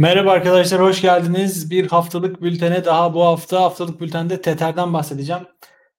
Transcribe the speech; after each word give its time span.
Merhaba 0.00 0.30
arkadaşlar, 0.32 0.80
hoş 0.80 1.00
geldiniz. 1.02 1.70
Bir 1.70 1.86
haftalık 1.86 2.42
bültene 2.42 2.84
daha 2.84 3.14
bu 3.14 3.24
hafta 3.24 3.60
haftalık 3.62 4.00
bültende 4.00 4.40
Tether'den 4.40 4.92
bahsedeceğim. 4.92 5.42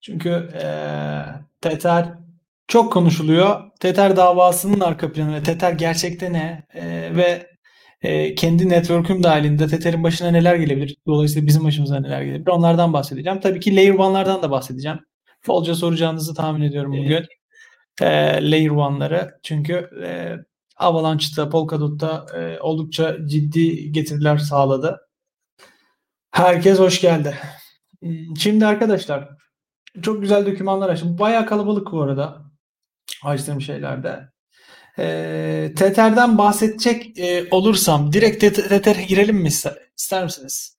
Çünkü 0.01 0.49
eee 0.53 1.25
Tether 1.61 2.05
çok 2.67 2.93
konuşuluyor. 2.93 3.61
Tether 3.79 4.15
davasının 4.15 4.79
arka 4.79 5.11
planı 5.11 5.33
ve 5.35 5.43
Tether 5.43 5.71
gerçekte 5.73 6.33
ne 6.33 6.63
Eee, 6.75 7.15
ve 7.15 7.47
eee, 8.03 8.35
kendi 8.35 8.69
network'üm 8.69 9.23
dahilinde 9.23 9.67
Tether'in 9.67 10.03
başına 10.03 10.31
neler 10.31 10.55
gelebilir? 10.55 10.97
Dolayısıyla 11.07 11.47
bizim 11.47 11.63
başımıza 11.65 11.99
neler 11.99 12.21
gelebilir? 12.21 12.47
Onlardan 12.47 12.93
bahsedeceğim. 12.93 13.39
Tabii 13.39 13.59
ki 13.59 13.75
Layer 13.75 13.93
1'lardan 13.97 14.41
da 14.43 14.51
bahsedeceğim. 14.51 14.99
Bolca 15.47 15.75
soracağınızı 15.75 16.33
tahmin 16.35 16.61
ediyorum 16.61 16.91
bugün. 16.97 17.25
Eee 18.01 18.51
Layer 18.51 18.71
1'ları. 18.71 19.31
Çünkü 19.43 19.89
eee 20.03 20.39
Avalanche'da, 20.81 21.49
Polkadot'ta 21.49 22.25
e, 22.35 22.59
oldukça 22.59 23.17
ciddi 23.27 23.91
getiriler 23.91 24.37
sağladı. 24.37 24.99
Herkes 26.31 26.79
hoş 26.79 27.01
geldi. 27.01 27.37
Hmm, 28.03 28.37
Şimdi 28.39 28.65
arkadaşlar 28.65 29.29
çok 30.01 30.21
güzel 30.21 30.45
dokümanlar 30.45 30.89
açtım. 30.89 31.17
Bayağı 31.19 31.45
kalabalık 31.45 31.91
bu 31.91 32.01
arada 32.01 32.41
açtığım 33.23 33.61
şeylerde. 33.61 34.19
E, 34.99 35.73
Tether'den 35.77 36.37
bahsedecek 36.37 37.19
e, 37.19 37.47
olursam 37.51 38.13
direkt 38.13 38.43
Tet- 38.43 38.69
Tether'e 38.69 39.03
girelim 39.03 39.35
mi 39.37 39.47
ister 39.97 40.23
misiniz? 40.23 40.77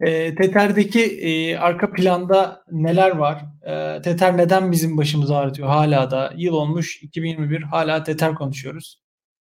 E, 0.00 0.34
Tether'deki 0.34 1.02
e, 1.04 1.56
arka 1.58 1.92
planda 1.92 2.64
neler 2.70 3.10
var? 3.10 3.42
E, 3.66 4.02
Tether 4.02 4.36
neden 4.36 4.72
bizim 4.72 4.98
başımızı 4.98 5.36
ağrıtıyor 5.36 5.68
hala 5.68 6.10
da? 6.10 6.32
Yıl 6.36 6.52
olmuş 6.54 7.02
2021 7.02 7.62
hala 7.62 8.02
Tether 8.04 8.34
konuşuyoruz. 8.34 9.01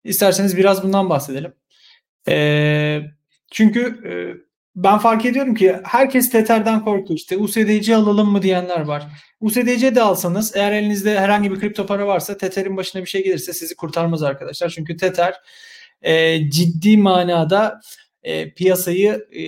İsterseniz 0.05 0.57
biraz 0.57 0.83
bundan 0.83 1.11
bahsedelim. 1.11 1.53
Ee, 2.29 3.01
çünkü 3.51 3.81
e, 3.81 4.13
ben 4.77 4.99
fark 4.99 5.25
ediyorum 5.25 5.55
ki 5.55 5.77
herkes 5.85 6.31
Tether'den 6.31 6.85
korkuyor. 6.85 7.19
İşte 7.19 7.37
USDC 7.37 7.97
alalım 7.97 8.31
mı 8.31 8.43
diyenler 8.43 8.81
var. 8.81 9.07
USDC 9.41 9.95
de 9.95 10.03
alsanız 10.03 10.57
eğer 10.57 10.73
elinizde 10.73 11.21
herhangi 11.21 11.51
bir 11.51 11.61
kripto 11.61 11.87
para 11.87 12.07
varsa 12.07 12.37
Tether'in 12.37 12.77
başına 12.77 13.03
bir 13.03 13.07
şey 13.07 13.25
gelirse 13.25 13.53
sizi 13.53 13.77
kurtarmaz 13.77 14.23
arkadaşlar. 14.23 14.69
Çünkü 14.69 14.97
Tether 14.97 15.35
e, 16.03 16.51
ciddi 16.51 16.97
manada 16.97 17.81
e, 18.23 18.55
piyasayı 18.55 19.27
e, 19.33 19.43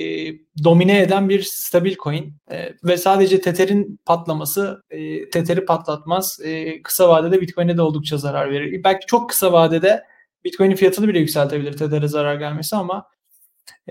domine 0.64 1.00
eden 1.00 1.28
bir 1.28 1.42
stabil 1.42 1.94
coin 1.96 2.34
E, 2.50 2.74
ve 2.84 2.96
sadece 2.96 3.40
Tether'in 3.40 4.00
patlaması 4.06 4.82
e, 4.90 5.30
Tether'i 5.30 5.64
patlatmaz. 5.64 6.40
E, 6.44 6.82
kısa 6.82 7.08
vadede 7.08 7.40
Bitcoin'e 7.40 7.76
de 7.76 7.82
oldukça 7.82 8.18
zarar 8.18 8.50
verir. 8.50 8.84
Belki 8.84 9.06
çok 9.06 9.30
kısa 9.30 9.52
vadede 9.52 10.04
Bitcoin'in 10.44 10.76
fiyatını 10.76 11.08
bile 11.08 11.18
yükseltebilir 11.18 11.76
Tether'e 11.76 12.08
zarar 12.08 12.34
gelmesi 12.34 12.76
ama 12.76 13.06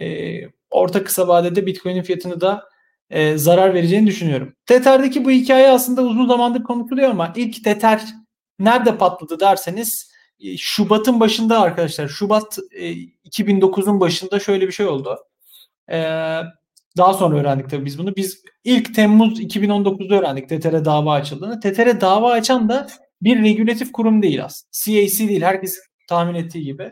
e, 0.01 0.39
orta 0.69 1.03
kısa 1.03 1.27
vadede 1.27 1.65
Bitcoin'in 1.65 2.03
fiyatını 2.03 2.41
da 2.41 2.63
e, 3.09 3.37
zarar 3.37 3.73
vereceğini 3.73 4.07
düşünüyorum. 4.07 4.55
Tether'deki 4.65 5.25
bu 5.25 5.31
hikaye 5.31 5.69
aslında 5.69 6.01
uzun 6.01 6.27
zamandır 6.27 6.63
konuşuluyor 6.63 7.09
ama 7.09 7.33
ilk 7.35 7.63
Tether 7.63 8.01
nerede 8.59 8.97
patladı 8.97 9.39
derseniz 9.39 10.11
e, 10.39 10.57
Şubat'ın 10.57 11.19
başında 11.19 11.61
arkadaşlar. 11.61 12.07
Şubat 12.07 12.57
e, 12.71 12.93
2009'un 13.29 13.99
başında 13.99 14.39
şöyle 14.39 14.67
bir 14.67 14.71
şey 14.71 14.85
oldu. 14.85 15.19
E, 15.91 15.97
daha 16.97 17.13
sonra 17.13 17.37
öğrendik 17.37 17.69
tabii 17.69 17.85
biz 17.85 17.97
bunu. 17.97 18.15
Biz 18.15 18.43
ilk 18.63 18.95
Temmuz 18.95 19.41
2019'da 19.41 20.15
öğrendik 20.15 20.49
Tether'e 20.49 20.85
dava 20.85 21.13
açıldığını. 21.13 21.59
Tether'e 21.59 22.01
dava 22.01 22.31
açan 22.31 22.69
da 22.69 22.87
bir 23.21 23.43
regülatif 23.43 23.91
kurum 23.91 24.21
değil 24.21 24.45
aslında. 24.45 24.71
CAC 24.71 25.27
değil. 25.27 25.41
Herkesin 25.41 25.81
tahmin 26.07 26.35
ettiği 26.35 26.63
gibi. 26.63 26.91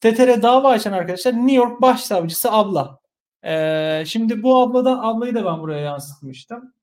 Tether'e 0.00 0.42
dava 0.42 0.70
açan 0.70 0.92
arkadaşlar 0.92 1.32
New 1.32 1.52
York 1.52 1.82
Başsavcısı 1.82 2.52
abla. 2.52 2.98
Ee, 3.44 4.04
şimdi 4.06 4.42
bu 4.42 4.58
abladan 4.58 4.98
ablayı 5.02 5.34
da 5.34 5.44
ben 5.44 5.60
buraya 5.60 5.80
yansıtmıştım. 5.80 6.74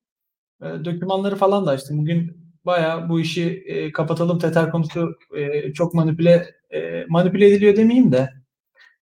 Ee, 0.61 0.65
dokümanları 0.85 1.35
falan 1.35 1.65
da 1.65 1.71
açtım. 1.71 1.97
Bugün 1.97 2.37
bayağı 2.65 3.09
bu 3.09 3.19
işi 3.19 3.63
e, 3.65 3.91
kapatalım. 3.91 4.39
Tether 4.39 4.71
konusu 4.71 5.17
e, 5.37 5.73
çok 5.73 5.93
manipüle 5.93 6.55
e, 6.69 7.05
manipüle 7.09 7.47
ediliyor 7.47 7.75
demeyeyim 7.75 8.11
de 8.11 8.29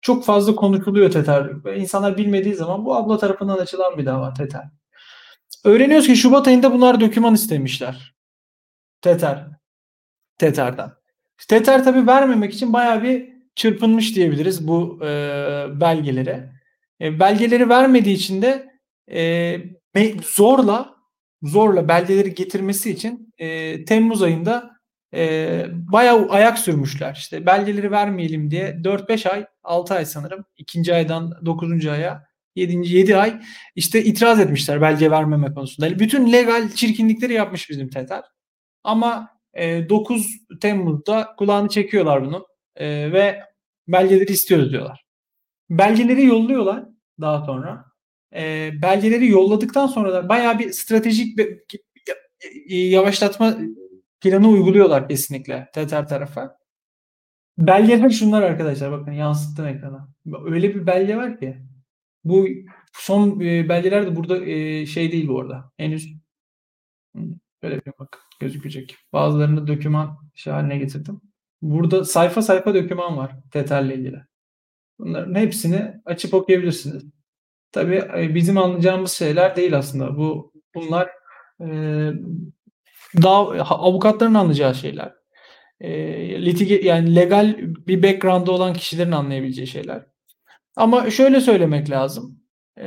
çok 0.00 0.24
fazla 0.24 0.54
konuşuluyor. 0.54 1.64
Ve 1.64 1.78
insanlar 1.78 2.16
bilmediği 2.16 2.54
zaman 2.54 2.84
bu 2.84 2.96
abla 2.96 3.18
tarafından 3.18 3.58
açılan 3.58 3.98
bir 3.98 4.06
dava 4.06 4.34
Tether. 4.34 4.64
Öğreniyoruz 5.64 6.06
ki 6.06 6.16
Şubat 6.16 6.48
ayında 6.48 6.72
bunlar 6.72 7.00
doküman 7.00 7.34
istemişler. 7.34 8.14
Tether. 9.00 9.46
Tether'den. 10.38 11.03
Tether 11.48 11.84
tabi 11.84 12.06
vermemek 12.06 12.54
için 12.54 12.72
bayağı 12.72 13.02
bir 13.02 13.28
çırpınmış 13.54 14.16
diyebiliriz 14.16 14.68
bu 14.68 14.98
e, 15.02 15.06
belgelere. 15.80 16.52
E, 17.00 17.20
belgeleri 17.20 17.68
vermediği 17.68 18.16
için 18.16 18.42
de 18.42 18.68
e, 19.12 19.56
zorla 20.22 20.94
zorla 21.44 21.88
belgeleri 21.88 22.34
getirmesi 22.34 22.90
için 22.90 23.34
e, 23.38 23.84
Temmuz 23.84 24.22
ayında 24.22 24.70
e, 25.14 25.64
bayağı 25.70 26.28
ayak 26.28 26.58
sürmüşler. 26.58 27.14
İşte 27.14 27.46
belgeleri 27.46 27.90
vermeyelim 27.90 28.50
diye 28.50 28.70
4-5 28.70 29.30
ay, 29.30 29.46
6 29.62 29.94
ay 29.94 30.06
sanırım. 30.06 30.44
ikinci 30.56 30.94
aydan 30.94 31.32
9. 31.46 31.86
aya 31.86 32.24
7. 32.56 32.88
7 32.88 33.16
ay 33.16 33.40
işte 33.74 34.04
itiraz 34.04 34.40
etmişler 34.40 34.80
belge 34.80 35.10
vermeme 35.10 35.54
konusunda. 35.54 35.98
Bütün 35.98 36.32
legal 36.32 36.70
çirkinlikleri 36.70 37.32
yapmış 37.32 37.70
bizim 37.70 37.90
Tether. 37.90 38.22
Ama 38.84 39.33
e, 39.54 39.88
9 39.88 40.26
Temmuz'da 40.60 41.34
kulağını 41.38 41.68
çekiyorlar 41.68 42.24
bunun 42.24 42.44
e, 42.76 43.12
ve 43.12 43.42
belgeleri 43.88 44.32
istiyoruz 44.32 44.72
diyorlar. 44.72 45.04
Belgeleri 45.70 46.24
yolluyorlar 46.24 46.84
daha 47.20 47.44
sonra. 47.44 47.84
E, 48.34 48.70
belgeleri 48.82 49.28
yolladıktan 49.28 49.86
sonra 49.86 50.12
da 50.12 50.28
bayağı 50.28 50.58
bir 50.58 50.70
stratejik 50.70 51.38
bir 51.38 51.62
yavaşlatma 52.68 53.56
planı 54.20 54.48
uyguluyorlar 54.48 55.08
kesinlikle 55.08 55.70
Tether 55.74 56.08
tarafa. 56.08 56.58
Belgeler 57.58 58.10
şunlar 58.10 58.42
arkadaşlar 58.42 58.92
bakın 58.92 59.12
yansıttım 59.12 59.66
ekrana. 59.66 60.08
Öyle 60.44 60.74
bir 60.74 60.86
belge 60.86 61.16
var 61.16 61.40
ki 61.40 61.56
bu 62.24 62.48
son 62.92 63.40
e, 63.40 63.68
belgeler 63.68 64.06
de 64.06 64.16
burada 64.16 64.44
e, 64.44 64.86
şey 64.86 65.12
değil 65.12 65.28
bu 65.28 65.40
arada. 65.40 65.72
Henüz 65.76 66.14
böyle 67.64 67.76
bir 67.86 67.92
bak 67.98 68.18
gözükecek. 68.40 68.96
Bazılarını 69.12 69.66
döküman 69.66 70.18
şey 70.34 70.52
haline 70.52 70.78
getirdim. 70.78 71.20
Burada 71.62 72.04
sayfa 72.04 72.42
sayfa 72.42 72.74
döküman 72.74 73.16
var 73.16 73.32
Tether'le 73.50 73.90
ilgili. 73.90 74.20
Bunların 74.98 75.34
hepsini 75.34 75.94
açıp 76.04 76.34
okuyabilirsiniz. 76.34 77.04
Tabii 77.72 78.02
e, 78.18 78.34
bizim 78.34 78.58
anlayacağımız 78.58 79.12
şeyler 79.12 79.56
değil 79.56 79.76
aslında. 79.78 80.16
Bu 80.16 80.52
bunlar 80.74 81.10
e, 81.60 81.66
daha 83.22 83.38
avukatların 83.74 84.34
anlayacağı 84.34 84.74
şeyler. 84.74 85.12
E, 85.80 85.90
litige, 86.44 86.74
yani 86.74 87.16
legal 87.16 87.56
bir 87.58 88.02
background'ı 88.02 88.52
olan 88.52 88.72
kişilerin 88.74 89.12
anlayabileceği 89.12 89.66
şeyler. 89.66 90.06
Ama 90.76 91.10
şöyle 91.10 91.40
söylemek 91.40 91.90
lazım. 91.90 92.40
E, 92.78 92.84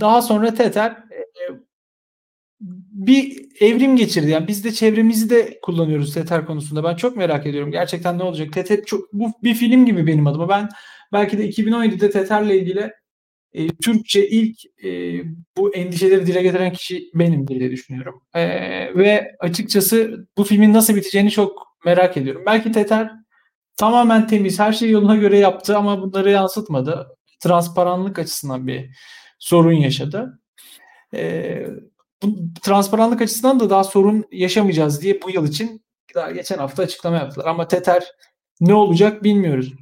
daha 0.00 0.22
sonra 0.22 0.54
Tether 0.54 0.96
bir 2.98 3.46
evrim 3.60 3.96
geçirdi. 3.96 4.30
Yani 4.30 4.48
biz 4.48 4.64
de 4.64 4.72
çevremizi 4.72 5.30
de 5.30 5.58
kullanıyoruz 5.62 6.14
Tether 6.14 6.46
konusunda. 6.46 6.84
Ben 6.84 6.96
çok 6.96 7.16
merak 7.16 7.46
ediyorum. 7.46 7.70
Gerçekten 7.70 8.18
ne 8.18 8.22
olacak? 8.22 8.52
Tether 8.52 8.84
çok 8.84 9.12
bu 9.12 9.32
bir 9.42 9.54
film 9.54 9.86
gibi 9.86 10.06
benim 10.06 10.26
adıma. 10.26 10.48
Ben 10.48 10.68
belki 11.12 11.38
de 11.38 11.50
2017'de 11.50 12.10
Tether'le 12.10 12.50
ilgili 12.50 12.92
e, 13.52 13.68
Türkçe 13.68 14.28
ilk 14.28 14.84
e, 14.84 15.20
bu 15.56 15.74
endişeleri 15.74 16.26
dile 16.26 16.42
getiren 16.42 16.72
kişi 16.72 17.10
benim 17.14 17.48
diye 17.48 17.70
düşünüyorum. 17.70 18.22
E, 18.34 18.44
ve 18.96 19.36
açıkçası 19.40 20.26
bu 20.36 20.44
filmin 20.44 20.74
nasıl 20.74 20.96
biteceğini 20.96 21.30
çok 21.30 21.76
merak 21.84 22.16
ediyorum. 22.16 22.42
Belki 22.46 22.72
Tether 22.72 23.10
tamamen 23.76 24.26
temiz, 24.26 24.58
her 24.58 24.72
şeyi 24.72 24.92
yoluna 24.92 25.16
göre 25.16 25.38
yaptı 25.38 25.76
ama 25.76 26.02
bunları 26.02 26.30
yansıtmadı. 26.30 27.08
Transparanlık 27.40 28.18
açısından 28.18 28.66
bir 28.66 28.90
sorun 29.38 29.72
yaşadı. 29.72 30.40
E, 31.14 31.66
bu 32.22 32.36
transparanlık 32.62 33.22
açısından 33.22 33.60
da 33.60 33.70
daha 33.70 33.84
sorun 33.84 34.24
yaşamayacağız 34.32 35.02
diye 35.02 35.22
bu 35.22 35.30
yıl 35.30 35.48
için 35.48 35.84
daha 36.14 36.30
geçen 36.30 36.58
hafta 36.58 36.82
açıklama 36.82 37.16
yaptılar. 37.16 37.46
Ama 37.46 37.68
Tether 37.68 38.04
ne 38.60 38.74
olacak 38.74 39.24
bilmiyoruz. 39.24 39.72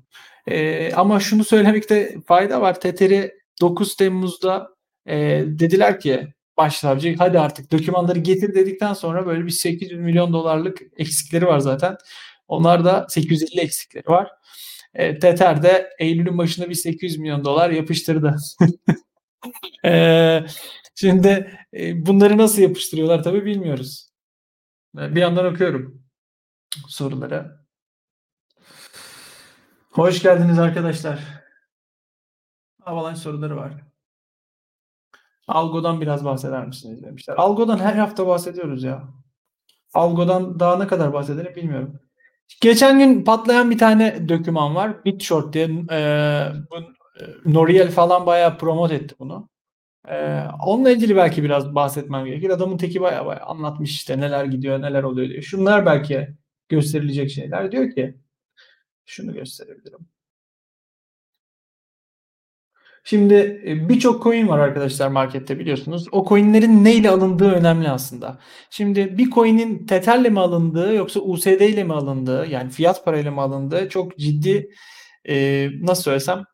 Ee, 0.49 0.93
ama 0.93 1.21
şunu 1.21 1.45
söylemekte 1.45 2.17
fayda 2.27 2.61
var. 2.61 2.81
Tether'i 2.81 3.33
9 3.61 3.97
Temmuz'da 3.97 4.69
e, 5.07 5.17
dediler 5.47 6.01
ki 6.01 6.29
başsavcı 6.57 7.15
hadi 7.19 7.41
artık 7.41 7.73
dokümanları 7.73 8.19
getir 8.19 8.55
dedikten 8.55 8.93
sonra 8.93 9.27
böyle 9.27 9.45
bir 9.45 9.51
800 9.51 10.01
milyon 10.01 10.33
dolarlık 10.33 10.79
eksikleri 10.97 11.47
var 11.47 11.59
zaten. 11.59 11.97
Onlar 12.49 12.85
da 12.85 13.07
850 13.09 13.61
eksikleri 13.61 14.07
var. 14.09 14.31
E, 14.95 15.19
Tether 15.19 15.63
de 15.63 15.91
Eylül'ün 15.99 16.39
başında 16.39 16.69
bir 16.69 16.75
800 16.75 17.19
milyon 17.19 17.45
dolar 17.45 17.71
yapıştırdı. 17.71 18.37
e, 19.85 20.41
Şimdi 20.99 21.59
e, 21.75 22.07
bunları 22.07 22.39
nasıl 22.39 22.63
yapıştırıyorlar 22.63 23.23
tabii 23.23 23.45
bilmiyoruz. 23.45 24.11
Bir 24.95 25.21
yandan 25.21 25.47
okuyorum 25.47 26.03
soruları. 26.89 27.61
Hoş 29.93 30.23
geldiniz 30.23 30.59
arkadaşlar. 30.59 31.21
Avalanche 32.83 33.21
soruları 33.21 33.57
var. 33.57 33.73
Algo'dan 35.49 36.01
biraz 36.01 36.25
bahseder 36.25 36.67
misiniz 36.67 37.03
demişler. 37.03 37.35
Algo'dan 37.39 37.79
her 37.79 37.95
hafta 37.95 38.27
bahsediyoruz 38.27 38.85
ya. 38.85 39.09
Algo'dan 39.95 40.61
daha 40.61 40.77
ne 40.79 40.87
kadar 40.87 41.13
bahsedelim 41.13 41.55
bilmiyorum. 41.57 42.01
Geçen 42.61 42.99
gün 42.99 43.25
patlayan 43.25 43.71
bir 43.71 43.79
tane 43.79 44.29
döküman 44.29 44.75
var. 44.75 45.05
BitShort 45.05 45.53
diye 45.53 45.65
e, 45.65 45.99
bu, 46.71 46.77
e, 46.77 47.25
Noriel 47.45 47.91
falan 47.91 48.27
bayağı 48.27 48.59
promote 48.59 48.95
etti 48.95 49.15
bunu. 49.19 49.49
E, 50.11 50.43
onunla 50.67 50.91
ilgili 50.91 51.17
belki 51.17 51.43
biraz 51.45 51.75
bahsetmem 51.75 52.25
gerekir. 52.25 52.51
Adamın 52.51 52.79
teki 52.79 53.01
bayağı 53.01 53.27
bayağı 53.27 53.45
anlatmış 53.45 53.91
işte 53.91 54.21
neler 54.21 54.45
gidiyor 54.45 54.83
neler 54.83 55.03
oluyor 55.03 55.29
diyor. 55.29 55.43
Şunlar 55.43 55.87
belki 55.87 56.29
gösterilecek 56.69 57.31
şeyler. 57.31 57.73
Diyor 57.73 57.91
ki 57.95 58.15
şunu 59.07 59.35
gösterebilirim. 59.35 60.09
Şimdi 63.07 63.63
e, 63.67 63.89
birçok 63.89 64.23
coin 64.23 64.49
var 64.49 64.59
arkadaşlar 64.59 65.09
markette 65.09 65.59
biliyorsunuz. 65.59 66.09
O 66.13 66.29
coinlerin 66.29 66.85
neyle 66.85 67.11
alındığı 67.11 67.53
önemli 67.53 67.89
aslında. 67.91 68.39
Şimdi 68.71 69.19
bir 69.19 69.31
coin'in 69.31 69.87
Tether'le 69.87 70.31
mi 70.31 70.41
alındığı 70.41 70.95
yoksa 70.95 71.21
USD 71.21 71.47
ile 71.47 71.85
mi 71.85 71.93
alındığı 71.93 72.47
yani 72.47 72.71
fiyat 72.71 73.05
parayla 73.05 73.31
mı 73.31 73.41
alındığı 73.41 73.89
çok 73.89 74.19
ciddi 74.19 74.71
e, 75.29 75.69
nasıl 75.81 76.03
söylesem 76.03 76.45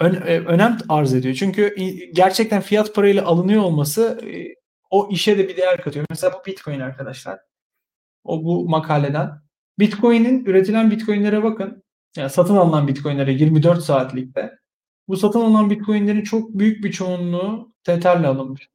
e, 0.00 0.40
önem 0.40 0.78
arz 0.88 1.14
ediyor. 1.14 1.34
Çünkü 1.34 1.74
gerçekten 2.12 2.60
fiyat 2.60 2.94
parayla 2.94 3.24
alınıyor 3.24 3.62
olması 3.62 4.20
e, 4.24 4.54
o 4.90 5.08
işe 5.10 5.38
de 5.38 5.48
bir 5.48 5.56
değer 5.56 5.82
katıyor. 5.82 6.06
Mesela 6.10 6.32
bu 6.32 6.46
Bitcoin 6.46 6.80
arkadaşlar. 6.80 7.40
O 8.24 8.44
bu 8.44 8.68
makaleden. 8.68 9.30
Bitcoin'in 9.78 10.44
üretilen 10.44 10.90
Bitcoin'lere 10.90 11.42
bakın. 11.42 11.82
Yani 12.16 12.30
satın 12.30 12.56
alınan 12.56 12.88
Bitcoin'lere 12.88 13.32
24 13.32 13.82
saatlikte 13.82 14.52
bu 15.08 15.16
satın 15.16 15.40
alınan 15.40 15.70
Bitcoin'lerin 15.70 16.22
çok 16.22 16.50
büyük 16.58 16.84
bir 16.84 16.92
çoğunluğu 16.92 17.72
Tether'le 17.84 18.24
alınmış. 18.24 18.68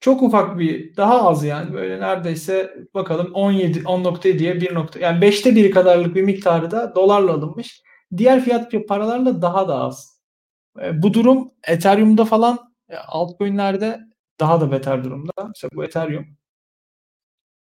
Çok 0.00 0.22
ufak 0.22 0.58
bir, 0.58 0.96
daha 0.96 1.28
az 1.28 1.44
yani 1.44 1.72
böyle 1.72 2.00
neredeyse 2.00 2.74
bakalım 2.94 3.32
17, 3.34 3.78
10.7'ye 3.78 4.60
1 4.60 4.74
nokta 4.74 4.98
yani 4.98 5.24
5'te 5.24 5.54
1 5.56 5.70
kadarlık 5.70 6.14
bir 6.14 6.22
miktarı 6.22 6.70
da 6.70 6.94
dolarla 6.94 7.32
alınmış. 7.32 7.82
Diğer 8.16 8.44
fiyat 8.44 8.72
paralarla 8.88 9.42
daha 9.42 9.68
da 9.68 9.80
az. 9.80 10.20
E, 10.82 11.02
bu 11.02 11.14
durum 11.14 11.50
Ethereum'da 11.68 12.24
falan 12.24 12.58
e, 12.88 12.96
altcoin'lerde 12.96 14.00
daha 14.40 14.60
da 14.60 14.72
beter 14.72 15.04
durumda. 15.04 15.32
İşte 15.54 15.68
bu 15.74 15.84
Ethereum. 15.84 16.26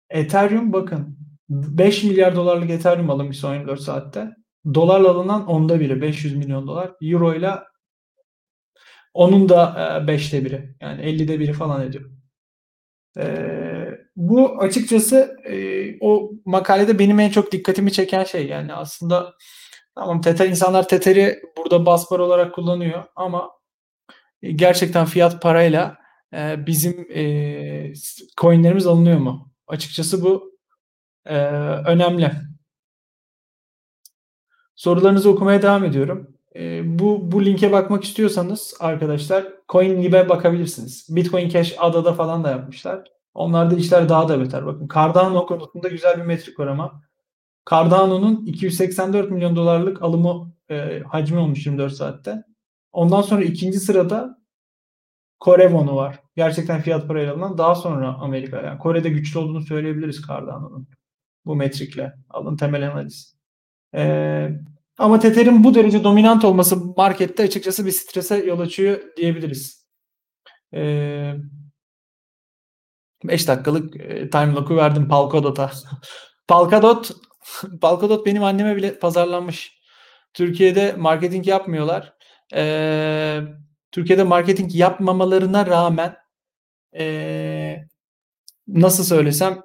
Ethereum 0.10 0.74
bakın 0.74 1.18
5 1.50 2.04
milyar 2.04 2.36
dolarlık 2.36 2.70
Ethereum 2.70 3.10
alınmış 3.10 3.38
son 3.40 3.54
24 3.54 3.82
saatte. 3.82 4.30
Dolarla 4.74 5.10
alınan 5.12 5.48
onda 5.48 5.80
biri 5.80 6.02
500 6.02 6.36
milyon 6.36 6.68
dolar. 6.68 6.92
Euro 7.02 7.34
ile 7.34 7.52
onun 9.14 9.50
da 9.50 10.00
e, 10.04 10.08
beşte 10.08 10.46
biri 10.46 10.76
yani 10.82 11.02
50'de 11.02 11.40
biri 11.40 11.54
falan 11.54 11.82
ediyor. 11.88 12.10
Ee, 13.18 13.90
bu 14.16 14.62
açıkçası 14.62 15.38
e, 15.46 15.86
o 16.02 16.32
makalede 16.46 17.00
benim 17.00 17.20
en 17.20 17.30
çok 17.30 17.52
dikkatimi 17.52 17.92
çeken 17.92 18.24
şey 18.24 18.48
yani 18.48 18.74
aslında 18.74 19.34
tamam 19.96 20.22
Tether 20.22 20.50
insanlar 20.50 20.88
Tether'i 20.88 21.42
burada 21.58 21.86
basbar 21.86 22.20
olarak 22.20 22.56
kullanıyor 22.56 23.04
ama 23.16 23.52
gerçekten 24.42 25.06
fiyat 25.06 25.42
parayla 25.42 25.98
e, 26.34 26.66
bizim 26.68 27.08
e, 27.16 27.94
coinlerimiz 28.42 28.88
alınıyor 28.88 29.20
mu? 29.20 29.52
Açıkçası 29.68 30.24
bu 30.24 30.58
e, 31.26 31.38
önemli. 31.86 32.32
Sorularınızı 34.76 35.30
okumaya 35.30 35.62
devam 35.62 35.84
ediyorum. 35.84 36.38
E, 36.56 36.82
bu 37.00 37.32
bu 37.32 37.46
linke 37.46 37.72
bakmak 37.72 38.04
istiyorsanız 38.04 38.74
arkadaşlar 38.80 39.46
CoinLib'e 39.70 40.30
bakabilirsiniz. 40.30 41.08
Bitcoin 41.10 41.50
Cash 41.50 41.76
adada 41.78 42.14
falan 42.14 42.44
da 42.44 42.50
yapmışlar. 42.50 43.04
Onlarda 43.34 43.76
işler 43.76 44.10
daha 44.10 44.30
da 44.30 44.40
beter. 44.40 44.66
Bakın 44.66 44.88
Cardano 44.94 45.46
konusunda 45.46 45.88
güzel 45.88 46.18
bir 46.18 46.26
metrik 46.26 46.60
var 46.60 46.68
ama 46.68 47.02
Cardano'nun 47.70 48.46
284 48.46 49.32
milyon 49.32 49.56
dolarlık 49.56 50.02
alımı 50.02 50.54
e, 50.70 51.00
hacmi 51.00 51.38
olmuş 51.38 51.66
24 51.66 51.94
saatte. 51.94 52.44
Ondan 52.92 53.22
sonra 53.22 53.44
ikinci 53.44 53.80
sırada 53.80 54.44
Korevon'u 55.40 55.96
var. 55.96 56.20
Gerçekten 56.36 56.82
fiyat 56.82 57.08
parayla 57.08 57.34
alınan. 57.34 57.58
Daha 57.58 57.76
sonra 57.76 58.14
Amerika. 58.14 58.62
Yani 58.62 58.80
Kore'de 58.80 59.10
güçlü 59.10 59.40
olduğunu 59.40 59.62
söyleyebiliriz 59.62 60.22
Cardano'nun. 60.28 60.88
Bu 61.46 61.56
metrikle. 61.56 62.14
Alın 62.30 62.58
temel 62.58 62.92
analiz. 62.92 63.36
Ee, 63.96 64.50
ama 64.98 65.20
Tether'in 65.20 65.64
bu 65.64 65.76
derece 65.76 66.04
dominant 66.04 66.46
olması 66.46 66.78
markette 66.98 67.44
açıkçası 67.44 67.86
bir 67.86 67.92
strese 67.92 68.38
yol 68.38 68.60
açıyor 68.60 69.00
diyebiliriz. 69.18 69.88
Ee, 70.74 71.34
5 73.24 73.48
dakikalık 73.48 73.96
e, 73.96 74.30
time 74.30 74.54
lock'u 74.54 74.76
verdim 74.76 75.08
Polkadot'a. 75.08 75.72
Polkadot 76.48 77.12
Polkadot 77.82 78.26
benim 78.26 78.44
anneme 78.44 78.76
bile 78.76 79.00
pazarlanmış. 79.00 79.80
Türkiye'de 80.34 80.94
marketing 80.98 81.48
yapmıyorlar. 81.48 82.14
Ee, 82.56 83.42
Türkiye'de 83.92 84.24
marketing 84.24 84.76
yapmamalarına 84.76 85.66
rağmen 85.66 86.16
ee, 86.98 87.86
nasıl 88.68 89.04
söylesem 89.04 89.62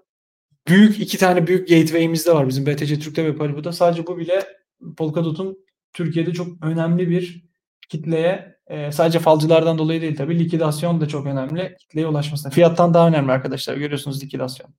büyük 0.69 1.01
iki 1.01 1.19
tane 1.19 1.47
büyük 1.47 1.69
gateway'imiz 1.69 2.27
de 2.27 2.35
var 2.35 2.49
bizim 2.49 2.67
BTC 2.67 2.99
Türk'te 2.99 3.25
ve 3.25 3.37
Paribu'da. 3.37 3.73
Sadece 3.73 4.07
bu 4.07 4.19
bile 4.19 4.47
Polkadot'un 4.97 5.59
Türkiye'de 5.93 6.33
çok 6.33 6.65
önemli 6.65 7.11
bir 7.11 7.45
kitleye 7.89 8.59
e, 8.67 8.93
sadece 8.93 9.19
falcılardan 9.19 9.79
dolayı 9.79 10.01
değil 10.01 10.17
tabii 10.17 10.39
likidasyon 10.39 11.01
da 11.01 11.09
çok 11.09 11.27
önemli 11.27 11.77
kitleye 11.79 12.07
ulaşmasına. 12.07 12.53
Fiyattan 12.53 12.95
daha 12.95 13.09
önemli 13.09 13.33
arkadaşlar 13.33 13.77
görüyorsunuz 13.77 14.23
likidasyon. 14.23 14.75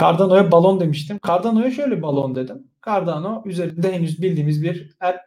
Cardano'ya 0.00 0.52
balon 0.52 0.80
demiştim. 0.80 1.20
Cardano'ya 1.26 1.70
şöyle 1.70 2.02
balon 2.02 2.34
dedim. 2.34 2.68
Cardano 2.86 3.42
üzerinde 3.46 3.92
henüz 3.92 4.22
bildiğimiz 4.22 4.62
bir 4.62 4.96
app 5.00 5.18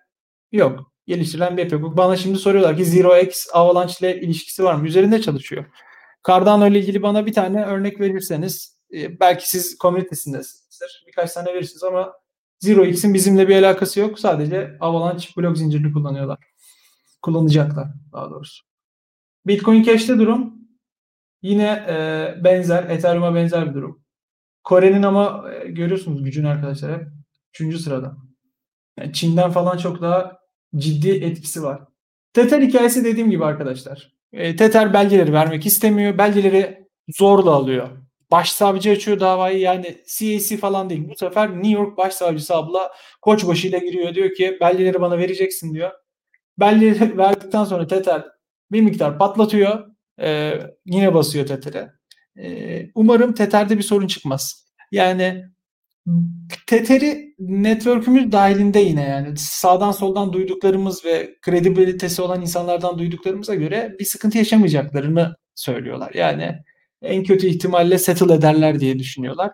yok. 0.51 0.91
Geliştirilen 1.07 1.57
bir 1.57 1.63
app 1.63 1.71
yok. 1.71 1.97
Bana 1.97 2.15
şimdi 2.15 2.37
soruyorlar 2.37 2.77
ki 2.77 2.85
Zero 2.85 3.17
X 3.17 3.47
Avalanche 3.53 3.93
ile 3.99 4.21
ilişkisi 4.21 4.63
var 4.63 4.75
mı? 4.75 4.87
Üzerinde 4.87 5.21
çalışıyor. 5.21 5.65
Cardano 6.27 6.67
ile 6.67 6.79
ilgili 6.79 7.01
bana 7.01 7.25
bir 7.25 7.33
tane 7.33 7.65
örnek 7.65 7.99
verirseniz 7.99 8.77
e, 8.93 9.19
belki 9.19 9.49
siz 9.49 9.77
komünitesindesinizdir. 9.77 11.03
Birkaç 11.07 11.33
tane 11.33 11.53
verirsiniz 11.53 11.83
ama 11.83 12.13
Zero 12.59 12.85
X'in 12.85 13.13
bizimle 13.13 13.47
bir 13.47 13.63
alakası 13.63 13.99
yok. 13.99 14.19
Sadece 14.19 14.77
Avalanche 14.79 15.27
blok 15.37 15.57
zincirini 15.57 15.93
kullanıyorlar. 15.93 16.37
Kullanacaklar 17.21 17.87
daha 18.13 18.29
doğrusu. 18.29 18.63
Bitcoin 19.47 19.83
Cash'te 19.83 20.19
durum 20.19 20.53
yine 21.41 21.85
e, 21.87 22.43
benzer. 22.43 22.83
Ethereum'a 22.83 23.35
benzer 23.35 23.69
bir 23.69 23.73
durum. 23.73 24.00
Kore'nin 24.63 25.03
ama 25.03 25.45
e, 25.53 25.67
görüyorsunuz 25.67 26.23
gücünü 26.23 26.47
arkadaşlar 26.47 26.93
hep. 26.93 27.07
Üçüncü 27.53 27.79
sırada. 27.79 28.17
Yani 28.99 29.13
Çin'den 29.13 29.51
falan 29.51 29.77
çok 29.77 30.01
daha 30.01 30.39
ciddi 30.75 31.09
etkisi 31.09 31.63
var. 31.63 31.81
Tether 32.33 32.61
hikayesi 32.61 33.03
dediğim 33.03 33.29
gibi 33.31 33.45
arkadaşlar. 33.45 34.13
E, 34.33 34.55
Tether 34.55 34.93
belgeleri 34.93 35.33
vermek 35.33 35.65
istemiyor. 35.65 36.17
Belgeleri 36.17 36.87
zorla 37.17 37.51
alıyor. 37.51 37.89
Başsavcı 38.31 38.91
açıyor 38.91 39.19
davayı 39.19 39.59
yani 39.59 39.97
CAC 40.07 40.57
falan 40.57 40.89
değil. 40.89 41.09
Bu 41.09 41.15
sefer 41.15 41.53
New 41.53 41.69
York 41.69 41.97
Başsavcısı 41.97 42.55
abla 42.55 42.91
koçbaşı 43.21 43.67
ile 43.67 43.79
giriyor. 43.79 44.15
Diyor 44.15 44.33
ki 44.33 44.57
belgeleri 44.61 45.01
bana 45.01 45.17
vereceksin 45.17 45.73
diyor. 45.73 45.91
Belgeleri 46.59 47.17
verdikten 47.17 47.63
sonra 47.63 47.87
Tether 47.87 48.25
bir 48.71 48.81
miktar 48.81 49.17
patlatıyor. 49.17 49.87
Ee, 50.21 50.53
yine 50.85 51.13
basıyor 51.13 51.45
Tether'e. 51.45 52.00
Umarım 52.95 53.33
Tether'de 53.33 53.77
bir 53.77 53.83
sorun 53.83 54.07
çıkmaz. 54.07 54.65
Yani 54.91 55.45
Tether'i 56.67 57.35
network'ümüz 57.39 58.31
dahilinde 58.31 58.79
yine 58.79 59.03
yani 59.09 59.37
sağdan 59.37 59.91
soldan 59.91 60.33
duyduklarımız 60.33 61.05
ve 61.05 61.35
kredibilitesi 61.41 62.21
olan 62.21 62.41
insanlardan 62.41 62.99
duyduklarımıza 62.99 63.55
göre 63.55 63.95
bir 63.99 64.05
sıkıntı 64.05 64.37
yaşamayacaklarını 64.37 65.35
söylüyorlar. 65.55 66.11
Yani 66.13 66.55
en 67.01 67.23
kötü 67.23 67.47
ihtimalle 67.47 67.97
settle 67.97 68.33
ederler 68.33 68.79
diye 68.79 68.99
düşünüyorlar. 68.99 69.51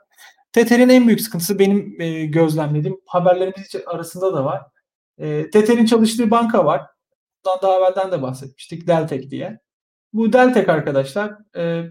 Tether'in 0.52 0.90
en 0.90 1.08
büyük 1.08 1.22
sıkıntısı 1.22 1.60
benim 1.60 2.02
e, 2.02 2.26
gözlemlediğim 2.26 2.98
haberlerimiz 3.06 3.76
arasında 3.86 4.34
da 4.34 4.46
var. 4.46 4.62
E, 5.18 5.50
Tether'in 5.50 5.86
çalıştığı 5.86 6.32
banka 6.32 6.66
var. 6.66 6.82
Bundan 7.46 7.62
daha 7.62 7.78
evvelden 7.78 8.12
de 8.12 8.22
bahsetmiştik. 8.22 8.88
Deltek 8.88 9.32
diye. 9.32 9.60
Bu 10.14 10.34
Deltek 10.34 10.70
arkadaşlar 10.70 11.34
e, 11.58 11.84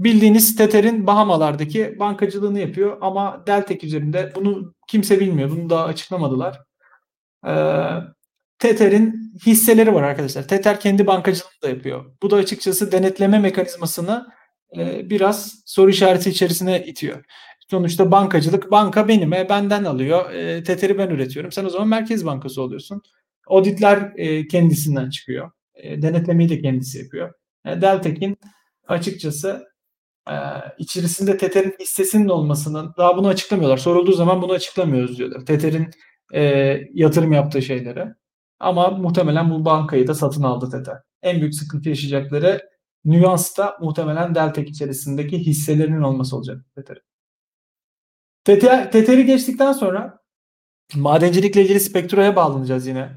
bildiğiniz 0.00 0.56
Tether'in 0.56 1.06
Bahamalardaki 1.06 1.98
bankacılığını 1.98 2.58
yapıyor 2.58 2.98
ama 3.00 3.44
Deltek 3.46 3.84
üzerinde 3.84 4.32
bunu 4.34 4.74
kimse 4.88 5.20
bilmiyor. 5.20 5.50
Bunu 5.50 5.70
daha 5.70 5.84
açıklamadılar. 5.84 6.60
E, 7.46 7.52
Tether'in 8.58 9.32
hisseleri 9.46 9.94
var 9.94 10.02
arkadaşlar. 10.02 10.48
Tether 10.48 10.80
kendi 10.80 11.06
bankacılığını 11.06 11.62
da 11.62 11.68
yapıyor. 11.68 12.04
Bu 12.22 12.30
da 12.30 12.36
açıkçası 12.36 12.92
denetleme 12.92 13.38
mekanizmasını 13.38 14.26
e, 14.76 15.10
biraz 15.10 15.62
soru 15.66 15.90
işareti 15.90 16.30
içerisine 16.30 16.86
itiyor. 16.86 17.24
Sonuçta 17.70 18.10
bankacılık 18.10 18.70
banka 18.70 19.08
benim, 19.08 19.32
e, 19.32 19.48
benden 19.48 19.84
alıyor. 19.84 20.30
E, 20.32 20.62
Tether'i 20.62 20.98
ben 20.98 21.08
üretiyorum. 21.10 21.52
Sen 21.52 21.64
o 21.64 21.70
zaman 21.70 21.88
Merkez 21.88 22.26
Bankası 22.26 22.62
oluyorsun. 22.62 23.02
Auditler 23.48 24.12
e, 24.16 24.48
kendisinden 24.48 25.10
çıkıyor. 25.10 25.50
E, 25.74 26.02
denetlemeyi 26.02 26.48
de 26.48 26.60
kendisi 26.60 26.98
yapıyor. 26.98 27.32
E, 27.66 27.80
Deltek'in 27.80 28.38
açıkçası 28.88 29.69
e, 30.28 30.34
içerisinde 30.78 31.36
Tether'in 31.36 31.76
hissesinin 31.80 32.28
olmasının 32.28 32.94
daha 32.98 33.16
bunu 33.16 33.28
açıklamıyorlar. 33.28 33.76
Sorulduğu 33.76 34.12
zaman 34.12 34.42
bunu 34.42 34.52
açıklamıyoruz 34.52 35.18
diyorlar. 35.18 35.46
Tether'in 35.46 35.90
e, 36.34 36.42
yatırım 36.94 37.32
yaptığı 37.32 37.62
şeyleri. 37.62 38.06
Ama 38.60 38.90
muhtemelen 38.90 39.50
bu 39.50 39.64
bankayı 39.64 40.06
da 40.06 40.14
satın 40.14 40.42
aldı 40.42 40.70
Tether. 40.70 40.96
En 41.22 41.40
büyük 41.40 41.54
sıkıntı 41.54 41.88
yaşayacakları 41.88 42.70
nüans 43.04 43.58
da 43.58 43.78
muhtemelen 43.80 44.34
Deltek 44.34 44.68
içerisindeki 44.68 45.38
hisselerinin 45.38 46.02
olması 46.02 46.36
olacak 46.36 46.64
Tether'in. 46.74 47.02
Tether, 48.44 48.92
Tether'i 48.92 49.26
geçtikten 49.26 49.72
sonra 49.72 50.20
madencilikle 50.94 51.62
ilgili 51.62 51.80
Spectra'ya 51.80 52.36
bağlanacağız 52.36 52.86
yine. 52.86 53.10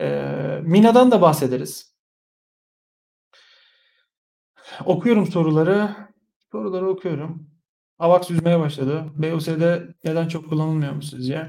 Ee, 0.00 0.60
Mina'dan 0.62 1.10
da 1.10 1.22
bahsederiz. 1.22 1.91
Okuyorum 4.84 5.26
soruları. 5.26 5.96
Soruları 6.52 6.88
okuyorum. 6.88 7.50
AVAX 7.98 8.30
yüzmeye 8.30 8.60
başladı. 8.60 9.04
BUS'de 9.16 9.82
neden 10.04 10.28
çok 10.28 10.48
kullanılmıyor 10.48 10.92
mu 10.92 11.02
sizce? 11.02 11.48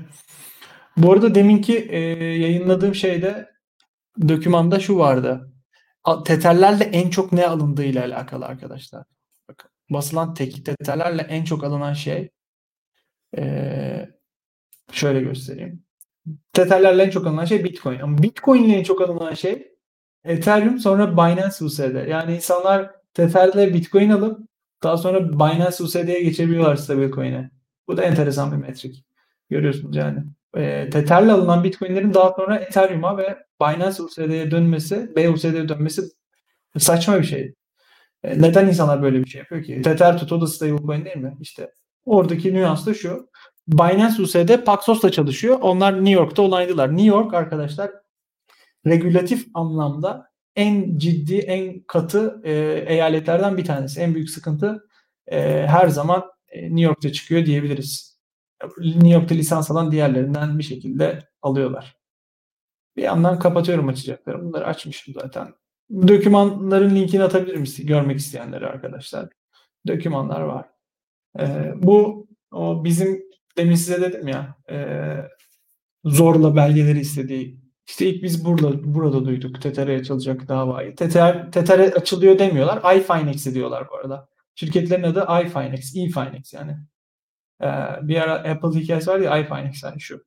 Bu 0.98 1.12
arada 1.12 1.36
deminki 1.36 1.78
e, 1.78 2.00
yayınladığım 2.24 2.96
şeyde 2.96 3.50
dokümanda 4.28 4.80
şu 4.80 4.98
vardı. 4.98 5.54
Tetherlerle 6.26 6.84
en 6.84 7.10
çok 7.10 7.32
ne 7.32 7.48
alındığı 7.48 7.84
ile 7.84 8.02
alakalı 8.02 8.46
arkadaşlar. 8.46 9.06
Bakın, 9.50 9.72
basılan 9.90 10.34
teknik 10.34 10.66
tetherlerle 10.66 11.22
en 11.22 11.44
çok 11.44 11.64
alınan 11.64 11.94
şey 11.94 12.30
e, 13.38 14.10
şöyle 14.92 15.22
göstereyim. 15.22 15.84
Tetherlerle 16.54 17.04
en 17.04 17.10
çok 17.10 17.28
alınan 17.28 17.46
şey 17.46 17.64
Bitcoin. 17.64 18.00
Ama 18.00 18.18
Bitcoin 18.18 18.64
ile 18.64 18.78
en 18.78 18.84
çok 18.84 19.02
alınan 19.02 19.34
şey 19.34 19.74
Ethereum 20.24 20.80
sonra 20.80 21.14
Binance 21.14 21.66
USD. 21.66 22.08
Yani 22.08 22.36
insanlar 22.36 23.03
Tether'le 23.14 23.74
Bitcoin 23.74 24.10
alıp 24.10 24.40
daha 24.84 24.98
sonra 24.98 25.34
Binance 25.34 25.84
USD'ye 25.84 26.24
geçebiliyorlar 26.24 26.76
stablecoin'e. 26.76 27.52
Bu 27.88 27.98
da 27.98 28.04
enteresan 28.04 28.52
bir 28.52 28.58
metrik. 28.58 29.06
Görüyorsunuz 29.50 29.96
yani. 29.96 30.24
E, 30.56 30.90
Tether'le 30.90 31.30
alınan 31.30 31.64
Bitcoin'lerin 31.64 32.14
daha 32.14 32.32
sonra 32.32 32.56
Ethereum'a 32.56 33.18
ve 33.18 33.38
Binance 33.62 34.04
USD'ye 34.04 34.52
dönmesi, 34.52 35.16
BUSD'ye 35.16 35.70
dönmesi 35.70 36.02
saçma 36.78 37.20
bir 37.20 37.24
şey. 37.24 37.54
E, 38.24 38.42
neden 38.42 38.68
insanlar 38.68 39.02
böyle 39.02 39.24
bir 39.24 39.30
şey 39.30 39.40
yapıyor 39.40 39.64
ki? 39.64 39.82
Tether 39.82 40.18
tutu 40.18 40.42
da 40.42 40.48
stablecoin 40.48 41.06
değil 41.06 41.18
mi? 41.18 41.38
İşte 41.42 41.72
oradaki 42.06 42.54
nüans 42.54 42.86
da 42.86 42.94
şu. 42.94 43.30
Binance 43.68 44.22
USD 44.22 44.64
Paxos'la 44.66 45.12
çalışıyor. 45.12 45.58
Onlar 45.62 45.96
New 45.96 46.12
York'ta 46.12 46.42
onaylılar. 46.42 46.90
New 46.90 47.08
York 47.08 47.34
arkadaşlar 47.34 47.92
regülatif 48.86 49.48
anlamda 49.54 50.33
en 50.56 50.98
ciddi, 50.98 51.38
en 51.38 51.84
katı 51.84 52.42
e, 52.44 52.54
eyaletlerden 52.88 53.58
bir 53.58 53.66
tanesi. 53.66 54.02
En 54.02 54.16
büyük 54.16 54.30
sıkıntı 54.30 54.88
e, 55.28 55.68
her 55.68 55.88
zaman 55.88 56.24
e, 56.48 56.62
New 56.62 56.82
York'ta 56.82 57.12
çıkıyor 57.12 57.46
diyebiliriz. 57.46 58.20
New 58.78 59.10
York'ta 59.10 59.36
lisans 59.36 59.72
alan 59.72 59.92
diğerlerinden 59.92 60.60
bir 60.60 60.64
şekilde 60.64 61.20
alıyorlar. 61.42 61.98
Bir 62.98 63.04
yandan 63.04 63.40
kapatıyorum 63.40 63.88
açacaklarım. 63.88 64.46
Bunları 64.46 64.66
açmışım 64.66 65.14
zaten. 65.14 65.54
Dokümanların 66.08 66.96
linkini 66.96 67.24
atabilirim 67.24 67.64
görmek 67.88 68.20
isteyenlere 68.20 68.68
arkadaşlar. 68.68 69.30
Dokümanlar 69.88 70.42
var. 70.42 70.66
Ee, 71.40 71.74
bu 71.76 72.28
o 72.52 72.84
bizim 72.84 73.24
demin 73.58 73.76
size 73.76 74.02
dedim 74.02 74.28
ya 74.28 74.56
e, 74.70 74.78
zorla 76.06 76.56
belgeleri 76.56 77.00
istediği 77.00 77.63
işte 77.88 78.06
ilk 78.10 78.24
biz 78.24 78.46
burada 78.46 78.94
burada 78.94 79.26
duyduk 79.26 79.62
Tether'e 79.62 80.00
açılacak 80.00 80.48
davayı. 80.48 80.96
Tether, 80.96 81.52
Tether'e 81.52 81.94
açılıyor 81.94 82.40
demiyorlar. 82.40 82.96
iFinex 82.96 83.54
diyorlar 83.54 83.88
bu 83.92 83.96
arada. 83.96 84.30
Şirketlerin 84.56 85.04
adı 85.04 85.28
iFinex, 85.46 85.96
eFinex 85.96 86.54
yani. 86.54 86.78
Ee, 87.62 87.68
bir 88.08 88.18
ara 88.22 88.34
Apple 88.34 88.80
hikayesi 88.80 89.10
var 89.10 89.20
ya 89.20 89.38
iFinex 89.38 89.84
yani 89.84 90.02
şu. 90.02 90.24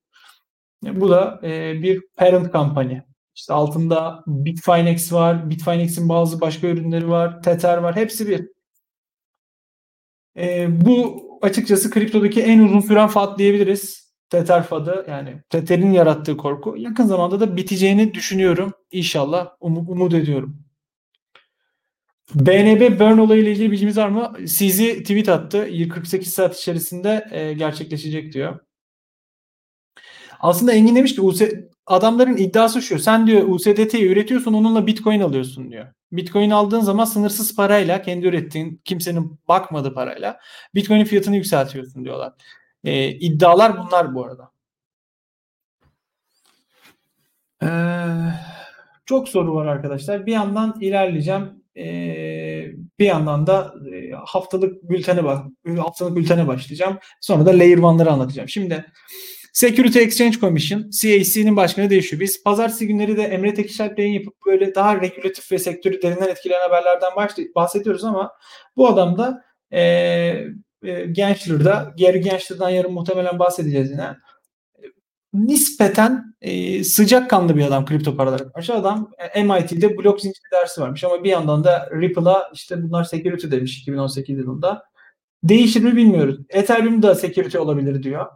Bu 0.83 1.11
da 1.11 1.41
e, 1.43 1.83
bir 1.83 2.03
parent 2.17 2.53
company. 2.53 3.01
İşte 3.35 3.55
altında 3.55 4.25
Bitfinex 4.27 5.13
var. 5.13 5.51
Bitfinex'in 5.51 6.09
bazı 6.09 6.41
başka 6.41 6.67
ürünleri 6.67 7.09
var. 7.09 7.43
Tether 7.43 7.79
var. 7.79 7.97
Hepsi 7.97 8.29
bir. 8.29 8.49
E, 10.37 10.67
bu 10.87 11.27
açıkçası 11.43 11.91
kriptodaki 11.91 12.43
en 12.43 12.59
uzun 12.59 12.81
süren 12.81 13.09
FAD 13.09 13.39
diyebiliriz. 13.39 14.06
Tether 14.31 14.63
FAD'ı 14.63 15.05
yani 15.09 15.43
Tether'in 15.51 15.91
yarattığı 15.91 16.37
korku. 16.37 16.75
Yakın 16.77 17.05
zamanda 17.05 17.41
da 17.41 17.57
biteceğini 17.57 18.15
düşünüyorum. 18.15 18.73
İnşallah 18.91 19.49
um, 19.61 19.77
umut 19.77 20.15
ediyorum. 20.15 20.67
BNB 22.35 23.01
burn 23.01 23.19
olayıyla 23.19 23.51
ilgili 23.51 23.71
bilgimiz 23.71 23.97
var 23.97 24.09
mı? 24.09 24.33
CZ 24.45 24.79
tweet 24.79 25.29
attı. 25.29 25.69
48 25.91 26.35
saat 26.35 26.59
içerisinde 26.59 27.29
e, 27.31 27.53
gerçekleşecek 27.53 28.33
diyor. 28.33 28.59
Aslında 30.41 30.73
Engin 30.73 30.97
demiş 30.97 31.17
ki 31.17 31.23
adamların 31.87 32.37
iddiası 32.37 32.83
şu. 32.83 32.99
Sen 32.99 33.27
diyor 33.27 33.49
USDT'yi 33.49 34.09
üretiyorsun 34.09 34.55
onunla 34.55 34.87
Bitcoin 34.87 35.21
alıyorsun 35.21 35.71
diyor. 35.71 35.87
Bitcoin 36.13 36.51
aldığın 36.51 36.81
zaman 36.81 37.05
sınırsız 37.05 37.57
parayla 37.57 38.03
kendi 38.03 38.27
ürettiğin 38.27 38.81
kimsenin 38.85 39.41
bakmadığı 39.49 39.95
parayla 39.95 40.41
Bitcoin'in 40.75 41.05
fiyatını 41.05 41.37
yükseltiyorsun 41.37 42.05
diyorlar. 42.05 42.33
Ee, 42.87 43.09
iddialar 43.11 43.79
bunlar 43.79 44.15
bu 44.15 44.25
arada. 44.25 44.51
Ee, 47.63 47.69
çok 49.07 49.29
soru 49.29 49.55
var 49.55 49.67
arkadaşlar. 49.67 50.27
Bir 50.27 50.33
yandan 50.33 50.79
ilerleyeceğim. 50.81 51.65
Ee, 51.77 52.73
bir 52.99 53.07
yandan 53.07 53.47
da 53.47 53.75
e, 53.93 54.11
haftalık 54.11 54.91
bültene 54.91 55.25
bak 55.25 55.47
haftalık 55.79 56.17
bültene 56.17 56.47
başlayacağım. 56.47 56.99
Sonra 57.21 57.47
da 57.47 57.51
layer 57.51 57.79
1'ları 57.79 58.11
anlatacağım. 58.11 58.49
Şimdi 58.49 58.87
Security 59.53 59.99
Exchange 59.99 60.39
Commission, 60.39 60.91
CAC'nin 61.03 61.57
başkanı 61.57 61.91
değişiyor. 61.91 62.21
Biz 62.21 62.43
pazartesi 62.43 62.87
günleri 62.87 63.17
de 63.17 63.23
Emre 63.23 63.55
Tekişalp 63.55 63.99
yayın 63.99 64.13
yapıp 64.13 64.35
böyle 64.47 64.75
daha 64.75 65.01
regülatif 65.01 65.53
ve 65.53 65.59
sektörü 65.59 66.03
derinden 66.03 66.29
etkileyen 66.29 66.61
haberlerden 66.61 67.11
bahsediyoruz 67.55 68.05
ama 68.05 68.33
bu 68.77 68.89
adam 68.89 69.19
da 69.19 69.45
e, 69.73 70.47
e, 70.87 71.07
Gensler'da, 71.07 71.95
Gary 71.99 72.19
Gensler'dan 72.19 72.71
yarın 72.71 72.93
muhtemelen 72.93 73.39
bahsedeceğiz 73.39 73.91
yine. 73.91 74.17
Nispeten 75.35 76.35
e, 76.41 76.85
sıcakkanlı 76.85 77.57
bir 77.57 77.65
adam 77.65 77.87
kripto 77.87 78.17
paralara 78.17 78.53
karşı. 78.53 78.75
Adam 78.75 79.11
e, 79.35 79.43
MIT'de 79.43 79.99
blok 79.99 80.21
zinciri 80.21 80.51
dersi 80.53 80.81
varmış 80.81 81.05
ama 81.05 81.25
bir 81.25 81.31
yandan 81.31 81.65
da 81.65 81.91
Ripple'a 82.01 82.51
işte 82.55 82.83
bunlar 82.83 83.05
security 83.05 83.51
demiş 83.51 83.79
2018 83.83 84.39
yılında. 84.39 84.83
Değişir 85.45 85.83
mi 85.83 85.97
bilmiyoruz. 85.97 86.39
Ethereum 86.49 87.03
da 87.03 87.15
security 87.15 87.59
olabilir 87.59 88.03
diyor. 88.03 88.27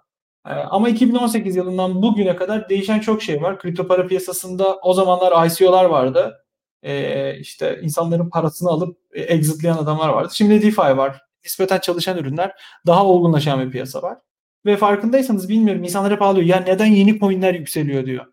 Ee, 0.46 0.50
ama 0.50 0.88
2018 0.88 1.56
yılından 1.56 2.02
bugüne 2.02 2.36
kadar 2.36 2.68
değişen 2.68 3.00
çok 3.00 3.22
şey 3.22 3.42
var. 3.42 3.58
Kripto 3.58 3.88
para 3.88 4.06
piyasasında 4.06 4.78
o 4.82 4.94
zamanlar 4.94 5.46
ICO'lar 5.46 5.84
vardı. 5.84 6.44
Ee, 6.82 7.38
işte 7.38 7.80
insanların 7.82 8.30
parasını 8.30 8.70
alıp 8.70 8.98
e, 9.12 9.20
exitleyen 9.22 9.76
adamlar 9.76 10.08
vardı. 10.08 10.28
Şimdi 10.34 10.62
DeFi 10.62 10.80
var. 10.80 11.22
Nispeten 11.44 11.78
çalışan 11.78 12.18
ürünler. 12.18 12.52
Daha 12.86 13.06
olgunlaşan 13.06 13.66
bir 13.66 13.70
piyasa 13.70 14.02
var. 14.02 14.18
Ve 14.66 14.76
farkındaysanız 14.76 15.48
bilmiyorum 15.48 15.84
insanlar 15.84 16.12
hep 16.12 16.22
ağlıyor. 16.22 16.46
Ya 16.46 16.60
neden 16.60 16.86
yeni 16.86 17.18
coinler 17.18 17.54
yükseliyor 17.54 18.06
diyor. 18.06 18.26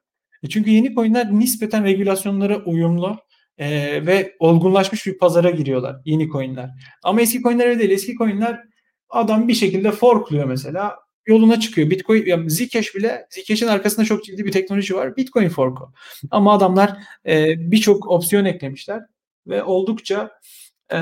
E 0.43 0.49
çünkü 0.49 0.69
yeni 0.69 0.95
coinler 0.95 1.31
nispeten 1.31 1.83
regülasyonlara 1.83 2.57
uyumlu 2.57 3.17
e, 3.57 3.69
ve 4.05 4.35
olgunlaşmış 4.39 5.05
bir 5.05 5.17
pazara 5.17 5.49
giriyorlar 5.49 5.95
yeni 6.05 6.29
coinler. 6.29 6.69
Ama 7.03 7.21
eski 7.21 7.41
coinler 7.41 7.67
öyle 7.67 7.79
değil. 7.79 7.91
Eski 7.91 8.15
coinler 8.15 8.63
adam 9.09 9.47
bir 9.47 9.53
şekilde 9.53 9.91
forkluyor 9.91 10.45
mesela 10.45 10.95
yoluna 11.27 11.59
çıkıyor. 11.59 11.89
Bitcoin, 11.89 12.25
yani 12.25 12.49
Zcash 12.51 12.95
bile 12.95 13.27
Zcash'in 13.29 13.67
arkasında 13.67 14.05
çok 14.05 14.25
ciddi 14.25 14.45
bir 14.45 14.51
teknoloji 14.51 14.95
var. 14.95 15.15
Bitcoin 15.15 15.49
forku. 15.49 15.93
Ama 16.31 16.53
adamlar 16.53 16.97
e, 17.27 17.55
birçok 17.71 18.11
opsiyon 18.11 18.45
eklemişler 18.45 19.01
ve 19.47 19.63
oldukça 19.63 20.31
e, 20.93 20.99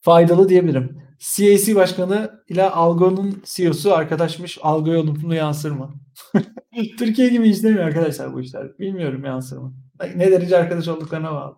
faydalı 0.00 0.48
diyebilirim. 0.48 1.02
CAC 1.18 1.74
başkanı 1.74 2.42
ile 2.48 2.70
Algo'nun 2.70 3.42
CEO'su 3.44 3.94
arkadaşmış. 3.94 4.58
Algo'ya 4.62 5.00
olumlu 5.00 5.34
yansır 5.34 5.70
mı? 5.70 5.94
Türkiye 6.98 7.28
gibi 7.28 7.48
işlemiyor 7.48 7.84
arkadaşlar 7.84 8.34
bu 8.34 8.40
işler. 8.40 8.78
Bilmiyorum 8.78 9.24
yansır 9.24 9.58
mı? 9.58 9.74
Ne 10.16 10.30
derece 10.32 10.56
arkadaş 10.58 10.88
olduklarına 10.88 11.32
bağlı. 11.32 11.56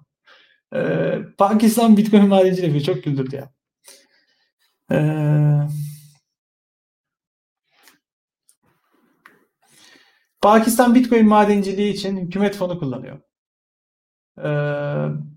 Ee, 0.75 1.19
Pakistan 1.39 1.97
Bitcoin 1.97 2.29
madenciliği 2.29 2.67
yapıyor. 2.75 2.95
Çok 2.97 3.05
güldürdü 3.05 3.37
ya. 3.37 3.53
Ee, 4.93 5.69
Pakistan 10.43 10.95
Bitcoin 10.95 11.27
madenciliği 11.29 11.93
için 11.93 12.17
hükümet 12.17 12.57
fonu 12.57 12.79
kullanıyor. 12.79 13.21
Ee, 14.39 15.32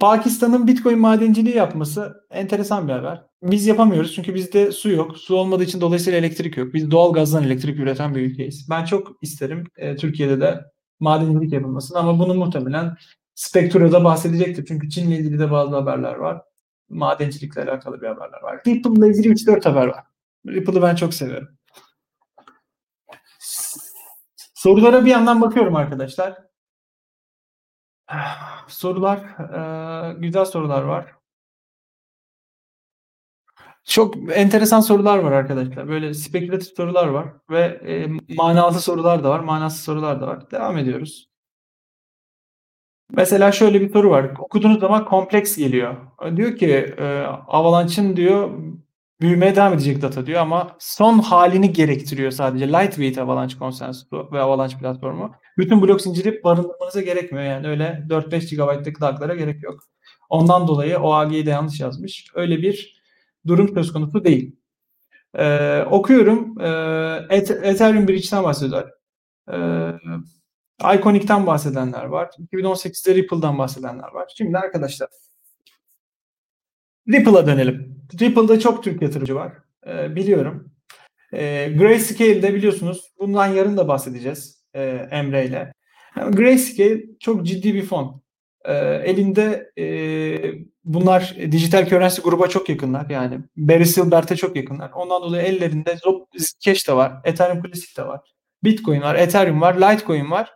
Pakistan'ın 0.00 0.66
Bitcoin 0.66 0.98
madenciliği 0.98 1.56
yapması 1.56 2.26
enteresan 2.30 2.88
bir 2.88 2.92
haber. 2.92 3.22
Biz 3.42 3.66
yapamıyoruz 3.66 4.14
çünkü 4.14 4.34
bizde 4.34 4.72
su 4.72 4.90
yok. 4.90 5.18
Su 5.18 5.36
olmadığı 5.36 5.64
için 5.64 5.80
dolayısıyla 5.80 6.18
elektrik 6.18 6.56
yok. 6.56 6.74
Biz 6.74 6.90
doğal 6.90 7.12
gazdan 7.12 7.44
elektrik 7.44 7.78
üreten 7.78 8.14
bir 8.14 8.20
ülkeyiz. 8.20 8.66
Ben 8.70 8.84
çok 8.84 9.22
isterim 9.22 9.66
e, 9.76 9.96
Türkiye'de 9.96 10.40
de 10.40 10.64
madencilik 11.00 11.52
yapılmasını 11.52 11.98
ama 11.98 12.18
bunu 12.18 12.34
muhtemelen 12.34 12.96
Spectro'da 13.34 14.04
bahsedecektir. 14.04 14.66
Çünkü 14.66 14.90
Çin'le 14.90 15.10
ilgili 15.10 15.38
de 15.38 15.50
bazı 15.50 15.76
haberler 15.76 16.14
var. 16.14 16.42
Madencilikle 16.88 17.62
alakalı 17.62 18.00
bir 18.00 18.06
haberler 18.06 18.42
var. 18.42 18.60
Ripple'la 18.66 19.06
ilgili 19.06 19.28
3-4 19.28 19.64
haber 19.68 19.86
var. 19.86 20.04
Ripple'ı 20.46 20.82
ben 20.82 20.94
çok 20.94 21.14
seviyorum. 21.14 21.48
Sorulara 24.54 25.04
bir 25.04 25.10
yandan 25.10 25.40
bakıyorum 25.40 25.76
arkadaşlar. 25.76 26.49
Sorular, 28.68 29.18
e, 30.10 30.14
güzel 30.18 30.44
sorular 30.44 30.82
var. 30.82 31.14
Çok 33.84 34.14
enteresan 34.38 34.80
sorular 34.80 35.18
var 35.18 35.32
arkadaşlar. 35.32 35.88
Böyle 35.88 36.14
spekülatif 36.14 36.76
sorular 36.76 37.06
var 37.08 37.28
ve 37.50 37.60
e, 37.60 38.06
manalı 38.36 38.80
sorular 38.80 39.24
da 39.24 39.30
var, 39.30 39.40
manasız 39.40 39.80
sorular 39.84 40.20
da 40.20 40.26
var. 40.26 40.50
Devam 40.50 40.78
ediyoruz. 40.78 41.30
Mesela 43.12 43.52
şöyle 43.52 43.80
bir 43.80 43.92
soru 43.92 44.10
var. 44.10 44.32
Okuduğunuz 44.38 44.80
zaman 44.80 45.04
kompleks 45.04 45.56
geliyor. 45.56 45.96
Diyor 46.36 46.56
ki 46.56 46.94
e, 46.98 47.22
Avalanche'ın 47.46 48.16
diyor 48.16 48.50
büyümeye 49.20 49.56
devam 49.56 49.72
edecek 49.72 50.02
data 50.02 50.26
diyor 50.26 50.40
ama 50.40 50.76
son 50.78 51.18
halini 51.18 51.72
gerektiriyor 51.72 52.30
sadece. 52.30 52.68
Lightweight 52.68 53.18
Avalanche 53.18 53.58
konsensusu 53.58 54.28
ve 54.32 54.40
Avalanche 54.40 54.78
platformu. 54.78 55.32
Bütün 55.58 55.82
blok 55.82 56.00
zinciri 56.00 56.44
barındırmanıza 56.44 57.00
gerekmiyor 57.00 57.44
yani 57.44 57.68
öyle 57.68 58.06
4-5 58.08 58.56
GB'lık 58.56 59.00
daglara 59.00 59.34
gerek 59.34 59.62
yok. 59.62 59.84
Ondan 60.30 60.68
dolayı 60.68 60.98
OAG'yi 60.98 61.46
de 61.46 61.50
yanlış 61.50 61.80
yazmış. 61.80 62.26
Öyle 62.34 62.62
bir 62.62 63.02
durum 63.46 63.74
söz 63.74 63.92
konusu 63.92 64.24
değil. 64.24 64.56
Ee, 65.34 65.82
okuyorum. 65.90 66.60
Ee, 66.60 67.36
Ethereum 67.62 68.08
Bridge'den 68.08 68.44
bahsediyorlar. 68.44 68.90
Ee, 69.52 69.92
Iconic'ten 70.94 71.46
bahsedenler 71.46 72.04
var. 72.04 72.30
2018'de 72.52 73.14
Ripple'dan 73.14 73.58
bahsedenler 73.58 74.08
var. 74.12 74.32
Şimdi 74.36 74.58
arkadaşlar 74.58 75.08
Ripple'a 77.08 77.46
dönelim. 77.46 77.99
Ripple'da 78.20 78.60
çok 78.60 78.84
Türk 78.84 79.02
yatırımcı 79.02 79.34
var. 79.34 79.52
Ee, 79.86 80.16
biliyorum. 80.16 80.72
Ee, 81.32 81.72
Grayscale'de 81.78 82.54
biliyorsunuz 82.54 83.12
bundan 83.18 83.46
yarın 83.46 83.76
da 83.76 83.88
bahsedeceğiz 83.88 84.64
e, 84.74 85.08
Emre 85.10 85.46
ile. 85.46 85.72
Yani 86.16 86.36
Grayscale 86.36 87.02
çok 87.20 87.46
ciddi 87.46 87.74
bir 87.74 87.82
fon. 87.82 88.22
Ee, 88.64 88.74
elinde 89.04 89.72
e, 89.78 89.84
bunlar 90.84 91.36
dijital 91.52 91.86
currency 91.88 92.20
gruba 92.20 92.46
çok 92.46 92.68
yakınlar. 92.68 93.10
Yani 93.10 93.38
Barry 93.56 93.86
Silbert'e 93.86 94.36
çok 94.36 94.56
yakınlar. 94.56 94.90
Ondan 94.90 95.22
dolayı 95.22 95.42
ellerinde 95.42 95.96
Zcash 96.36 96.88
de 96.88 96.92
var. 96.92 97.12
Ethereum 97.24 97.62
Classic 97.62 98.02
de 98.02 98.06
var. 98.06 98.20
Bitcoin 98.64 99.00
var. 99.00 99.14
Ethereum 99.14 99.60
var. 99.60 99.74
Litecoin 99.74 100.30
var. 100.30 100.52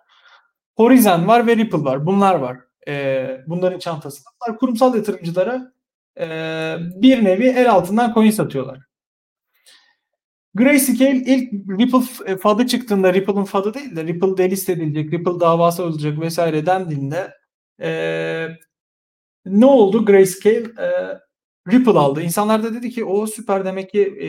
Horizon 0.76 1.28
var 1.28 1.46
ve 1.46 1.56
Ripple 1.56 1.84
var. 1.84 2.06
Bunlar 2.06 2.34
var. 2.34 2.58
Ee, 2.88 3.40
bunların 3.46 3.78
çantasında. 3.78 4.30
Bunlar 4.40 4.58
kurumsal 4.58 4.94
yatırımcılara 4.94 5.72
e, 6.20 6.26
bir 7.02 7.24
nevi 7.24 7.46
el 7.46 7.70
altından 7.70 8.14
coin 8.14 8.30
satıyorlar. 8.30 8.80
Grayscale 10.54 11.22
ilk 11.26 11.52
Ripple 11.52 12.36
FAD'ı 12.36 12.66
çıktığında 12.66 13.14
Ripple'ın 13.14 13.44
FAD'ı 13.44 13.74
değil 13.74 13.96
de 13.96 14.04
Ripple 14.04 14.36
delist 14.36 14.68
edilecek, 14.68 15.12
Ripple 15.12 15.40
davası 15.40 15.84
olacak 15.84 16.20
vesaire 16.20 16.66
dendiğinde 16.66 17.32
e, 17.80 18.48
ne 19.46 19.66
oldu 19.66 20.04
Grayscale? 20.04 20.64
E, 20.80 20.88
Ripple 21.72 21.98
aldı. 21.98 22.22
İnsanlar 22.22 22.62
da 22.62 22.74
dedi 22.74 22.90
ki 22.90 23.04
o 23.04 23.26
süper 23.26 23.64
demek 23.64 23.90
ki 23.90 24.02
e, 24.02 24.28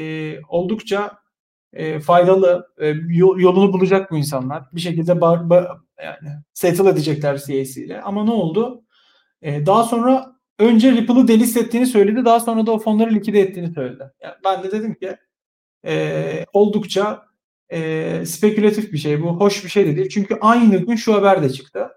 oldukça 0.50 1.12
e, 1.74 2.00
faydalı 2.00 2.68
e, 2.78 2.88
yolunu 3.38 3.74
bulacak 3.74 4.12
bu 4.12 4.18
insanlar. 4.18 4.64
Bir 4.74 4.80
şekilde 4.82 5.22
bar, 5.22 5.50
bar, 5.50 5.68
yani 6.04 6.30
settle 6.54 6.90
edecekler 6.90 7.38
CAC 7.38 7.82
ile. 7.82 8.02
Ama 8.02 8.24
ne 8.24 8.32
oldu? 8.32 8.84
E, 9.42 9.66
daha 9.66 9.84
sonra 9.84 10.35
önce 10.60 10.92
Ripple'ı 10.92 11.28
delist 11.28 11.58
ettiğini 11.58 11.86
söyledi. 11.86 12.26
Daha 12.26 12.40
sonra 12.40 12.66
da 12.66 12.72
o 12.72 12.80
fonları 12.80 13.16
likide 13.16 13.40
ettiğini 13.40 13.74
söyledi. 13.74 14.04
Yani 14.24 14.34
ben 14.46 14.64
de 14.64 14.72
dedim 14.72 14.96
ki 14.96 15.16
e, 15.86 16.46
oldukça 16.54 17.26
e, 17.70 18.26
spekülatif 18.26 18.94
bir 18.94 18.98
şey. 18.98 19.22
Bu 19.24 19.40
hoş 19.40 19.64
bir 19.64 19.70
şey 19.70 19.86
de 19.86 19.96
değil. 19.96 20.10
Çünkü 20.10 20.38
aynı 20.42 20.78
gün 20.78 20.96
şu 20.96 21.14
haber 21.14 21.44
de 21.44 21.50
çıktı. 21.50 21.90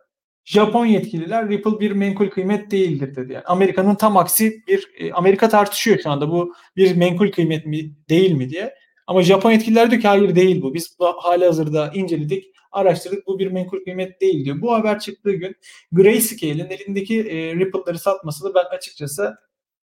Japon 0.44 0.86
yetkililer 0.86 1.48
Ripple 1.48 1.80
bir 1.80 1.90
menkul 1.90 2.30
kıymet 2.30 2.70
değildir 2.70 3.16
dedi. 3.16 3.32
Yani 3.32 3.44
Amerika'nın 3.44 3.94
tam 3.94 4.16
aksi 4.16 4.62
bir 4.68 4.90
e, 4.98 5.12
Amerika 5.12 5.48
tartışıyor 5.48 5.98
şu 6.02 6.10
anda 6.10 6.30
bu 6.30 6.54
bir 6.76 6.96
menkul 6.96 7.30
kıymet 7.30 7.66
mi 7.66 7.94
değil 8.08 8.32
mi 8.32 8.50
diye. 8.50 8.74
Ama 9.06 9.22
Japon 9.22 9.50
yetkililer 9.50 9.90
diyor 9.90 10.02
ki 10.02 10.08
hayır 10.08 10.34
değil 10.34 10.62
bu. 10.62 10.74
Biz 10.74 10.96
hali 11.18 11.44
hazırda 11.44 11.90
inceledik, 11.94 12.44
araştırdık. 12.72 13.26
Bu 13.26 13.38
bir 13.38 13.46
menkul 13.46 13.84
kıymet 13.84 14.20
değil 14.20 14.44
diyor. 14.44 14.60
Bu 14.60 14.72
haber 14.74 14.98
çıktığı 14.98 15.32
gün 15.32 15.56
Grayscale'in 15.92 16.70
elindeki 16.70 17.20
e, 17.20 17.54
Ripple'ları 17.54 17.98
satmasını 17.98 18.54
ben 18.54 18.76
açıkçası 18.76 19.36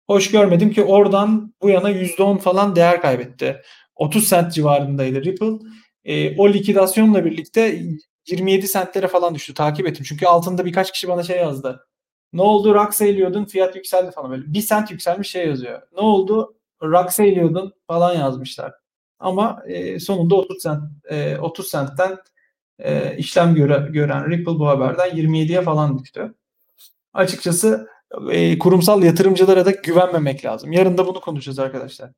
hoş 0.06 0.30
görmedim 0.30 0.70
ki 0.70 0.82
oradan 0.84 1.54
bu 1.62 1.70
yana 1.70 1.90
%10 1.90 2.38
falan 2.38 2.76
değer 2.76 3.02
kaybetti. 3.02 3.62
30 3.96 4.28
sent 4.28 4.52
civarındaydı 4.52 5.24
Ripple. 5.24 5.68
E, 6.04 6.36
o 6.36 6.48
likidasyonla 6.48 7.24
birlikte 7.24 7.82
27 8.26 8.68
sentlere 8.68 9.08
falan 9.08 9.34
düştü. 9.34 9.54
Takip 9.54 9.86
ettim. 9.86 10.04
Çünkü 10.08 10.26
altında 10.26 10.64
birkaç 10.64 10.92
kişi 10.92 11.08
bana 11.08 11.22
şey 11.22 11.36
yazdı. 11.36 11.86
Ne 12.32 12.42
oldu? 12.42 12.74
Rock 12.74 13.50
fiyat 13.50 13.76
yükseldi 13.76 14.10
falan 14.10 14.30
böyle. 14.30 14.42
Bir 14.46 14.60
sent 14.60 14.90
yükselmiş 14.90 15.30
şey 15.30 15.46
yazıyor. 15.46 15.82
Ne 15.92 16.00
oldu? 16.00 16.54
Rock 16.82 17.10
falan 17.86 18.14
yazmışlar. 18.14 18.72
Ama 19.18 19.62
e, 19.66 20.00
sonunda 20.00 20.34
30 20.34 20.62
sent 20.62 20.82
e, 21.10 21.36
30 21.36 21.68
sentten 21.68 22.18
e, 22.84 23.16
işlem 23.16 23.54
göre, 23.54 23.88
gören 23.90 24.30
Ripple 24.30 24.58
bu 24.58 24.68
haberden 24.68 25.10
27'ye 25.10 25.62
falan 25.62 25.98
düştü. 25.98 26.34
Açıkçası 27.14 27.88
e, 28.30 28.58
kurumsal 28.58 29.02
yatırımcılara 29.02 29.66
da 29.66 29.70
güvenmemek 29.70 30.44
lazım. 30.44 30.72
Yarın 30.72 30.98
da 30.98 31.06
bunu 31.06 31.20
konuşacağız 31.20 31.58
arkadaşlar 31.58 32.10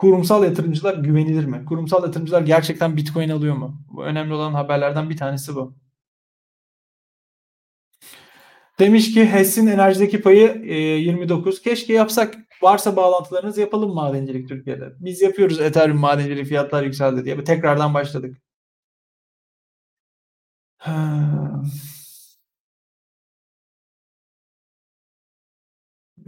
kurumsal 0.00 0.44
yatırımcılar 0.44 0.94
güvenilir 0.94 1.44
mi? 1.44 1.64
Kurumsal 1.64 2.02
yatırımcılar 2.02 2.42
gerçekten 2.42 2.96
Bitcoin 2.96 3.28
alıyor 3.28 3.56
mu? 3.56 3.82
Bu 3.92 4.04
önemli 4.04 4.34
olan 4.34 4.54
haberlerden 4.54 5.10
bir 5.10 5.16
tanesi 5.16 5.54
bu. 5.54 5.74
Demiş 8.78 9.14
ki 9.14 9.26
HES'in 9.26 9.66
enerjideki 9.66 10.22
payı 10.22 10.62
e, 10.66 10.74
29. 10.74 11.62
Keşke 11.62 11.92
yapsak. 11.92 12.34
Varsa 12.62 12.96
bağlantılarınız 12.96 13.58
yapalım 13.58 13.94
madencilik 13.94 14.48
Türkiye'de. 14.48 14.92
Biz 15.00 15.22
yapıyoruz 15.22 15.60
Ethereum 15.60 15.98
madencilik 15.98 16.46
fiyatlar 16.46 16.82
yükseldi 16.82 17.24
diye. 17.24 17.44
Tekrardan 17.44 17.94
başladık. 17.94 18.36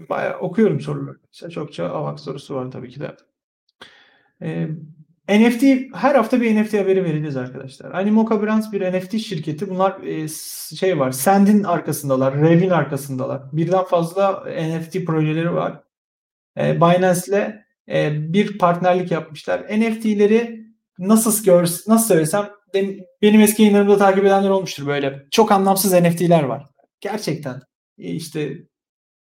Bayağı 0.08 0.38
okuyorum 0.38 0.80
soruları. 0.80 1.18
İşte 1.32 1.50
çokça 1.50 1.88
avak 1.88 2.20
sorusu 2.20 2.54
var 2.54 2.70
tabii 2.70 2.90
ki 2.90 3.00
de. 3.00 3.16
Ee, 4.42 4.68
NFT 5.28 5.62
her 5.94 6.14
hafta 6.14 6.40
bir 6.40 6.62
NFT 6.62 6.74
haberi 6.74 7.04
vereceğiz 7.04 7.36
arkadaşlar. 7.36 7.92
Animoca 7.92 8.42
Brands 8.42 8.72
bir 8.72 8.92
NFT 8.92 9.18
şirketi. 9.18 9.70
Bunlar 9.70 10.00
e, 10.02 10.28
şey 10.76 10.98
var. 10.98 11.10
Send'in 11.10 11.64
arkasındalar, 11.64 12.40
Rev'in 12.40 12.70
arkasındalar. 12.70 13.42
Birden 13.52 13.84
fazla 13.84 14.44
NFT 14.46 15.04
projeleri 15.06 15.54
var. 15.54 15.82
E, 16.58 16.76
Binance'le 16.76 17.64
e, 17.88 18.32
bir 18.32 18.58
partnerlik 18.58 19.10
yapmışlar. 19.10 19.60
NFT'leri 19.60 20.71
nasıl 20.98 21.44
gör, 21.44 21.62
nasıl 21.88 22.06
söylesem 22.08 22.50
benim 23.22 23.40
eski 23.40 23.62
yayınlarımda 23.62 23.98
takip 23.98 24.24
edenler 24.24 24.50
olmuştur 24.50 24.86
böyle. 24.86 25.26
Çok 25.30 25.52
anlamsız 25.52 25.92
NFT'ler 25.92 26.42
var. 26.42 26.66
Gerçekten. 27.00 27.60
E, 27.98 28.10
işte 28.12 28.52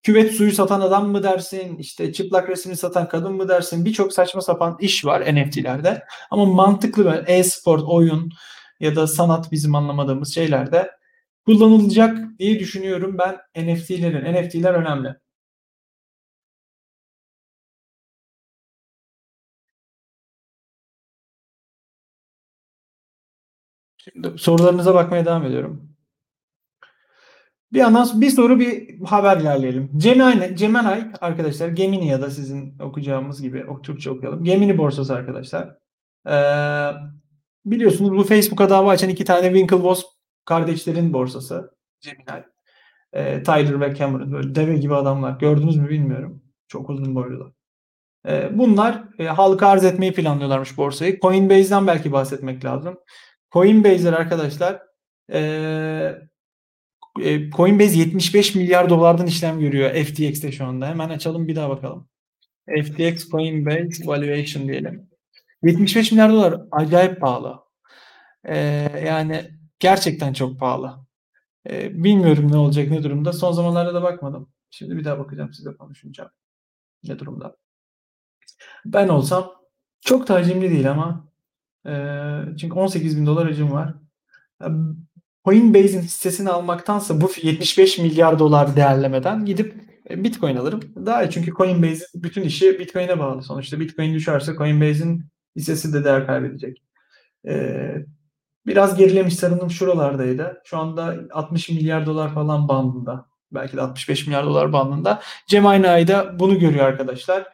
küvet 0.02 0.32
suyu 0.32 0.52
satan 0.52 0.80
adam 0.80 1.08
mı 1.08 1.22
dersin, 1.22 1.76
işte 1.78 2.12
çıplak 2.12 2.48
resmini 2.48 2.76
satan 2.76 3.08
kadın 3.08 3.32
mı 3.32 3.48
dersin 3.48 3.84
birçok 3.84 4.12
saçma 4.12 4.40
sapan 4.40 4.76
iş 4.80 5.04
var 5.04 5.34
NFT'lerde. 5.34 6.02
Ama 6.30 6.44
mantıklı 6.44 7.04
böyle 7.04 7.32
e-spor, 7.32 7.80
oyun 7.86 8.30
ya 8.80 8.96
da 8.96 9.06
sanat 9.06 9.52
bizim 9.52 9.74
anlamadığımız 9.74 10.34
şeylerde 10.34 10.90
kullanılacak 11.46 12.18
diye 12.38 12.58
düşünüyorum 12.60 13.18
ben 13.18 13.36
NFT'lerin. 13.56 14.34
NFT'ler 14.34 14.74
önemli. 14.74 15.14
Sorularınıza 24.36 24.94
bakmaya 24.94 25.24
devam 25.24 25.44
ediyorum. 25.46 25.88
Bir 27.72 27.78
yandan 27.78 28.20
bir 28.20 28.30
soru 28.30 28.60
bir 28.60 29.00
haber 29.00 29.36
ilerleyelim. 29.36 29.90
Gemini, 29.96 30.54
Gemini 30.54 31.12
arkadaşlar 31.20 31.68
Gemini 31.68 32.08
ya 32.08 32.22
da 32.22 32.30
sizin 32.30 32.78
okuyacağımız 32.78 33.42
gibi 33.42 33.64
o 33.64 33.82
Türkçe 33.82 34.10
okuyalım. 34.10 34.44
Gemini 34.44 34.78
borsası 34.78 35.14
arkadaşlar. 35.14 35.76
Ee, 36.28 36.92
biliyorsunuz 37.64 38.12
bu 38.12 38.24
Facebook'a 38.24 38.70
dava 38.70 38.90
açan 38.90 39.10
iki 39.10 39.24
tane 39.24 39.46
Winklevoss 39.46 40.04
kardeşlerin 40.44 41.12
borsası 41.12 41.70
Gemini. 42.00 42.44
Eee, 43.14 43.42
Tyler 43.42 43.80
ve 43.80 43.94
Cameron 43.94 44.32
böyle 44.32 44.54
deve 44.54 44.76
gibi 44.76 44.94
adamlar. 44.94 45.38
Gördünüz 45.38 45.76
mü 45.76 45.88
bilmiyorum. 45.88 46.42
Çok 46.68 46.90
uzun 46.90 47.14
boylular. 47.14 47.52
Eee, 48.26 48.50
bunlar, 48.54 49.04
eee, 49.18 49.26
halka 49.26 49.68
arz 49.68 49.84
etmeyi 49.84 50.12
planlıyorlarmış 50.12 50.78
borsayı. 50.78 51.20
Coinbase'den 51.20 51.86
belki 51.86 52.12
bahsetmek 52.12 52.64
lazım. 52.64 52.98
Coinbase'ler 53.52 54.12
arkadaşlar, 54.12 54.82
eee, 55.32 56.28
Coinbase 57.56 57.98
75 57.98 58.54
milyar 58.54 58.90
dolardan 58.90 59.26
işlem 59.26 59.60
görüyor 59.60 59.90
FTX'te 59.94 60.52
şu 60.52 60.66
anda. 60.66 60.88
Hemen 60.88 61.08
açalım 61.08 61.48
bir 61.48 61.56
daha 61.56 61.70
bakalım. 61.70 62.08
FTX 62.68 63.28
Coinbase 63.30 64.06
valuation 64.06 64.68
diyelim. 64.68 65.10
75 65.64 66.12
milyar 66.12 66.32
dolar 66.32 66.62
acayip 66.72 67.20
pahalı. 67.20 67.56
Eee, 68.48 69.04
yani 69.06 69.50
gerçekten 69.80 70.32
çok 70.32 70.60
pahalı. 70.60 70.96
Eee, 71.70 71.90
bilmiyorum 71.94 72.52
ne 72.52 72.56
olacak, 72.58 72.90
ne 72.90 73.02
durumda. 73.04 73.34
Son 73.34 73.52
zamanlarda 73.52 73.94
da 73.94 74.02
bakmadım. 74.02 74.50
Şimdi 74.70 74.96
bir 74.96 75.04
daha 75.04 75.20
bakacağım 75.20 75.54
size 75.54 75.70
konuşunca. 75.78 76.30
Ne 77.04 77.18
durumda? 77.18 77.56
Ben 78.84 79.08
olsam 79.08 79.52
çok 80.00 80.28
da 80.28 80.44
değil 80.46 80.90
ama 80.90 81.27
eee, 81.88 82.56
çünkü 82.60 82.74
$18.000 82.76 83.44
hacim 83.44 83.72
var. 83.72 83.94
Emm, 84.64 84.96
Coinbase'in 85.44 86.02
hissesini 86.02 86.50
almaktansa 86.50 87.20
bu 87.20 87.30
75 87.42 87.98
milyar 87.98 88.38
dolar 88.38 88.76
değerlemeden 88.76 89.44
gidip 89.44 89.74
e, 90.10 90.24
Bitcoin 90.24 90.56
alırım. 90.56 90.80
Daha 91.06 91.24
iyi 91.24 91.30
çünkü 91.30 91.52
Coinbase'in 91.52 92.22
bütün 92.22 92.42
işi 92.42 92.78
Bitcoin'e 92.78 93.18
bağlı. 93.18 93.42
Sonuçta 93.42 93.80
Bitcoin 93.80 94.14
düşerse 94.14 94.54
Coinbase'in 94.54 95.24
hissesi 95.56 95.92
de 95.92 96.04
değer 96.04 96.26
kaybedecek. 96.26 96.82
Eee, 97.44 98.06
biraz 98.66 98.96
gerilemiş 98.98 99.36
sanırım 99.36 99.70
şuralardaydı. 99.70 100.62
Şu 100.64 100.78
anda 100.78 101.16
60 101.32 101.68
milyar 101.68 102.06
dolar 102.06 102.34
falan 102.34 102.68
bandında. 102.68 103.26
Belki 103.52 103.76
de 103.76 103.80
65 103.80 104.26
milyar 104.26 104.44
dolar 104.46 104.72
bandında. 104.72 105.22
Cem 105.48 105.66
aynı 105.66 105.88
ayda 105.88 106.38
bunu 106.38 106.58
görüyor 106.58 106.84
arkadaşlar. 106.86 107.46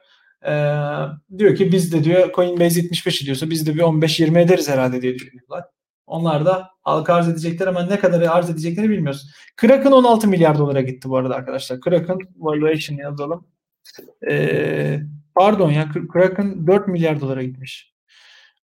Eee, 0.44 1.38
diyor 1.38 1.56
ki 1.56 1.72
biz 1.72 1.92
de 1.92 2.04
diyor 2.04 2.32
Coinbase 2.32 2.80
75 2.80 3.22
ediyorsa 3.22 3.50
biz 3.50 3.66
de 3.66 3.74
bir 3.74 3.80
15-20 3.80 4.40
ederiz 4.40 4.68
herhalde 4.68 5.02
diye 5.02 5.14
düşünüyorlar. 5.14 5.64
Onlar 6.06 6.46
da 6.46 6.68
halka 6.82 7.14
arz 7.14 7.28
edecekler 7.28 7.66
ama 7.66 7.82
ne 7.86 7.98
kadar 7.98 8.22
arz 8.22 8.50
edeceklerini 8.50 8.90
bilmiyoruz. 8.90 9.30
Kraken 9.56 9.90
16 9.92 10.28
milyar 10.28 10.58
dolara 10.58 10.80
gitti 10.80 11.08
bu 11.08 11.16
arada 11.16 11.34
arkadaşlar. 11.34 11.80
Kraken 11.80 12.18
valuation 12.36 12.96
yazalım. 12.96 13.46
Eee, 14.28 15.02
pardon 15.34 15.70
ya 15.70 15.88
Kraken 16.12 16.66
4 16.66 16.88
milyar 16.88 17.20
dolara 17.20 17.42
gitmiş. 17.42 17.94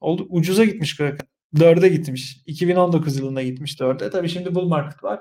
Oldu, 0.02 0.28
ucuza 0.30 0.65
gitmiş 0.65 0.98
Kraken. 0.98 1.28
4'e 1.56 1.89
gitmiş. 1.89 2.42
2019 2.46 3.18
yılında 3.20 3.42
gitmiş 3.44 3.80
4'e. 3.80 4.10
Tabii 4.10 4.30
şimdi 4.30 4.56
bull 4.56 4.68
market 4.68 5.04
var. 5.04 5.20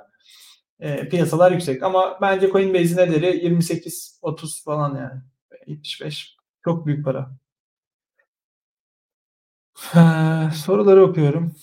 Eee, 0.83 1.09
piyasalar 1.09 1.53
yüksek 1.53 1.83
ama 1.83 2.19
bence 2.21 2.51
Coinbase'in 2.51 2.99
ederi 2.99 3.27
28-30 3.47 4.65
falan 4.65 4.97
yani. 4.97 5.21
75. 5.67 6.38
Çok 6.65 6.87
büyük 6.87 7.05
para. 7.05 7.31
Eee, 9.95 10.51
soruları 10.57 11.03
okuyorum. 11.05 11.55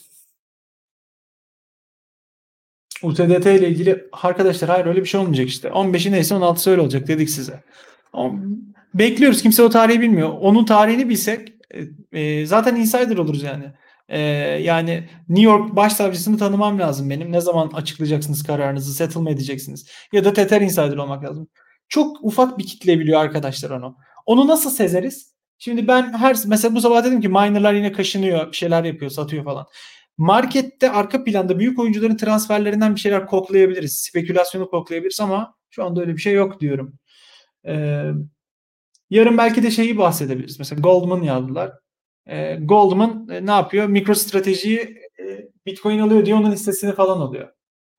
USDT 3.03 3.45
ile 3.55 3.69
ilgili 3.69 4.09
arkadaşlar 4.11 4.69
hayır 4.69 4.85
öyle 4.85 5.01
bir 5.01 5.05
şey 5.05 5.19
olmayacak 5.21 5.47
işte. 5.47 5.67
15'i 5.69 6.11
neyse 6.11 6.35
16'sı 6.35 6.71
öyle 6.71 6.81
olacak 6.81 7.07
dedik 7.07 7.29
size. 7.29 7.63
Bekliyoruz. 8.93 9.41
Kimse 9.41 9.63
o 9.63 9.69
tarihi 9.69 10.01
bilmiyor. 10.01 10.29
Onun 10.29 10.65
tarihini 10.65 11.09
bilsek 11.09 11.53
e, 12.11 12.45
zaten 12.45 12.75
insider 12.75 13.17
oluruz 13.17 13.43
yani. 13.43 13.73
E, 14.09 14.19
yani 14.61 15.09
New 15.29 15.43
York 15.51 15.75
başsavcısını 15.75 16.37
tanımam 16.37 16.79
lazım 16.79 17.09
benim. 17.09 17.31
Ne 17.31 17.41
zaman 17.41 17.69
açıklayacaksınız 17.73 18.43
kararınızı, 18.43 18.93
settle 18.93 19.31
edeceksiniz? 19.31 19.89
Ya 20.13 20.25
da 20.25 20.33
Tether 20.33 20.61
insider 20.61 20.97
olmak 20.97 21.23
lazım. 21.23 21.47
Çok 21.89 22.17
ufak 22.23 22.57
bir 22.57 22.65
kitle 22.65 22.99
biliyor 22.99 23.21
arkadaşlar 23.21 23.69
onu. 23.69 23.97
Onu 24.25 24.47
nasıl 24.47 24.69
sezeriz? 24.69 25.35
Şimdi 25.57 25.87
ben 25.87 26.13
her 26.13 26.37
mesela 26.47 26.75
bu 26.75 26.81
sabah 26.81 27.03
dedim 27.03 27.21
ki 27.21 27.29
minerlar 27.29 27.73
yine 27.73 27.91
kaşınıyor, 27.91 28.51
bir 28.51 28.57
şeyler 28.57 28.83
yapıyor, 28.83 29.11
satıyor 29.11 29.43
falan. 29.43 29.67
Markette 30.17 30.91
arka 30.91 31.23
planda 31.23 31.59
büyük 31.59 31.79
oyuncuların 31.79 32.17
transferlerinden 32.17 32.95
bir 32.95 32.99
şeyler 32.99 33.27
koklayabiliriz. 33.27 33.99
Spekülasyonu 33.99 34.69
koklayabiliriz 34.69 35.19
ama 35.19 35.55
şu 35.69 35.85
anda 35.85 36.01
öyle 36.01 36.13
bir 36.13 36.21
şey 36.21 36.33
yok 36.33 36.59
diyorum. 36.59 36.99
Ee, 37.67 38.11
yarın 39.09 39.37
belki 39.37 39.63
de 39.63 39.71
şeyi 39.71 39.97
bahsedebiliriz. 39.97 40.59
Mesela 40.59 40.81
Goldman 40.81 41.21
yazdılar. 41.23 41.71
Ee, 42.27 42.55
Goldman 42.55 43.27
e, 43.31 43.45
ne 43.45 43.51
yapıyor? 43.51 43.87
Mikrostratejiyi 43.87 44.79
e, 45.19 45.49
Bitcoin 45.65 45.99
alıyor 45.99 46.25
diye 46.25 46.35
onun 46.35 46.51
hissesini 46.51 46.95
falan 46.95 47.19
alıyor. 47.21 47.49